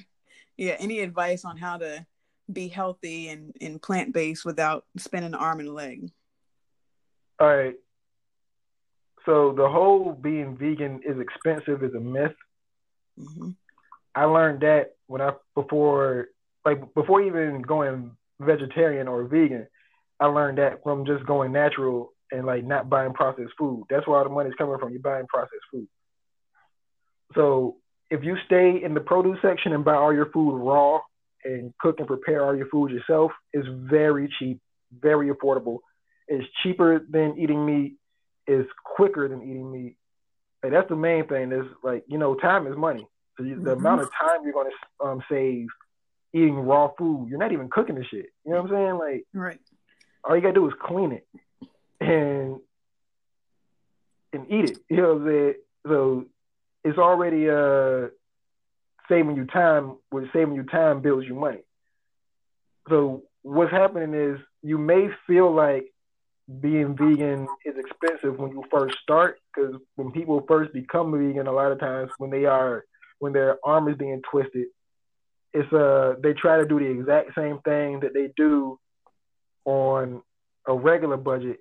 yeah, 0.57 0.77
any 0.79 1.01
advice 1.01 1.45
on 1.45 1.57
how 1.57 1.79
to 1.79 2.07
be 2.53 2.69
healthy 2.69 3.29
and, 3.29 3.55
and 3.61 3.83
plant 3.83 4.13
based 4.13 4.45
without 4.45 4.85
spending 4.99 5.33
an 5.33 5.41
arm 5.41 5.61
and 5.61 5.71
a 5.71 5.73
leg? 5.73 6.11
All 7.41 7.49
right. 7.49 7.75
So 9.27 9.53
the 9.57 9.69
whole 9.69 10.13
being 10.13 10.57
vegan 10.57 11.01
is 11.05 11.19
expensive 11.21 11.83
is 11.83 11.95
a 11.95 12.01
myth. 12.01 12.33
hmm 13.17 13.51
I 14.15 14.25
learned 14.25 14.63
that 14.63 14.97
when 15.07 15.21
I 15.21 15.33
before 15.55 16.29
like 16.65 16.93
before 16.95 17.23
even 17.23 17.63
going 17.63 18.17
vegetarian 18.41 19.07
or 19.07 19.25
vegan, 19.25 19.67
I 20.19 20.27
learned 20.27 20.59
that 20.59 20.83
from 20.83 21.07
just 21.07 21.25
going 21.27 21.53
natural 21.53 22.13
and 22.33 22.47
like 22.47 22.65
not 22.65 22.91
buying 22.91 23.13
processed 23.13 23.53
food. 23.59 23.85
That's 23.91 24.07
where 24.07 24.19
all 24.19 24.25
the 24.25 24.31
money's 24.31 24.55
coming 24.59 24.79
from. 24.79 24.91
You're 24.93 25.03
buying 25.03 25.27
processed 25.29 25.69
food. 25.73 25.87
So 27.35 27.77
if 28.11 28.25
you 28.25 28.37
stay 28.47 28.83
in 28.83 28.95
the 28.95 29.01
produce 29.01 29.39
section 29.43 29.73
and 29.73 29.85
buy 29.85 29.95
all 29.95 30.13
your 30.13 30.31
food 30.33 30.57
raw 30.57 31.01
and 31.45 31.73
cook 31.81 31.97
and 31.99 32.07
prepare 32.07 32.45
all 32.45 32.57
your 32.57 32.69
food 32.69 32.91
yourself, 32.91 33.33
it's 33.53 33.69
very 33.69 34.33
cheap, 34.39 34.61
very 35.01 35.31
affordable. 35.31 35.79
It's 36.27 36.47
cheaper 36.63 37.05
than 37.09 37.39
eating 37.39 37.65
meat. 37.65 37.98
It's 38.49 38.69
quicker 38.97 39.29
than 39.29 39.43
eating 39.43 39.71
meat. 39.71 39.97
Like 40.63 40.73
that's 40.73 40.89
the 40.89 40.97
main 40.97 41.29
thing. 41.29 41.53
Is 41.53 41.67
like 41.85 42.03
you 42.09 42.19
know, 42.19 42.35
time 42.35 42.67
is 42.67 42.77
money. 42.77 43.07
So 43.37 43.45
you, 43.45 43.55
the 43.63 43.71
Mhm. 43.71 43.79
amount 43.79 44.01
of 44.01 44.09
time 44.21 44.43
you're 44.43 44.53
gonna 44.53 44.71
um, 45.05 45.23
save 45.31 45.67
eating 46.33 46.57
raw 46.57 46.89
food, 46.99 47.29
you're 47.29 47.39
not 47.39 47.53
even 47.53 47.69
cooking 47.71 47.95
the 47.95 48.05
shit. 48.05 48.27
You 48.45 48.53
know 48.53 48.63
what 48.63 48.71
I'm 48.73 48.77
saying? 48.77 48.99
Like 48.99 49.25
Right. 49.33 49.61
all 50.25 50.35
you 50.35 50.43
gotta 50.43 50.55
do 50.55 50.67
is 50.67 50.75
clean 50.83 51.13
it 51.13 51.27
and 52.01 52.59
and 54.33 54.47
eat 54.51 54.65
it. 54.65 54.79
You 54.91 54.97
know 54.97 55.15
what 55.15 55.23
I'm 55.23 55.29
saying? 55.29 55.55
So 55.87 56.25
it's 56.85 56.99
already 56.99 57.49
uh 57.49 58.09
saving 59.09 59.37
you 59.37 59.47
time. 59.47 59.97
With 60.11 60.33
saving 60.33 60.55
you 60.55 60.65
time 60.65 61.01
builds 61.03 61.27
you 61.27 61.35
money. 61.35 61.63
So 62.89 63.23
what's 63.43 63.71
happening 63.71 64.15
is 64.15 64.39
you 64.63 64.79
may 64.79 65.09
feel 65.27 65.55
like 65.55 65.93
being 66.61 66.97
vegan 66.97 67.47
is 67.65 67.75
expensive 67.77 68.39
when 68.39 68.51
you 68.51 68.65
first 68.71 68.97
start 69.03 69.39
because 69.55 69.77
when 69.97 70.11
people 70.13 70.43
first 70.49 70.73
become 70.73 71.13
vegan, 71.13 71.47
a 71.47 71.53
lot 71.53 71.73
of 71.73 71.79
times 71.79 72.11
when 72.19 72.31
they 72.31 72.47
are 72.47 72.85
when 73.19 73.33
their 73.33 73.59
arm 73.65 73.89
is 73.89 73.97
being 73.97 74.23
twisted, 74.31 74.67
it's 75.53 75.71
uh 75.73 76.15
they 76.23 76.33
try 76.33 76.57
to 76.57 76.67
do 76.67 76.79
the 76.79 76.87
exact 76.87 77.35
same 77.35 77.59
thing 77.61 78.01
that 78.01 78.15
they 78.15 78.31
do 78.37 78.79
on 79.67 80.23
a 80.67 80.75
regular 80.75 81.19
budget 81.19 81.59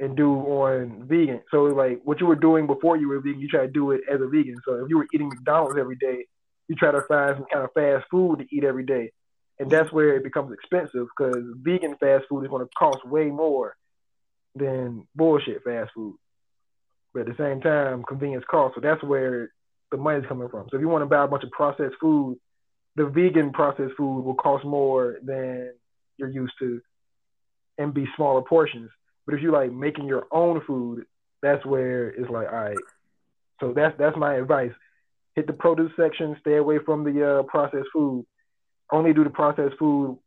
and 0.00 0.16
do 0.16 0.32
on 0.32 1.06
vegan. 1.06 1.40
So 1.50 1.64
like 1.64 2.00
what 2.04 2.20
you 2.20 2.26
were 2.26 2.36
doing 2.36 2.66
before 2.66 2.96
you 2.96 3.08
were 3.08 3.20
vegan, 3.20 3.40
you 3.40 3.48
try 3.48 3.66
to 3.66 3.72
do 3.72 3.90
it 3.90 4.00
as 4.10 4.20
a 4.20 4.26
vegan. 4.26 4.56
So 4.66 4.82
if 4.82 4.88
you 4.88 4.96
were 4.96 5.06
eating 5.12 5.28
McDonald's 5.28 5.78
every 5.78 5.96
day, 5.96 6.24
you 6.68 6.74
try 6.76 6.90
to 6.90 7.02
find 7.02 7.36
some 7.36 7.46
kind 7.52 7.64
of 7.64 7.70
fast 7.74 8.06
food 8.10 8.38
to 8.38 8.46
eat 8.56 8.64
every 8.64 8.86
day. 8.86 9.12
And 9.58 9.70
that's 9.70 9.92
where 9.92 10.16
it 10.16 10.24
becomes 10.24 10.52
expensive 10.52 11.06
because 11.16 11.44
vegan 11.62 11.96
fast 11.96 12.24
food 12.28 12.42
is 12.42 12.50
going 12.50 12.64
to 12.64 12.70
cost 12.76 13.06
way 13.06 13.26
more 13.26 13.76
than 14.54 15.06
bullshit 15.14 15.62
fast 15.62 15.92
food. 15.94 16.16
But 17.12 17.20
at 17.20 17.36
the 17.36 17.42
same 17.42 17.60
time, 17.60 18.02
convenience 18.02 18.44
costs. 18.50 18.74
So 18.74 18.80
that's 18.80 19.02
where 19.02 19.50
the 19.90 19.96
money's 19.96 20.26
coming 20.26 20.48
from. 20.48 20.66
So 20.70 20.76
if 20.76 20.80
you 20.80 20.88
want 20.88 21.02
to 21.02 21.06
buy 21.06 21.24
a 21.24 21.28
bunch 21.28 21.44
of 21.44 21.50
processed 21.50 21.94
food, 22.00 22.38
the 22.96 23.06
vegan 23.06 23.52
processed 23.52 23.94
food 23.96 24.22
will 24.22 24.34
cost 24.34 24.64
more 24.64 25.18
than 25.22 25.72
you're 26.16 26.30
used 26.30 26.54
to 26.60 26.80
and 27.78 27.94
be 27.94 28.06
smaller 28.16 28.42
portions. 28.42 28.90
But 29.26 29.34
if 29.34 29.42
you 29.42 29.52
like 29.52 29.72
making 29.72 30.06
your 30.06 30.26
own 30.30 30.60
food, 30.66 31.04
that's 31.42 31.64
where 31.64 32.08
it's 32.08 32.30
like, 32.30 32.48
all 32.48 32.54
right. 32.54 32.76
So 33.60 33.72
that's 33.72 33.94
that's 33.98 34.16
my 34.16 34.34
advice. 34.34 34.72
Hit 35.36 35.46
the 35.46 35.52
produce 35.52 35.92
section, 35.96 36.36
stay 36.40 36.56
away 36.56 36.78
from 36.84 37.04
the 37.04 37.38
uh, 37.38 37.42
processed 37.44 37.88
food. 37.92 38.26
Only 38.92 39.12
do 39.12 39.24
the 39.24 39.30
processed 39.30 39.76
food 39.78 40.18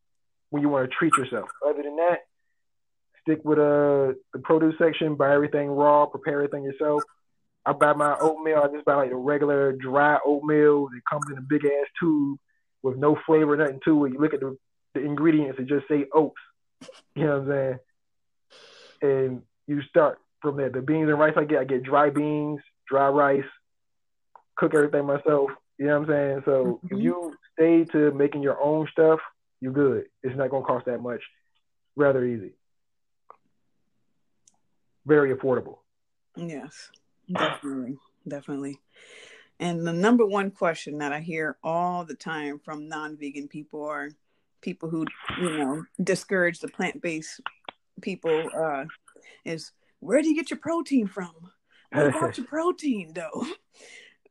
when 0.50 0.62
you 0.62 0.70
want 0.70 0.90
to 0.90 0.96
treat 0.96 1.14
yourself. 1.16 1.50
Other 1.66 1.84
than 1.84 1.96
that, 1.98 2.20
stick 3.22 3.40
with 3.44 3.60
uh 3.60 4.14
the 4.34 4.40
produce 4.44 4.76
section, 4.80 5.16
buy 5.16 5.34
everything 5.34 5.70
raw, 5.70 6.06
prepare 6.06 6.36
everything 6.42 6.64
yourself. 6.64 7.04
I 7.66 7.74
buy 7.74 7.94
my 7.94 8.16
oatmeal, 8.20 8.62
I 8.64 8.74
just 8.74 8.86
buy 8.86 8.96
like 8.96 9.10
the 9.10 9.16
regular 9.16 9.74
dry 9.74 10.18
oatmeal. 10.26 10.88
It 10.96 11.04
comes 11.10 11.26
in 11.32 11.38
a 11.38 11.42
big 11.42 11.66
ass 11.66 11.88
tube 12.00 12.40
with 12.82 12.98
no 12.98 13.18
flavor, 13.26 13.58
nothing 13.58 13.82
to 13.86 14.06
it. 14.06 14.14
You 14.14 14.20
look 14.20 14.34
at 14.34 14.40
the, 14.40 14.58
the 14.94 15.02
ingredients 15.02 15.60
and 15.60 15.68
just 15.68 15.88
say 15.90 16.06
oats. 16.14 16.36
You 17.16 17.26
know 17.26 17.40
what 17.40 17.42
I'm 17.42 17.48
saying? 17.50 17.80
And 19.02 19.42
you 19.68 19.82
start 19.90 20.20
from 20.42 20.58
there. 20.58 20.70
The 20.70 20.82
beans 20.82 21.10
and 21.10 21.20
rice 21.20 21.34
I 21.36 21.44
get, 21.44 21.60
I 21.60 21.64
get 21.66 21.84
dry 21.84 22.10
beans, 22.10 22.62
dry 22.88 23.10
rice, 23.10 23.44
cook 24.56 24.74
everything 24.74 25.06
myself. 25.06 25.50
You 25.78 25.88
know 25.88 26.00
what 26.00 26.10
I'm 26.10 26.16
saying? 26.16 26.42
So 26.46 26.82
if 26.90 26.98
Mhm. 26.98 27.02
you 27.02 27.38
stay 27.58 27.84
to 27.86 28.12
making 28.12 28.44
your 28.44 28.62
own 28.62 28.88
stuff, 28.92 29.20
you're 29.60 29.74
good. 29.74 30.06
It's 30.24 30.38
not 30.38 30.50
gonna 30.50 30.66
cost 30.66 30.86
that 30.86 31.02
much. 31.02 31.22
Rather 31.96 32.24
easy. 32.24 32.54
Very 35.06 35.36
affordable. 35.36 35.80
Yes, 36.36 36.92
definitely, 37.32 37.98
definitely. 38.28 38.80
And 39.60 39.88
the 39.88 39.94
number 39.94 40.26
one 40.26 40.52
question 40.52 41.00
that 41.00 41.12
I 41.12 41.20
hear 41.20 41.58
all 41.64 42.06
the 42.06 42.14
time 42.14 42.60
from 42.60 42.88
non-vegan 42.88 43.48
people 43.48 43.80
or 43.80 44.12
people 44.62 44.90
who, 44.90 45.06
you 45.42 45.58
know, 45.58 45.84
discourage 46.04 46.60
the 46.60 46.68
plant-based 46.68 47.42
people 48.02 48.50
uh, 48.56 48.86
is, 49.46 49.72
where 50.00 50.22
do 50.22 50.30
you 50.30 50.36
get 50.36 50.52
your 50.52 50.60
protein 50.60 51.08
from? 51.08 51.32
What 51.92 52.08
about 52.08 52.38
your 52.38 52.46
protein, 52.46 53.14
though? 53.16 53.48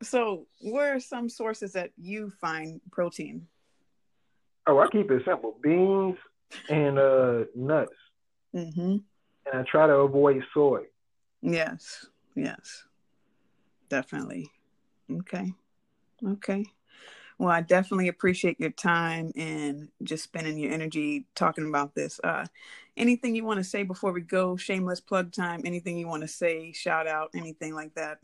So, 0.02 0.46
where 0.60 0.94
are 0.94 1.00
some 1.00 1.28
sources 1.28 1.72
that 1.72 1.90
you 1.96 2.30
find 2.40 2.80
protein? 2.90 3.46
Oh, 4.66 4.78
I 4.78 4.88
keep 4.88 5.10
it 5.10 5.22
simple. 5.24 5.56
Beans 5.62 6.16
and 6.68 6.98
uh 6.98 7.44
nuts. 7.54 7.92
Mm-hmm. 8.54 8.96
And 9.46 9.54
I 9.54 9.62
try 9.70 9.86
to 9.86 9.94
avoid 9.94 10.42
soy. 10.52 10.82
Yes, 11.42 12.06
yes, 12.34 12.84
definitely. 13.88 14.50
Okay, 15.10 15.52
okay. 16.26 16.64
Well, 17.38 17.50
I 17.50 17.60
definitely 17.60 18.08
appreciate 18.08 18.58
your 18.58 18.70
time 18.70 19.30
and 19.36 19.90
just 20.02 20.24
spending 20.24 20.58
your 20.58 20.72
energy 20.72 21.26
talking 21.34 21.68
about 21.68 21.94
this. 21.94 22.18
Uh, 22.24 22.46
anything 22.96 23.34
you 23.34 23.44
want 23.44 23.58
to 23.58 23.64
say 23.64 23.82
before 23.82 24.12
we 24.12 24.22
go? 24.22 24.56
Shameless 24.56 25.00
plug 25.00 25.32
time. 25.32 25.60
Anything 25.66 25.98
you 25.98 26.08
want 26.08 26.22
to 26.22 26.28
say? 26.28 26.72
Shout 26.72 27.06
out? 27.06 27.30
Anything 27.34 27.74
like 27.74 27.94
that? 27.94 28.20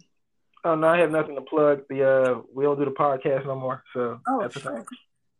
Oh 0.65 0.75
no, 0.77 0.89
I 0.89 0.99
have 0.99 1.11
nothing 1.11 1.35
to 1.35 1.41
plug. 1.43 1.83
The 1.89 2.09
uh, 2.09 2.41
we 2.55 2.65
don't 2.65 2.79
do 2.79 2.85
the 2.85 2.93
podcast 2.93 3.47
no 3.47 3.57
more. 3.57 3.83
So 3.93 4.21
oh, 4.29 4.43
that's 4.43 4.61
sure. 4.61 4.85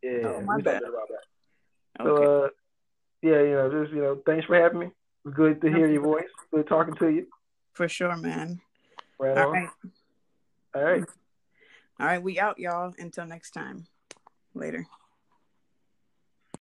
Yeah, 0.03 0.19
oh, 0.25 0.41
my 0.41 0.61
bad. 0.61 0.83
about 0.83 1.09
that. 1.09 2.03
Okay. 2.03 2.25
So 2.25 2.45
uh, 2.45 2.49
yeah, 3.23 3.41
you 3.43 3.55
know, 3.55 3.83
just 3.83 3.95
you 3.95 4.03
know, 4.03 4.21
thanks 4.27 4.47
for 4.47 4.57
having 4.57 4.81
me. 4.81 4.91
Good 5.33 5.61
to 5.61 5.69
hear 5.69 5.89
your 5.89 6.03
voice. 6.03 6.25
Good 6.53 6.67
talking 6.67 6.95
to 6.97 7.09
you. 7.09 7.27
For 7.75 7.89
sure, 7.89 8.17
man. 8.17 8.61
Right 9.21 9.39
All 9.39 9.49
on. 9.49 9.53
right. 9.53 9.69
All 10.75 10.83
right. 10.83 11.05
All 12.01 12.07
right, 12.07 12.23
we 12.23 12.41
out, 12.41 12.59
y'all. 12.59 12.93
Until 12.99 13.27
next 13.27 13.53
time. 13.53 13.87
Later. 14.55 14.87